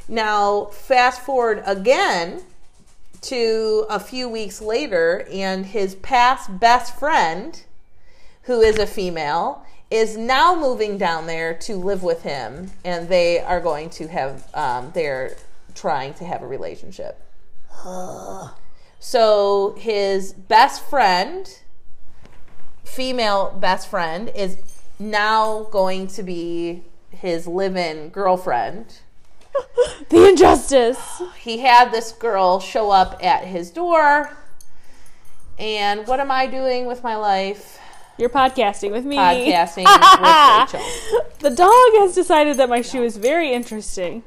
Now, 0.09 0.65
fast 0.65 1.21
forward 1.21 1.63
again 1.65 2.41
to 3.21 3.85
a 3.89 3.99
few 3.99 4.29
weeks 4.29 4.61
later, 4.61 5.27
and 5.31 5.65
his 5.65 5.95
past 5.95 6.59
best 6.59 6.97
friend, 6.97 7.61
who 8.43 8.61
is 8.61 8.77
a 8.77 8.87
female, 8.87 9.65
is 9.89 10.17
now 10.17 10.55
moving 10.55 10.97
down 10.97 11.27
there 11.27 11.53
to 11.53 11.75
live 11.75 12.03
with 12.03 12.23
him, 12.23 12.71
and 12.83 13.07
they 13.07 13.39
are 13.39 13.61
going 13.61 13.89
to 13.91 14.07
have, 14.07 14.49
um, 14.53 14.91
they're 14.93 15.37
trying 15.75 16.13
to 16.15 16.25
have 16.25 16.41
a 16.41 16.47
relationship. 16.47 17.21
So 18.99 19.75
his 19.77 20.33
best 20.33 20.83
friend, 20.89 21.59
female 22.83 23.55
best 23.59 23.89
friend, 23.89 24.29
is 24.35 24.57
now 24.99 25.67
going 25.71 26.07
to 26.07 26.23
be 26.23 26.83
his 27.11 27.47
live-in 27.47 28.09
girlfriend. 28.09 28.99
The 30.09 30.29
injustice. 30.29 31.21
He 31.37 31.57
had 31.57 31.91
this 31.91 32.13
girl 32.13 32.59
show 32.59 32.91
up 32.91 33.21
at 33.21 33.43
his 33.43 33.71
door. 33.71 34.37
And 35.59 36.07
what 36.07 36.19
am 36.19 36.31
I 36.31 36.47
doing 36.47 36.85
with 36.85 37.03
my 37.03 37.15
life? 37.17 37.79
You're 38.17 38.29
podcasting 38.29 38.91
with 38.91 39.05
me. 39.05 39.15
Podcasting 39.15 39.85
with 40.71 40.73
Rachel. 40.73 41.29
The 41.39 41.55
dog 41.55 42.01
has 42.01 42.15
decided 42.15 42.57
that 42.57 42.67
my 42.67 42.81
shoe 42.81 43.03
is 43.03 43.17
very 43.17 43.53
interesting. 43.53 44.23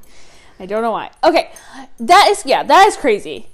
I 0.61 0.67
don't 0.67 0.83
know 0.83 0.93
why. 0.93 1.11
Okay, 1.25 1.51
that 1.99 2.29
is 2.31 2.47
yeah, 2.47 2.63
that 2.63 2.87
is 2.87 2.97
crazy. 2.97 3.49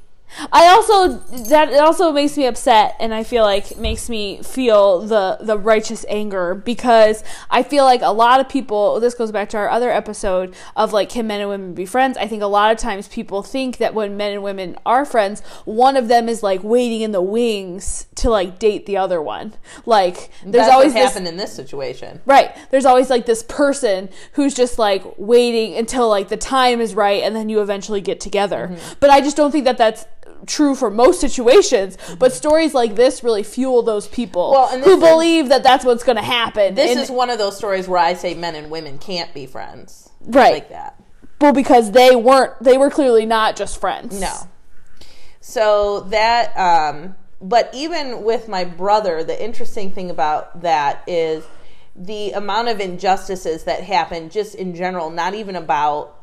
I 0.52 0.68
also 0.68 1.18
that 1.48 1.70
it 1.70 1.80
also 1.80 2.12
makes 2.12 2.36
me 2.36 2.46
upset, 2.46 2.96
and 3.00 3.14
I 3.14 3.24
feel 3.24 3.42
like 3.42 3.76
makes 3.78 4.08
me 4.08 4.42
feel 4.42 5.00
the 5.00 5.38
the 5.40 5.58
righteous 5.58 6.04
anger 6.08 6.54
because 6.54 7.24
I 7.50 7.62
feel 7.62 7.84
like 7.84 8.02
a 8.02 8.12
lot 8.12 8.40
of 8.40 8.48
people. 8.48 9.00
This 9.00 9.14
goes 9.14 9.32
back 9.32 9.48
to 9.50 9.56
our 9.56 9.68
other 9.68 9.90
episode 9.90 10.54
of 10.76 10.92
like 10.92 11.08
can 11.08 11.26
men 11.26 11.40
and 11.40 11.48
women 11.48 11.74
be 11.74 11.86
friends? 11.86 12.16
I 12.16 12.26
think 12.26 12.42
a 12.42 12.46
lot 12.46 12.72
of 12.72 12.78
times 12.78 13.08
people 13.08 13.42
think 13.42 13.78
that 13.78 13.94
when 13.94 14.16
men 14.16 14.32
and 14.32 14.42
women 14.42 14.76
are 14.84 15.04
friends, 15.04 15.40
one 15.64 15.96
of 15.96 16.08
them 16.08 16.28
is 16.28 16.42
like 16.42 16.62
waiting 16.62 17.00
in 17.00 17.12
the 17.12 17.22
wings 17.22 18.06
to 18.16 18.30
like 18.30 18.58
date 18.58 18.86
the 18.86 18.96
other 18.96 19.20
one. 19.22 19.54
Like 19.84 20.30
there's 20.42 20.66
That's 20.66 20.72
always 20.72 20.92
what 20.92 21.00
this 21.00 21.12
happened 21.12 21.28
in 21.28 21.36
this 21.36 21.52
situation. 21.52 22.20
Right. 22.26 22.54
There's 22.70 22.84
always 22.84 23.10
like 23.10 23.26
this 23.26 23.42
person 23.42 24.08
who's 24.32 24.54
just 24.54 24.78
like 24.78 25.04
waiting 25.16 25.76
until 25.76 26.08
like 26.08 26.28
the 26.28 26.36
time 26.36 26.80
is 26.80 26.94
right 26.94 27.22
and 27.22 27.34
then 27.34 27.48
you 27.48 27.60
eventually 27.60 28.00
get 28.00 28.20
together. 28.20 28.68
Mm-hmm. 28.72 28.94
But 29.00 29.10
I 29.10 29.20
just 29.20 29.36
don't 29.36 29.50
think 29.50 29.64
that 29.64 29.78
that's 29.78 30.06
true 30.46 30.74
for 30.74 30.90
most 30.90 31.20
situations. 31.20 31.98
But 32.18 32.32
stories 32.32 32.74
like 32.74 32.94
this 32.94 33.22
really 33.24 33.42
fuel 33.42 33.82
those 33.82 34.06
people 34.08 34.52
Well, 34.52 34.78
who 34.80 34.98
believe 34.98 35.48
that 35.50 35.62
that's 35.62 35.84
what's 35.84 36.04
going 36.04 36.16
to 36.16 36.22
happen. 36.22 36.74
This 36.74 36.92
And- 36.92 37.00
is 37.00 37.10
one 37.10 37.30
of 37.30 37.38
those 37.38 37.56
stories 37.56 37.88
where 37.88 37.98
I 38.00 38.14
say 38.14 38.34
men 38.34 38.54
and 38.54 38.70
women 38.70 38.98
can't 38.98 39.32
be 39.34 39.46
friends. 39.46 40.10
right. 40.24 40.54
Like 40.54 40.68
that. 40.70 40.94
well, 41.40 41.52
because 41.52 41.90
they 41.92 42.16
weren't, 42.16 42.52
they 42.62 42.78
were 42.78 42.90
clearly 42.90 43.26
not 43.26 43.56
just 43.56 43.78
friends. 43.80 44.18
No. 44.20 44.32
So 45.40 46.00
that, 46.10 46.56
um, 46.56 47.14
but 47.40 47.70
even 47.74 48.22
with 48.24 48.48
my 48.48 48.64
brother, 48.64 49.22
the 49.22 49.40
interesting 49.42 49.90
thing 49.92 50.10
about 50.10 50.62
that 50.62 51.02
is 51.06 51.44
the 51.94 52.32
amount 52.32 52.68
of 52.68 52.80
injustices 52.80 53.64
that 53.64 53.82
happen 53.82 54.28
just 54.30 54.54
in 54.54 54.74
general, 54.74 55.10
not 55.10 55.34
even 55.34 55.54
about 55.56 56.14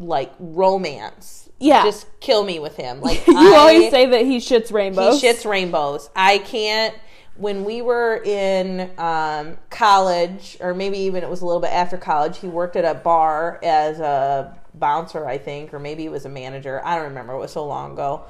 like 0.00 0.32
romance. 0.38 1.43
Yeah. 1.60 1.84
Just 1.84 2.06
kill 2.20 2.44
me 2.44 2.58
with 2.58 2.76
him. 2.76 3.00
Like 3.00 3.26
you 3.28 3.36
I- 3.36 3.56
always 3.56 3.90
say 3.90 4.06
that 4.06 4.22
he 4.26 4.38
shits 4.38 4.72
rainbows. 4.72 5.20
he 5.20 5.26
shits 5.28 5.48
rainbows. 5.48 6.10
I 6.16 6.38
can't. 6.38 6.94
When 7.36 7.64
we 7.64 7.82
were 7.82 8.22
in 8.24 8.92
um, 8.96 9.56
college, 9.68 10.56
or 10.60 10.72
maybe 10.72 10.98
even 10.98 11.24
it 11.24 11.28
was 11.30 11.42
a 11.42 11.46
little 11.46 11.60
bit 11.60 11.72
after 11.72 11.96
college, 11.96 12.38
he 12.38 12.46
worked 12.46 12.76
at 12.76 12.84
a 12.84 12.94
bar 12.94 13.58
as 13.64 13.98
a 13.98 14.56
bouncer, 14.74 15.26
I 15.26 15.38
think, 15.38 15.74
or 15.74 15.80
maybe 15.80 16.04
he 16.04 16.08
was 16.08 16.24
a 16.26 16.28
manager. 16.28 16.80
I 16.84 16.94
don't 16.94 17.06
remember. 17.06 17.32
It 17.32 17.38
was 17.38 17.52
so 17.52 17.66
long 17.66 17.92
ago. 17.94 18.22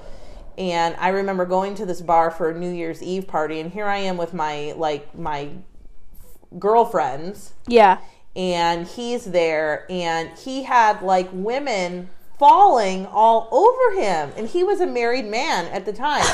And 0.56 0.96
I 0.98 1.08
remember 1.08 1.44
going 1.44 1.74
to 1.74 1.84
this 1.84 2.00
bar 2.00 2.30
for 2.30 2.48
a 2.50 2.58
New 2.58 2.70
Year's 2.70 3.02
Eve 3.02 3.26
party, 3.26 3.60
and 3.60 3.70
here 3.70 3.86
I 3.86 3.98
am 3.98 4.16
with 4.16 4.32
my 4.32 4.72
like 4.76 5.14
my 5.18 5.50
girlfriends, 6.58 7.54
Yeah. 7.66 7.98
and 8.36 8.86
he's 8.86 9.24
there 9.26 9.86
and 9.90 10.30
he 10.38 10.62
had 10.64 11.02
like 11.02 11.28
women 11.32 12.08
falling 12.38 13.06
all 13.06 13.48
over 13.52 14.00
him 14.00 14.32
and 14.36 14.48
he 14.48 14.64
was 14.64 14.80
a 14.80 14.86
married 14.86 15.24
man 15.24 15.66
at 15.66 15.84
the 15.84 15.92
time 15.92 16.24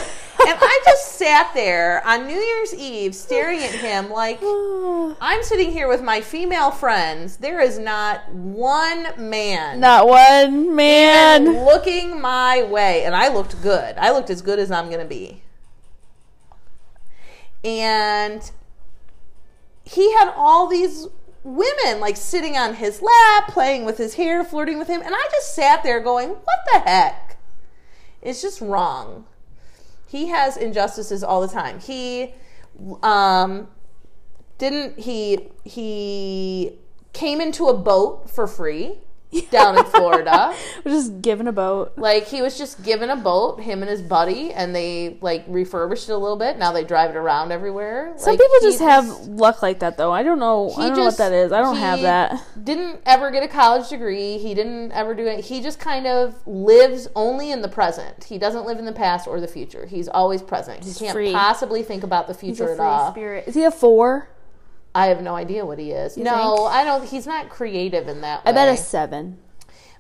and 0.41 0.59
i 0.61 0.81
just 0.85 1.13
sat 1.21 1.53
there 1.53 2.03
on 2.07 2.27
New 2.27 2.39
Year's 2.39 2.75
Eve 2.75 3.15
staring 3.15 3.61
at 3.61 3.75
him 3.75 4.09
like 4.11 4.41
I'm 5.21 5.43
sitting 5.43 5.71
here 5.71 5.87
with 5.87 6.03
my 6.03 6.23
female 6.23 6.71
friends. 6.71 7.37
There 7.37 7.61
is 7.61 7.79
not 7.79 8.27
one 8.33 9.09
man 9.19 9.81
Not 9.81 10.07
one 10.09 10.75
man. 10.75 11.65
looking 11.67 12.21
my 12.21 12.63
way. 12.63 13.05
And 13.05 13.15
I 13.15 13.29
looked 13.29 13.61
good. 13.61 13.97
I 13.99 14.13
looked 14.13 14.31
as 14.31 14.41
good 14.41 14.59
as 14.59 14.71
I'm 14.71 14.87
going 14.87 15.01
to 15.01 15.05
be. 15.07 15.43
And 17.63 18.51
he 19.85 20.13
had 20.15 20.33
all 20.35 20.67
these 20.67 21.07
women 21.43 22.01
like 22.01 22.17
sitting 22.17 22.57
on 22.57 22.75
his 22.75 23.03
lap, 23.03 23.49
playing 23.49 23.85
with 23.85 23.99
his 23.99 24.15
hair, 24.15 24.45
flirting 24.45 24.79
with 24.79 24.89
him. 24.89 25.01
And 25.03 25.15
I 25.15 25.29
just 25.33 25.55
sat 25.55 25.83
there 25.83 26.01
going, 26.01 26.31
what 26.31 26.59
the 26.73 26.81
heck? 26.81 27.39
It's 28.23 28.43
just 28.43 28.61
wrong. 28.61 29.25
He 30.07 30.29
has 30.29 30.57
injustices 30.57 31.23
all 31.23 31.41
the 31.41 31.49
time. 31.49 31.81
He 31.81 32.35
um, 33.03 33.69
didn't 34.59 34.99
he 34.99 35.49
he 35.65 36.79
came 37.13 37.41
into 37.41 37.67
a 37.69 37.75
boat 37.77 38.29
for 38.29 38.47
free 38.47 38.99
down 39.51 39.79
in 39.79 39.85
Florida. 39.85 40.55
We're 40.85 40.93
just 40.93 41.23
given 41.23 41.47
a 41.47 41.53
boat. 41.53 41.93
Like 41.97 42.27
he 42.27 42.43
was 42.43 42.59
just 42.59 42.83
given 42.83 43.11
a 43.11 43.17
boat, 43.17 43.61
him 43.61 43.83
and 43.83 43.91
his 43.91 44.03
buddy, 44.03 44.53
and 44.53 44.75
they 44.75 45.19
like 45.21 45.45
refurbished 45.47 46.09
it 46.09 46.13
a 46.13 46.17
little 46.17 46.37
bit. 46.37 46.59
Now 46.59 46.73
they 46.73 46.85
drive 46.85 47.11
it 47.11 47.17
around 47.17 47.53
everywhere. 47.53 48.13
Some 48.17 48.33
Like, 48.33 48.41
people 48.41 48.57
just 48.63 48.81
have 48.81 49.07
luck 49.29 49.63
like 49.63 49.81
that, 49.81 49.97
though. 49.97 50.13
I 50.13 50.23
don't 50.23 50.39
know. 50.39 50.71
I 50.77 50.89
don't 50.89 50.97
know 50.97 51.05
what 51.05 51.19
that 51.19 51.33
is. 51.33 51.53
I 51.53 51.61
don't 51.61 51.77
have 51.77 52.01
that. 52.03 52.43
Didn't 52.63 53.01
ever 53.07 53.31
get 53.31 53.43
a 53.43 53.49
college 53.49 53.89
degree. 53.89 54.39
He 54.39 54.55
didn't 54.55 54.93
ever 54.93 55.15
do 55.15 55.27
it. 55.27 55.45
He 55.45 55.61
just 55.61 55.79
kind 55.79 56.07
of 56.07 56.35
lives 56.47 57.09
only 57.15 57.51
in 57.51 57.63
the 57.63 57.69
present. 57.69 58.25
He 58.25 58.39
doesn't 58.39 58.67
live 58.67 58.79
in 58.79 58.85
the 58.85 58.93
past 58.93 59.29
or 59.29 59.41
the 59.41 59.49
future. 59.49 59.87
He's 59.87 60.09
always 60.09 60.43
present. 60.43 60.85
He 60.85 60.93
can't 60.95 61.13
free. 61.13 61.33
possibly 61.33 61.83
think 61.83 62.03
about 62.03 62.27
the 62.27 62.33
He's 62.35 62.57
future 62.59 62.71
at 62.71 62.77
free 62.77 62.87
all. 62.87 63.13
spirit. 63.13 63.45
Is 63.47 63.55
he 63.55 63.65
a 63.65 63.71
four? 63.71 64.29
I 64.95 65.07
have 65.07 65.23
no 65.23 65.35
idea 65.35 65.65
what 65.65 65.79
he 65.79 65.93
is. 65.93 66.17
You 66.19 66.25
no, 66.25 66.57
think? 66.57 66.71
I 66.75 66.85
don't. 66.85 67.09
He's 67.09 67.27
not 67.27 67.49
creative 67.49 68.09
in 68.09 68.21
that. 68.23 68.43
I 68.45 68.53
bet 68.53 68.69
a 68.69 68.77
seven. 68.77 69.39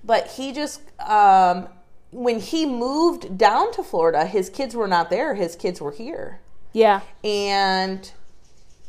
but 0.04 0.26
he 0.28 0.52
just 0.52 0.80
um, 1.00 1.68
when 2.10 2.40
he 2.40 2.66
moved 2.66 3.38
down 3.38 3.72
to 3.72 3.82
Florida, 3.82 4.24
his 4.26 4.50
kids 4.50 4.74
were 4.74 4.88
not 4.88 5.10
there. 5.10 5.34
His 5.34 5.54
kids 5.54 5.80
were 5.80 5.92
here, 5.92 6.40
Yeah. 6.72 7.02
and 7.22 8.10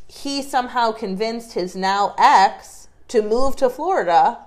he 0.08 0.42
somehow 0.42 0.92
convinced 0.92 1.54
his 1.54 1.76
now 1.76 2.16
ex 2.18 2.88
to 3.10 3.22
move 3.22 3.56
to 3.58 3.70
Florida 3.70 4.40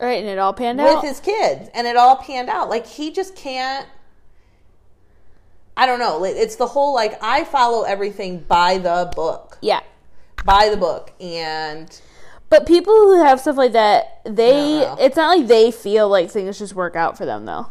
Right, 0.00 0.18
and 0.18 0.28
it 0.28 0.38
all 0.38 0.52
panned 0.52 0.78
with 0.78 0.88
out. 0.88 1.02
With 1.02 1.10
his 1.10 1.20
kids, 1.20 1.68
and 1.74 1.86
it 1.86 1.96
all 1.96 2.16
panned 2.16 2.48
out. 2.48 2.68
Like 2.70 2.86
he 2.86 3.10
just 3.12 3.36
can't. 3.36 3.86
I 5.76 5.86
don't 5.86 5.98
know. 5.98 6.24
It's 6.24 6.56
the 6.56 6.66
whole 6.66 6.94
like 6.94 7.18
I 7.22 7.44
follow 7.44 7.82
everything 7.82 8.40
by 8.40 8.78
the 8.78 9.10
book, 9.16 9.58
yeah. 9.62 9.80
By 10.44 10.68
the 10.70 10.76
book, 10.76 11.12
and 11.20 12.00
But 12.50 12.66
people 12.66 12.94
who 12.94 13.22
have 13.24 13.40
stuff 13.40 13.56
like 13.56 13.72
that, 13.72 14.20
they 14.24 14.82
it's 14.98 15.16
not 15.16 15.36
like 15.38 15.46
they 15.48 15.70
feel 15.70 16.08
like 16.08 16.30
things 16.30 16.58
just 16.58 16.74
work 16.74 16.96
out 16.96 17.16
for 17.16 17.24
them 17.26 17.44
though. 17.46 17.68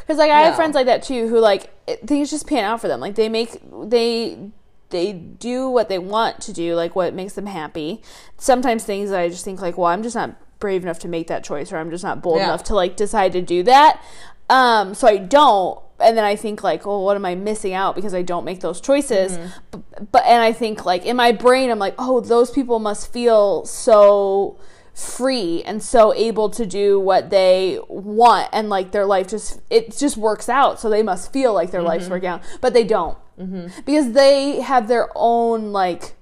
Because 0.00 0.18
like 0.18 0.30
I 0.30 0.40
have 0.40 0.56
friends 0.56 0.74
like 0.74 0.86
that 0.86 1.02
too, 1.02 1.28
who 1.28 1.38
like 1.40 1.70
it, 1.86 2.06
things 2.06 2.30
just 2.30 2.46
pan 2.46 2.64
out 2.64 2.80
for 2.80 2.88
them. 2.88 3.00
Like 3.00 3.14
they 3.14 3.28
make 3.28 3.60
they 3.88 4.50
they 4.90 5.12
do 5.12 5.68
what 5.68 5.88
they 5.88 5.98
want 5.98 6.40
to 6.40 6.52
do, 6.52 6.74
like 6.74 6.96
what 6.96 7.14
makes 7.14 7.34
them 7.34 7.46
happy. 7.46 8.02
Sometimes 8.36 8.84
things 8.84 9.12
I 9.12 9.28
just 9.28 9.44
think 9.44 9.60
like, 9.62 9.78
well, 9.78 9.86
I'm 9.86 10.02
just 10.02 10.16
not 10.16 10.36
brave 10.58 10.82
enough 10.82 10.98
to 11.00 11.08
make 11.08 11.28
that 11.28 11.44
choice, 11.44 11.72
or 11.72 11.78
I'm 11.78 11.90
just 11.90 12.04
not 12.04 12.20
bold 12.22 12.38
Yeah. 12.38 12.44
enough 12.44 12.64
to 12.64 12.74
like 12.74 12.96
decide 12.96 13.32
to 13.32 13.42
do 13.42 13.62
that. 13.62 14.02
Um, 14.50 14.94
so 14.94 15.06
I 15.08 15.16
don't. 15.16 15.78
And 16.02 16.16
then 16.16 16.24
I 16.24 16.36
think 16.36 16.62
like, 16.62 16.86
well, 16.86 17.02
what 17.02 17.16
am 17.16 17.24
I 17.24 17.34
missing 17.34 17.74
out 17.74 17.94
because 17.94 18.14
I 18.14 18.22
don't 18.22 18.44
make 18.44 18.60
those 18.60 18.80
choices? 18.80 19.32
Mm-hmm. 19.32 19.48
But, 19.70 20.12
but 20.12 20.26
and 20.26 20.42
I 20.42 20.52
think 20.52 20.84
like 20.84 21.04
in 21.04 21.16
my 21.16 21.32
brain, 21.32 21.70
I'm 21.70 21.78
like, 21.78 21.94
oh, 21.98 22.20
those 22.20 22.50
people 22.50 22.78
must 22.78 23.12
feel 23.12 23.64
so 23.64 24.58
free 24.94 25.62
and 25.64 25.82
so 25.82 26.12
able 26.14 26.50
to 26.50 26.66
do 26.66 26.98
what 27.00 27.30
they 27.30 27.78
want 27.88 28.48
and 28.52 28.68
like 28.68 28.90
their 28.90 29.06
life 29.06 29.28
just 29.28 29.60
it 29.70 29.96
just 29.96 30.16
works 30.16 30.48
out 30.48 30.80
so 30.80 30.90
they 30.90 31.02
must 31.02 31.32
feel 31.32 31.54
like 31.54 31.70
their 31.70 31.80
life's 31.80 32.04
mm-hmm. 32.04 32.12
working 32.12 32.28
out 32.28 32.42
but 32.60 32.74
they 32.74 32.84
don't. 32.84 33.16
Mm-hmm. 33.38 33.80
Because 33.86 34.12
they 34.12 34.60
have 34.60 34.88
their 34.88 35.08
own 35.14 35.72
like 35.72 36.16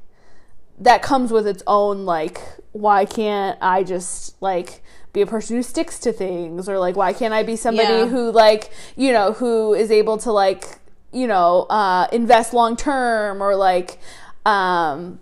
that 0.79 1.03
comes 1.03 1.33
with 1.33 1.47
its 1.47 1.63
own 1.67 2.05
like 2.05 2.41
why 2.73 3.05
can't 3.05 3.59
i 3.61 3.83
just 3.83 4.41
like 4.41 4.83
be 5.13 5.21
a 5.23 5.27
person 5.27 5.57
who 5.57 5.63
sticks 5.63 5.99
to 5.99 6.13
things 6.13 6.69
or 6.69 6.79
like 6.79 6.97
why 6.97 7.13
can't 7.13 7.33
i 7.35 7.43
be 7.43 7.57
somebody 7.57 7.89
Yeah. 7.89 8.07
who 8.07 8.31
like 8.31 8.71
you 8.97 9.13
know 9.13 9.33
who 9.33 9.75
is 9.75 9.91
able 9.91 10.19
to 10.19 10.33
like 10.33 10.79
you 11.13 11.27
know 11.27 11.63
uh 11.71 12.07
invest 12.13 12.53
long 12.53 12.77
term 12.77 13.43
or 13.43 13.57
like 13.57 13.99
um 14.45 15.19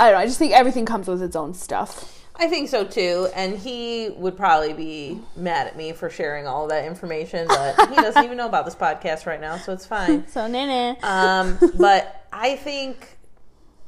i 0.00 0.06
don't 0.06 0.14
know 0.14 0.18
i 0.18 0.26
just 0.26 0.38
think 0.38 0.52
everything 0.52 0.86
comes 0.86 1.08
with 1.08 1.22
its 1.22 1.36
own 1.36 1.54
stuff 1.54 2.18
I 2.34 2.48
think 2.48 2.70
so 2.70 2.82
too. 2.82 3.28
And 3.36 3.56
he 3.58 4.08
would 4.16 4.38
probably 4.38 4.72
be 4.72 5.20
mad 5.36 5.66
at 5.66 5.76
me 5.76 5.92
for 5.92 6.08
sharing 6.08 6.46
all 6.46 6.66
that 6.68 6.86
information, 6.86 7.46
but 7.46 7.90
he 7.90 7.94
doesn't 8.06 8.24
even 8.24 8.38
know 8.38 8.46
about 8.46 8.64
this 8.64 8.74
podcast 8.74 9.26
right 9.26 9.40
now, 9.40 9.58
so 9.58 9.72
it's 9.74 9.84
fine. 9.84 10.26
so 10.28 10.46
nana 10.48 10.96
Um, 11.02 11.58
but 11.78 12.26
I 12.32 12.56
think 12.56 13.18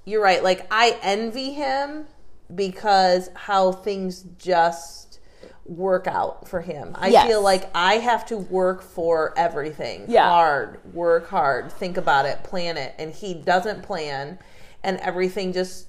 you're 0.04 0.22
right. 0.22 0.44
Like, 0.44 0.66
I 0.70 0.96
envy 1.02 1.54
him 1.54 2.04
because 2.54 3.30
how 3.34 3.72
things 3.72 4.22
just 4.38 5.03
work 5.66 6.06
out 6.06 6.46
for 6.48 6.60
him. 6.60 6.92
I 6.94 7.08
Yes. 7.08 7.26
feel 7.26 7.42
like 7.42 7.70
I 7.74 7.94
have 7.94 8.26
to 8.26 8.36
work 8.36 8.82
for 8.82 9.32
everything. 9.36 10.04
Yeah. 10.08 10.28
Hard, 10.28 10.78
work 10.94 11.28
hard, 11.28 11.72
think 11.72 11.96
about 11.96 12.26
it, 12.26 12.42
plan 12.42 12.76
it. 12.76 12.94
And 12.98 13.12
he 13.12 13.32
doesn't 13.34 13.82
plan, 13.82 14.38
and 14.82 14.98
everything 15.00 15.52
just 15.52 15.86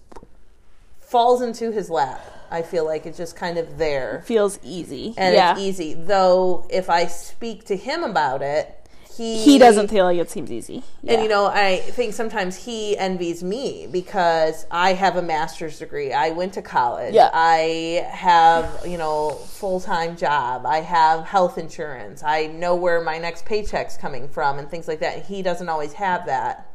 falls 1.00 1.42
into 1.42 1.72
his 1.72 1.90
lap. 1.90 2.22
I 2.52 2.62
feel 2.62 2.86
like 2.86 3.06
it's 3.06 3.18
just 3.18 3.36
kind 3.36 3.58
of 3.58 3.78
there 3.78 4.24
feels 4.26 4.60
easy 4.64 5.14
and 5.18 5.34
yeah 5.36 5.52
it's 5.54 5.60
easy. 5.62 5.94
Though 5.96 6.66
if 6.70 6.90
I 6.90 7.08
speak 7.08 7.66
to 7.66 7.76
him 7.76 8.04
about 8.04 8.42
it, 8.42 8.75
he 9.18 9.44
he 9.44 9.58
doesn't 9.58 9.90
feel 9.90 10.06
like 10.06 10.18
it 10.18 10.30
seems 10.30 10.52
easy 10.52 10.84
yeah. 11.06 11.14
And 11.14 11.24
you 11.24 11.30
know, 11.30 11.46
I 11.46 11.78
think 11.78 12.16
sometimes 12.16 12.66
he 12.66 12.98
envies 12.98 13.44
me 13.44 13.88
because 13.92 14.66
I 14.72 14.94
have 14.94 15.18
a 15.18 15.22
master's 15.22 15.78
degree. 15.78 16.12
I 16.12 16.32
went 16.32 16.54
to 16.54 16.64
college. 16.64 17.14
Yeah. 17.14 17.30
I 17.32 18.08
have, 18.10 18.82
you 18.88 18.98
know, 18.98 19.30
full-time 19.30 20.18
job. 20.18 20.66
I 20.66 20.82
have 20.82 21.26
health 21.26 21.60
insurance. 21.60 22.24
I 22.24 22.48
know 22.48 22.74
where 22.76 23.02
my 23.02 23.20
next 23.20 23.46
paycheck's 23.46 23.98
coming 23.98 24.28
from 24.28 24.58
and 24.58 24.68
things 24.68 24.88
like 24.88 25.00
that. 25.02 25.26
He 25.28 25.44
doesn't 25.44 25.70
always 25.70 25.94
have 25.94 26.26
that. 26.26 26.72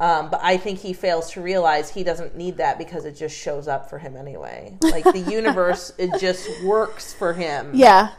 Um, 0.00 0.30
but 0.30 0.40
I 0.42 0.56
think 0.56 0.80
he 0.80 0.92
fails 0.92 1.30
to 1.32 1.40
realize 1.40 1.90
he 1.90 2.02
doesn't 2.02 2.36
need 2.36 2.56
that 2.56 2.78
because 2.78 3.04
it 3.04 3.16
just 3.16 3.36
shows 3.36 3.68
up 3.68 3.88
for 3.88 4.00
him 4.00 4.16
anyway. 4.16 4.76
Like 4.80 5.04
the 5.04 5.20
universe, 5.30 5.92
it 5.96 6.10
just 6.20 6.48
works 6.64 7.14
for 7.14 7.32
him 7.32 7.70
yeah 7.74 8.10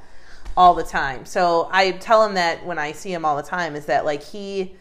all 0.58 0.74
the 0.74 0.84
time. 0.84 1.26
So 1.26 1.70
I 1.72 1.92
tell 1.92 2.26
him 2.26 2.36
that 2.36 2.66
when 2.66 2.80
I 2.80 2.92
see 2.92 3.12
him 3.12 3.26
all 3.26 3.36
the 3.36 3.44
time 3.44 3.76
is 3.76 3.86
that 3.86 4.06
like 4.06 4.24
he 4.24 4.76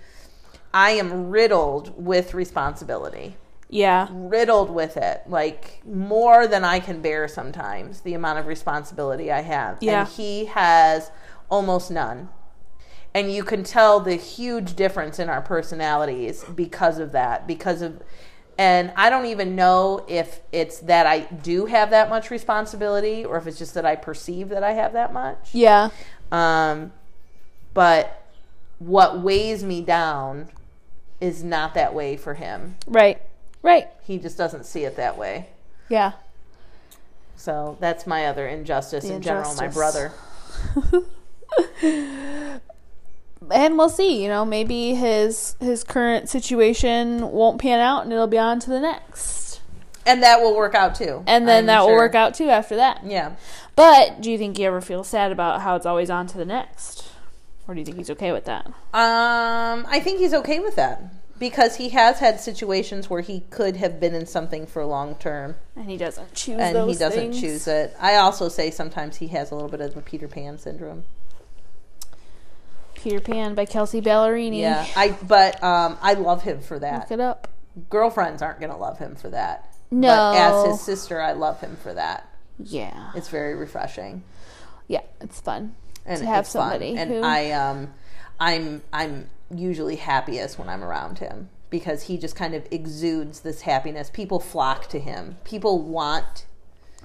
I 0.72 0.90
am 0.90 1.30
riddled 1.30 1.92
with 1.96 2.34
responsibility. 2.34 3.36
yeah 3.68 4.08
Riddled 4.10 4.70
with 4.70 4.96
it. 4.96 5.22
Like 5.26 5.80
more 5.84 6.46
than 6.46 6.64
I 6.64 6.80
can 6.80 7.00
bear 7.00 7.28
sometimes, 7.28 8.00
the 8.00 8.14
amount 8.14 8.38
of 8.38 8.46
responsibility 8.46 9.30
I 9.30 9.42
have. 9.42 9.78
Yeah. 9.80 10.00
And 10.00 10.08
he 10.08 10.46
has 10.46 11.10
almost 11.50 11.90
none. 11.90 12.28
And 13.16 13.32
you 13.32 13.44
can 13.44 13.62
tell 13.62 14.00
the 14.00 14.16
huge 14.16 14.74
difference 14.74 15.20
in 15.20 15.28
our 15.28 15.40
personalities 15.40 16.44
because 16.54 16.98
of 16.98 17.12
that. 17.12 17.46
Because 17.46 17.80
of 17.80 18.02
and 18.58 18.92
I 18.96 19.10
don't 19.10 19.26
even 19.26 19.56
know 19.56 20.04
if 20.08 20.40
it's 20.52 20.78
that 20.80 21.06
I 21.06 21.20
do 21.20 21.66
have 21.66 21.90
that 21.90 22.08
much 22.08 22.30
responsibility 22.30 23.24
or 23.24 23.36
if 23.36 23.46
it's 23.46 23.58
just 23.58 23.74
that 23.74 23.84
I 23.84 23.96
perceive 23.96 24.48
that 24.50 24.62
I 24.62 24.72
have 24.72 24.92
that 24.92 25.12
much. 25.12 25.50
yeah 25.52 25.90
Um, 26.32 26.92
but 27.72 28.22
what 28.78 29.20
weighs 29.20 29.62
me 29.64 29.80
down 29.80 30.48
is 31.20 31.42
not 31.42 31.74
that 31.74 31.94
way 31.94 32.16
for 32.16 32.34
him. 32.34 32.76
right 32.86 33.20
right 33.62 33.88
He 34.04 34.18
just 34.18 34.36
doesn't 34.38 34.64
see 34.66 34.84
it 34.84 34.96
that 34.96 35.16
way. 35.18 35.48
yeah 35.88 36.12
So 37.36 37.76
that's 37.80 38.06
my 38.06 38.26
other 38.26 38.46
injustice 38.46 39.04
The 39.04 39.14
in 39.14 39.22
general, 39.22 39.54
my 39.56 39.68
brother. 39.68 40.12
and 43.50 43.76
we'll 43.78 43.88
see 43.88 44.22
you 44.22 44.28
know 44.28 44.44
maybe 44.44 44.94
his 44.94 45.56
his 45.60 45.84
current 45.84 46.28
situation 46.28 47.30
won't 47.32 47.60
pan 47.60 47.80
out 47.80 48.04
and 48.04 48.12
it'll 48.12 48.26
be 48.26 48.38
on 48.38 48.58
to 48.60 48.70
the 48.70 48.80
next 48.80 49.60
And 50.06 50.22
that 50.22 50.40
will 50.40 50.56
work 50.56 50.74
out 50.74 50.94
too. 50.94 51.22
and 51.26 51.46
then 51.48 51.64
I'm 51.64 51.66
that 51.66 51.80
will 51.82 51.94
work 51.96 52.14
out 52.14 52.34
too 52.34 52.48
after 52.50 52.76
that 52.76 53.00
Yeah. 53.04 53.32
but 53.76 54.20
do 54.20 54.30
you 54.30 54.38
think 54.38 54.58
you 54.58 54.66
ever 54.66 54.80
feel 54.80 55.04
sad 55.04 55.32
about 55.32 55.60
how 55.62 55.76
it's 55.76 55.86
always 55.86 56.10
on 56.10 56.26
to 56.28 56.38
the 56.38 56.44
next 56.44 57.04
or 57.66 57.74
do 57.74 57.80
you 57.80 57.84
think 57.84 57.96
he's 57.98 58.10
okay 58.10 58.32
with 58.32 58.44
that 58.44 58.66
Um, 58.92 59.86
I 59.88 60.00
think 60.02 60.18
he's 60.18 60.34
okay 60.34 60.60
with 60.60 60.76
that 60.76 61.02
because 61.38 61.76
he 61.76 61.88
has 61.90 62.20
had 62.20 62.38
situations 62.40 63.10
where 63.10 63.20
he 63.20 63.40
could 63.50 63.76
have 63.76 63.98
been 63.98 64.14
in 64.14 64.24
something 64.26 64.66
for 64.66 64.84
long 64.84 65.16
term 65.16 65.56
and 65.76 65.90
he 65.90 65.96
doesn't 65.96 66.32
choose 66.34 66.58
and 66.60 66.88
he 66.88 66.94
doesn't 66.96 67.10
things? 67.32 67.40
choose 67.40 67.66
it. 67.66 67.94
I 68.00 68.16
also 68.16 68.48
say 68.48 68.70
sometimes 68.70 69.16
he 69.16 69.26
has 69.28 69.50
a 69.50 69.54
little 69.54 69.68
bit 69.70 69.80
of 69.80 69.96
a 69.96 70.00
Peter 70.00 70.28
Pan 70.28 70.58
syndrome. 70.58 71.04
Peter 73.04 73.20
Pan 73.20 73.54
by 73.54 73.66
Kelsea 73.66 74.00
Ballerini. 74.00 74.60
Yeah, 74.60 74.86
I 74.96 75.10
but 75.10 75.62
um, 75.62 75.98
I 76.00 76.14
love 76.14 76.42
him 76.42 76.60
for 76.60 76.78
that. 76.78 77.00
Look 77.02 77.10
it 77.12 77.20
up. 77.20 77.48
Girlfriends 77.90 78.40
aren't 78.40 78.60
gonna 78.60 78.78
love 78.78 78.98
him 78.98 79.14
for 79.14 79.28
that. 79.28 79.72
No. 79.90 80.08
But 80.08 80.36
as 80.36 80.66
his 80.72 80.80
sister, 80.80 81.20
I 81.20 81.32
love 81.32 81.60
him 81.60 81.76
for 81.76 81.92
that. 81.92 82.28
Yeah. 82.58 83.12
It's 83.14 83.28
very 83.28 83.54
refreshing. 83.54 84.24
Yeah, 84.88 85.02
it's 85.20 85.38
fun. 85.40 85.74
and 86.06 86.18
to 86.20 86.26
have 86.26 86.44
it's 86.44 86.52
fun. 86.52 86.70
somebody 86.70 86.96
and 86.96 87.10
who- 87.10 87.22
I 87.22 87.50
um 87.52 87.92
I'm 88.40 88.82
I'm 88.92 89.28
usually 89.54 89.96
happiest 89.96 90.58
when 90.58 90.68
I'm 90.70 90.82
around 90.82 91.18
him 91.18 91.50
because 91.68 92.04
he 92.04 92.16
just 92.16 92.36
kind 92.36 92.54
of 92.54 92.66
exudes 92.70 93.40
this 93.40 93.62
happiness. 93.62 94.10
People 94.10 94.40
flock 94.40 94.88
to 94.88 94.98
him. 94.98 95.36
People 95.44 95.82
want 95.82 96.46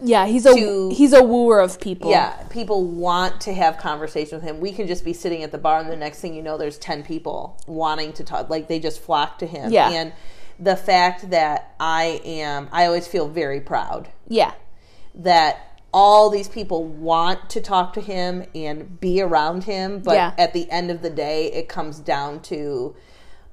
Yeah, 0.02 0.26
he's 0.28 0.46
a 0.46 0.54
To- 0.56 0.90
he's 0.90 1.14
a 1.14 1.22
wooer 1.24 1.60
of 1.60 1.80
people. 1.80 2.10
yeah, 2.12 2.44
people 2.50 2.84
want 2.84 3.42
to 3.42 3.54
have 3.54 3.78
conversation 3.78 4.38
with 4.38 4.44
him. 4.48 4.60
We 4.60 4.72
can 4.72 4.88
just 4.88 5.04
be 5.04 5.14
sitting 5.14 5.44
at 5.44 5.52
the 5.52 5.58
bar 5.58 5.80
and 5.80 5.90
the 5.90 5.96
next 5.96 6.20
thing 6.22 6.34
you 6.34 6.42
know 6.42 6.58
there's 6.58 6.78
10 6.78 7.04
people 7.04 7.58
wanting 7.68 8.14
to 8.14 8.24
talk 8.24 8.50
like 8.50 8.68
they 8.68 8.80
just 8.80 9.02
flock 9.02 9.40
to 9.40 9.46
him. 9.46 9.72
Yeah. 9.72 9.90
And 9.90 10.14
the 10.60 10.76
fact 10.76 11.30
that 11.30 11.74
I 11.80 12.22
am 12.26 12.70
I 12.72 12.86
always 12.86 13.08
feel 13.08 13.28
very 13.28 13.62
proud 13.62 14.10
Yeah. 14.28 14.52
that 15.16 15.58
all 15.94 16.30
these 16.30 16.48
people 16.48 16.84
want 16.84 17.50
to 17.50 17.60
talk 17.62 17.94
to 17.94 18.02
him 18.02 18.44
and 18.54 19.00
be 19.00 19.22
around 19.22 19.64
him, 19.64 20.00
but 20.00 20.14
Yeah. 20.16 20.34
at 20.38 20.54
the 20.54 20.70
end 20.70 20.92
of 20.92 21.02
the 21.02 21.10
day, 21.10 21.48
it 21.52 21.68
comes 21.68 21.98
down 22.00 22.42
to 22.42 22.96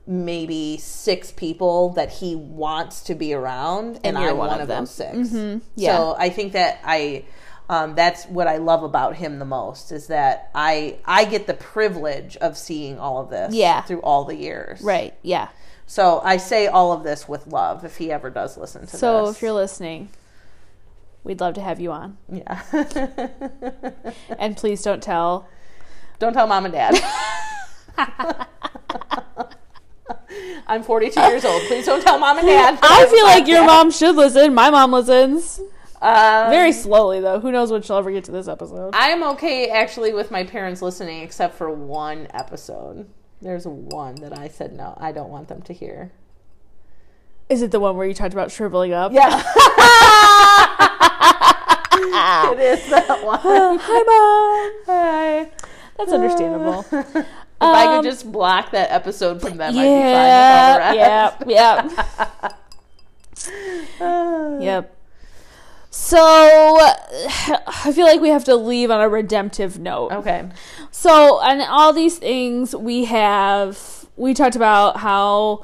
maybe 0.06 0.76
six 0.78 1.32
people 1.32 1.90
that 1.90 2.10
he 2.10 2.36
wants 2.36 3.00
to 3.02 3.14
be 3.14 3.32
around, 3.34 3.98
and, 4.04 4.16
you're 4.16 4.30
I'm 4.30 4.36
one 4.36 4.48
one, 4.50 4.60
of 4.60 4.68
them. 4.68 4.82
those 4.84 4.90
6 4.92 5.62
Yeah. 5.74 5.96
So 5.96 6.16
I 6.18 6.28
think 6.30 6.52
that 6.52 6.80
I. 6.84 7.24
Um, 7.68 7.96
that's 7.96 8.26
what 8.26 8.46
I 8.46 8.58
love 8.58 8.84
about 8.84 9.16
him 9.16 9.40
the 9.40 9.44
most 9.44 9.90
is 9.90 10.06
that 10.06 10.50
I 10.54 10.98
I 11.04 11.24
get 11.24 11.48
the 11.48 11.54
privilege 11.54 12.36
of 12.36 12.56
seeing 12.56 13.00
all 13.00 13.20
of 13.20 13.28
this 13.28 13.52
Yeah. 13.56 13.80
through 13.80 14.02
all 14.02 14.22
the 14.24 14.36
years. 14.36 14.80
Right. 14.82 15.14
Yeah. 15.22 15.48
So 15.84 16.20
I 16.22 16.36
say 16.36 16.68
all 16.68 16.92
of 16.92 17.02
this 17.02 17.28
with 17.28 17.48
love 17.48 17.84
if 17.84 17.96
he 17.96 18.12
ever 18.12 18.30
does 18.30 18.56
listen 18.56 18.82
to 18.82 18.92
this. 18.92 19.00
So 19.00 19.26
this. 19.26 19.34
if 19.36 19.42
you're 19.42 19.50
listening, 19.52 20.10
we'd 21.24 21.40
love 21.40 21.54
to 21.54 21.60
have 21.60 21.80
you 21.80 21.90
on. 21.90 22.18
yeah. 22.30 22.62
And 24.38 24.56
please 24.56 24.80
don't 24.82 25.02
tell. 25.02 25.48
Don't 26.20 26.34
tell 26.34 26.46
mom 26.46 26.66
and 26.66 26.72
dad. 26.74 26.94
I'm 30.66 30.82
42 30.82 31.20
years 31.20 31.44
old. 31.44 31.62
Please 31.62 31.86
don't 31.86 32.02
tell 32.02 32.18
mom 32.18 32.38
and 32.38 32.46
dad. 32.46 32.78
I 32.82 33.06
feel 33.06 33.24
like 33.24 33.46
your 33.46 33.64
mom 33.66 33.90
should 33.90 34.16
listen. 34.16 34.54
My 34.54 34.70
mom 34.70 34.92
listens. 34.92 35.60
Um, 36.00 36.50
Very 36.50 36.72
slowly 36.72 37.20
though. 37.20 37.40
Who 37.40 37.50
knows 37.50 37.70
when 37.72 37.82
she'll 37.82 37.96
ever 37.96 38.10
get 38.10 38.24
to 38.24 38.32
this 38.32 38.48
episode. 38.48 38.90
I'm 38.94 39.22
okay 39.34 39.68
actually 39.68 40.12
with 40.12 40.30
my 40.30 40.44
parents 40.44 40.82
listening, 40.82 41.22
except 41.22 41.54
for 41.54 41.70
one 41.70 42.28
episode. 42.34 43.08
There's 43.40 43.66
one 43.66 44.16
that 44.16 44.36
I 44.38 44.48
said 44.48 44.72
no, 44.72 44.96
I 44.98 45.12
don't 45.12 45.30
want 45.30 45.48
them 45.48 45.62
to 45.62 45.72
hear. 45.72 46.12
Is 47.48 47.62
it 47.62 47.70
the 47.70 47.80
one 47.80 47.96
where 47.96 48.06
you 48.06 48.14
talked 48.14 48.34
about 48.34 48.50
shriveling 48.50 48.92
up? 48.92 49.12
Yeah. 49.12 49.26
it 52.52 52.58
is 52.58 52.90
that 52.90 53.24
one. 53.24 53.38
Hi 53.80 54.02
mom. 54.02 54.82
Hi. 54.86 55.50
That's 55.96 56.12
understandable. 56.12 56.84
If 57.58 57.62
I 57.62 57.86
Um, 57.86 58.02
could 58.02 58.10
just 58.10 58.30
block 58.30 58.70
that 58.72 58.90
episode 58.92 59.40
from 59.40 59.56
them, 59.56 59.70
I'd 59.70 59.72
be 59.72 59.78
fine 59.78 59.88
Yeah. 59.88 61.24
with 61.34 61.48
all 61.48 61.48
the 61.48 61.48
rest. 61.48 61.48
Yeah. 61.48 62.50
Yeah. 62.50 62.50
Yep. 64.60 64.92
So 65.90 66.18
I 66.18 67.92
feel 67.94 68.04
like 68.04 68.20
we 68.20 68.28
have 68.28 68.44
to 68.44 68.56
leave 68.56 68.90
on 68.90 69.00
a 69.00 69.08
redemptive 69.08 69.78
note. 69.78 70.12
Okay. 70.12 70.46
So, 70.90 71.40
and 71.40 71.62
all 71.62 71.92
these 71.92 72.18
things 72.18 72.74
we 72.74 73.04
have, 73.06 74.06
we 74.16 74.34
talked 74.34 74.56
about 74.56 74.98
how 74.98 75.62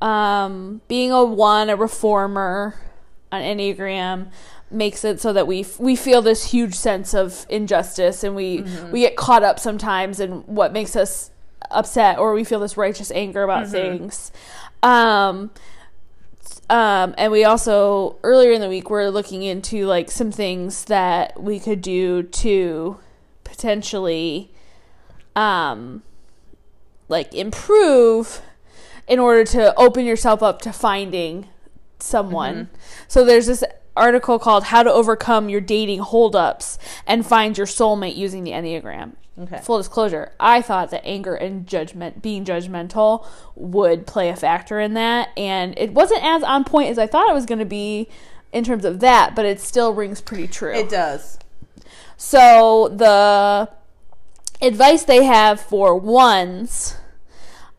um, 0.00 0.82
being 0.88 1.10
a 1.10 1.24
one, 1.24 1.68
a 1.70 1.76
reformer, 1.76 2.74
an 3.32 3.42
enneagram 3.42 4.28
makes 4.70 5.04
it 5.04 5.20
so 5.20 5.32
that 5.32 5.46
we 5.46 5.64
we 5.78 5.94
feel 5.94 6.22
this 6.22 6.50
huge 6.50 6.74
sense 6.74 7.14
of 7.14 7.46
injustice 7.48 8.24
and 8.24 8.34
we 8.34 8.62
we 8.92 9.00
get 9.00 9.16
caught 9.16 9.42
up 9.42 9.58
sometimes 9.60 10.18
in 10.20 10.38
what 10.46 10.72
makes 10.72 10.96
us 10.96 11.30
upset 11.70 12.18
or 12.18 12.34
we 12.34 12.44
feel 12.44 12.60
this 12.60 12.76
righteous 12.76 13.10
anger 13.12 13.42
about 13.42 13.68
things. 13.68 14.32
Um 14.82 15.50
um, 16.68 17.14
and 17.16 17.30
we 17.30 17.44
also 17.44 18.16
earlier 18.24 18.50
in 18.50 18.60
the 18.60 18.68
week 18.68 18.90
we're 18.90 19.08
looking 19.08 19.42
into 19.44 19.86
like 19.86 20.10
some 20.10 20.32
things 20.32 20.86
that 20.86 21.40
we 21.40 21.60
could 21.60 21.80
do 21.80 22.24
to 22.24 22.98
potentially 23.44 24.50
um 25.36 26.02
like 27.08 27.32
improve 27.34 28.42
in 29.06 29.20
order 29.20 29.44
to 29.44 29.72
open 29.76 30.04
yourself 30.04 30.42
up 30.42 30.60
to 30.62 30.72
finding 30.72 31.46
someone. 32.00 32.68
So 33.06 33.24
there's 33.24 33.46
this 33.46 33.62
article 33.96 34.38
called 34.38 34.64
How 34.64 34.82
to 34.82 34.92
Overcome 34.92 35.48
Your 35.48 35.60
Dating 35.60 36.00
Holdups 36.00 36.78
and 37.06 37.26
Find 37.26 37.56
Your 37.56 37.66
Soulmate 37.66 38.16
Using 38.16 38.44
the 38.44 38.52
Enneagram. 38.52 39.12
Okay. 39.38 39.58
Full 39.58 39.78
disclosure, 39.78 40.32
I 40.40 40.62
thought 40.62 40.90
that 40.90 41.04
anger 41.04 41.34
and 41.34 41.66
judgment, 41.66 42.22
being 42.22 42.44
judgmental, 42.44 43.26
would 43.54 44.06
play 44.06 44.30
a 44.30 44.36
factor 44.36 44.80
in 44.80 44.94
that. 44.94 45.28
And 45.36 45.78
it 45.78 45.92
wasn't 45.92 46.24
as 46.24 46.42
on 46.42 46.64
point 46.64 46.90
as 46.90 46.98
I 46.98 47.06
thought 47.06 47.28
it 47.28 47.34
was 47.34 47.44
going 47.44 47.58
to 47.58 47.66
be 47.66 48.08
in 48.52 48.64
terms 48.64 48.86
of 48.86 49.00
that, 49.00 49.34
but 49.36 49.44
it 49.44 49.60
still 49.60 49.92
rings 49.92 50.22
pretty 50.22 50.48
true. 50.48 50.72
It 50.72 50.88
does. 50.88 51.38
So 52.16 52.88
the 52.88 53.68
advice 54.62 55.04
they 55.04 55.24
have 55.24 55.60
for 55.60 55.94
ones, 55.94 56.96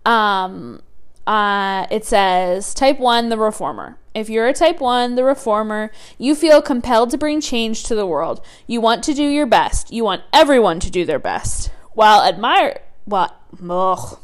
um, 0.05 0.83
uh, 1.25 1.87
it 1.89 2.05
says 2.05 2.75
type 2.75 2.99
one, 2.99 3.29
the 3.29 3.37
reformer. 3.37 3.97
If 4.17 4.31
you're 4.31 4.47
a 4.47 4.53
type 4.53 4.81
one, 4.81 5.13
the 5.13 5.23
reformer, 5.23 5.91
you 6.17 6.33
feel 6.33 6.59
compelled 6.59 7.11
to 7.11 7.19
bring 7.19 7.39
change 7.39 7.83
to 7.83 7.93
the 7.93 8.07
world. 8.07 8.43
You 8.65 8.81
want 8.81 9.03
to 9.03 9.13
do 9.13 9.23
your 9.23 9.45
best. 9.45 9.93
You 9.93 10.03
want 10.03 10.23
everyone 10.33 10.79
to 10.79 10.89
do 10.89 11.05
their 11.05 11.19
best. 11.19 11.69
While 11.93 12.23
admire, 12.23 12.81
what 13.05 13.39
ugh, 13.69 14.17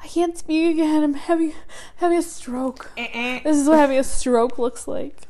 I 0.00 0.06
can't 0.06 0.38
speak 0.38 0.74
again. 0.74 1.02
I'm 1.02 1.14
having 1.14 1.54
having 1.96 2.18
a 2.18 2.22
stroke. 2.22 2.92
This 2.96 3.56
is 3.56 3.68
what 3.68 3.80
having 3.80 3.98
a 3.98 4.04
stroke 4.04 4.60
looks 4.60 4.86
like. 4.86 5.22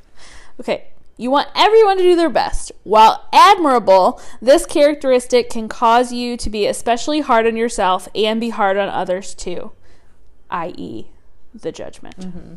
Okay. 0.60 0.88
You 1.16 1.30
want 1.30 1.48
everyone 1.54 1.96
to 1.96 2.02
do 2.02 2.14
their 2.14 2.28
best. 2.28 2.70
While 2.82 3.26
admirable, 3.32 4.20
this 4.42 4.66
characteristic 4.66 5.48
can 5.48 5.68
cause 5.68 6.12
you 6.12 6.36
to 6.36 6.50
be 6.50 6.66
especially 6.66 7.20
hard 7.20 7.46
on 7.46 7.56
yourself 7.56 8.08
and 8.14 8.40
be 8.40 8.50
hard 8.50 8.76
on 8.76 8.90
others 8.90 9.34
too, 9.34 9.72
i.e., 10.50 11.06
the 11.54 11.72
judgment. 11.72 12.18
Mm-hmm. 12.18 12.54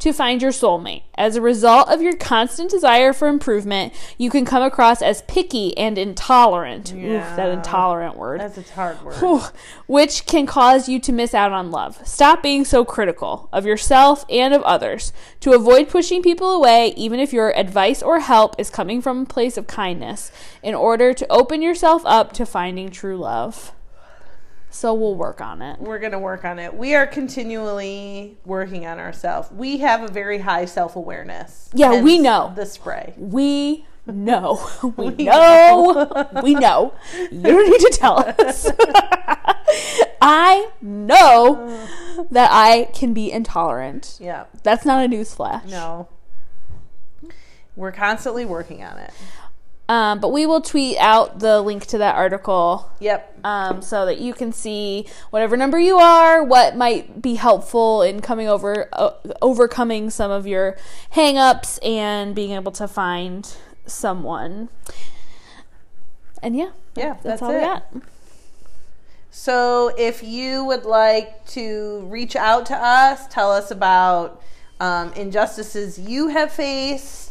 To 0.00 0.12
find 0.12 0.42
your 0.42 0.52
soulmate. 0.52 1.02
As 1.14 1.36
a 1.36 1.40
result 1.40 1.88
of 1.88 2.02
your 2.02 2.14
constant 2.14 2.70
desire 2.70 3.14
for 3.14 3.28
improvement, 3.28 3.94
you 4.18 4.28
can 4.28 4.44
come 4.44 4.62
across 4.62 5.00
as 5.00 5.22
picky 5.22 5.76
and 5.78 5.96
intolerant. 5.96 6.92
Oof, 6.92 7.22
that 7.36 7.48
intolerant 7.48 8.16
word 8.16 8.40
That's 8.40 8.58
a 8.58 8.62
hard 8.74 9.02
word. 9.02 9.50
Which 9.86 10.26
can 10.26 10.46
cause 10.46 10.88
you 10.88 11.00
to 11.00 11.12
miss 11.12 11.32
out 11.32 11.52
on 11.52 11.70
love. 11.70 12.06
Stop 12.06 12.42
being 12.42 12.64
so 12.64 12.84
critical 12.84 13.48
of 13.52 13.64
yourself 13.64 14.26
and 14.28 14.52
of 14.52 14.62
others. 14.62 15.12
To 15.40 15.54
avoid 15.54 15.88
pushing 15.88 16.22
people 16.22 16.52
away, 16.52 16.92
even 16.96 17.18
if 17.18 17.32
your 17.32 17.56
advice 17.56 18.02
or 18.02 18.20
help 18.20 18.54
is 18.58 18.68
coming 18.68 19.00
from 19.00 19.22
a 19.22 19.26
place 19.26 19.56
of 19.56 19.66
kindness, 19.66 20.30
in 20.62 20.74
order 20.74 21.14
to 21.14 21.26
open 21.32 21.62
yourself 21.62 22.02
up 22.04 22.32
to 22.34 22.44
finding 22.44 22.90
true 22.90 23.16
love. 23.16 23.72
So 24.76 24.92
we'll 24.92 25.14
work 25.14 25.40
on 25.40 25.62
it. 25.62 25.80
We're 25.80 25.98
going 25.98 26.12
to 26.12 26.18
work 26.18 26.44
on 26.44 26.58
it. 26.58 26.74
We 26.74 26.94
are 26.94 27.06
continually 27.06 28.36
working 28.44 28.84
on 28.86 28.98
ourselves. 28.98 29.50
We 29.50 29.78
have 29.78 30.02
a 30.02 30.08
very 30.08 30.36
high 30.36 30.66
self 30.66 30.96
awareness. 30.96 31.70
Yeah, 31.72 32.02
we 32.02 32.18
know. 32.18 32.52
The 32.54 32.66
spray. 32.66 33.14
We 33.16 33.86
know. 34.06 34.68
We 34.98 35.24
know. 35.24 36.28
We 36.42 36.54
know. 36.54 36.92
You 37.18 37.40
don't 37.40 37.70
need 37.70 37.80
to 37.80 37.98
tell 37.98 38.18
us. 38.38 38.70
I 40.20 40.68
know 40.82 41.86
that 42.30 42.50
I 42.52 42.90
can 42.92 43.14
be 43.14 43.32
intolerant. 43.32 44.18
Yeah. 44.20 44.44
That's 44.62 44.84
not 44.84 45.02
a 45.02 45.08
newsflash. 45.08 45.70
No. 45.70 46.08
We're 47.76 47.92
constantly 47.92 48.44
working 48.44 48.84
on 48.84 48.98
it. 48.98 49.10
Um, 49.88 50.18
but 50.18 50.30
we 50.30 50.46
will 50.46 50.60
tweet 50.60 50.96
out 50.98 51.38
the 51.38 51.60
link 51.60 51.86
to 51.86 51.98
that 51.98 52.16
article 52.16 52.90
Yep. 52.98 53.38
um, 53.44 53.82
so 53.82 54.04
that 54.04 54.18
you 54.18 54.34
can 54.34 54.52
see 54.52 55.06
whatever 55.30 55.56
number 55.56 55.78
you 55.78 55.96
are, 55.98 56.42
what 56.42 56.76
might 56.76 57.22
be 57.22 57.36
helpful 57.36 58.02
in 58.02 58.20
coming 58.20 58.48
over, 58.48 58.88
uh, 58.92 59.10
overcoming 59.40 60.10
some 60.10 60.32
of 60.32 60.44
your 60.44 60.76
hangups 61.14 61.78
and 61.86 62.34
being 62.34 62.50
able 62.50 62.72
to 62.72 62.88
find 62.88 63.56
someone. 63.86 64.70
And 66.42 66.56
yeah, 66.56 66.70
Yeah, 66.96 67.12
that's, 67.12 67.22
that's 67.22 67.42
all 67.42 67.54
we 67.54 67.60
got. 67.60 67.86
So 69.30 69.92
if 69.98 70.22
you 70.22 70.64
would 70.64 70.84
like 70.84 71.46
to 71.48 72.00
reach 72.06 72.36
out 72.36 72.66
to 72.66 72.74
us, 72.76 73.28
tell 73.28 73.52
us 73.52 73.70
about 73.70 74.42
um, 74.80 75.12
injustices 75.12 75.98
you 75.98 76.28
have 76.28 76.50
faced, 76.50 77.25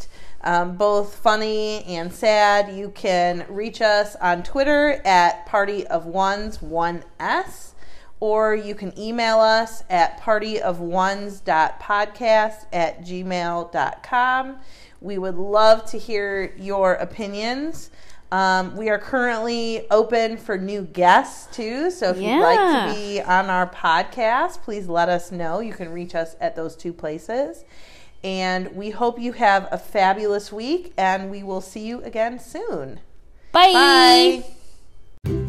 um, 0.45 0.77
both 0.77 1.15
funny 1.15 1.83
and 1.85 2.13
sad, 2.13 2.75
you 2.75 2.89
can 2.91 3.45
reach 3.49 3.81
us 3.81 4.15
on 4.17 4.43
Twitter 4.43 5.01
at 5.03 5.47
Party 5.47 5.87
of 5.87 6.05
Ones, 6.05 6.59
1S. 6.59 7.71
or 8.19 8.53
you 8.55 8.75
can 8.75 8.97
email 8.97 9.39
us 9.39 9.83
at 9.89 10.21
partyofones.podcast 10.21 12.65
at 12.71 13.01
gmail.com. 13.01 14.55
We 15.01 15.17
would 15.17 15.35
love 15.35 15.85
to 15.91 15.97
hear 15.97 16.55
your 16.57 16.93
opinions. 16.93 17.89
Um, 18.31 18.75
we 18.75 18.89
are 18.89 18.97
currently 18.97 19.85
open 19.91 20.37
for 20.37 20.57
new 20.57 20.81
guests 20.83 21.55
too. 21.55 21.91
So 21.91 22.09
if 22.09 22.17
you'd 22.17 22.39
like 22.41 22.93
to 22.93 22.99
be 22.99 23.21
on 23.21 23.49
our 23.49 23.69
podcast, 23.69 24.61
please 24.63 24.87
let 24.87 25.09
us 25.09 25.31
know. 25.31 25.59
You 25.59 25.73
can 25.73 25.91
reach 25.91 26.15
us 26.15 26.35
at 26.41 26.55
those 26.55 26.75
two 26.75 26.91
places. 26.93 27.65
And 28.25 28.75
we 28.75 28.89
hope 28.89 29.19
you 29.19 29.33
have 29.33 29.67
a 29.71 29.77
fabulous 29.77 30.51
week, 30.51 30.93
and 30.97 31.29
we 31.29 31.43
will 31.43 31.61
see 31.61 31.85
you 31.85 32.01
again 32.01 32.39
soon. 32.39 32.99
Bye. 33.51 34.43
Bye. 35.23 35.45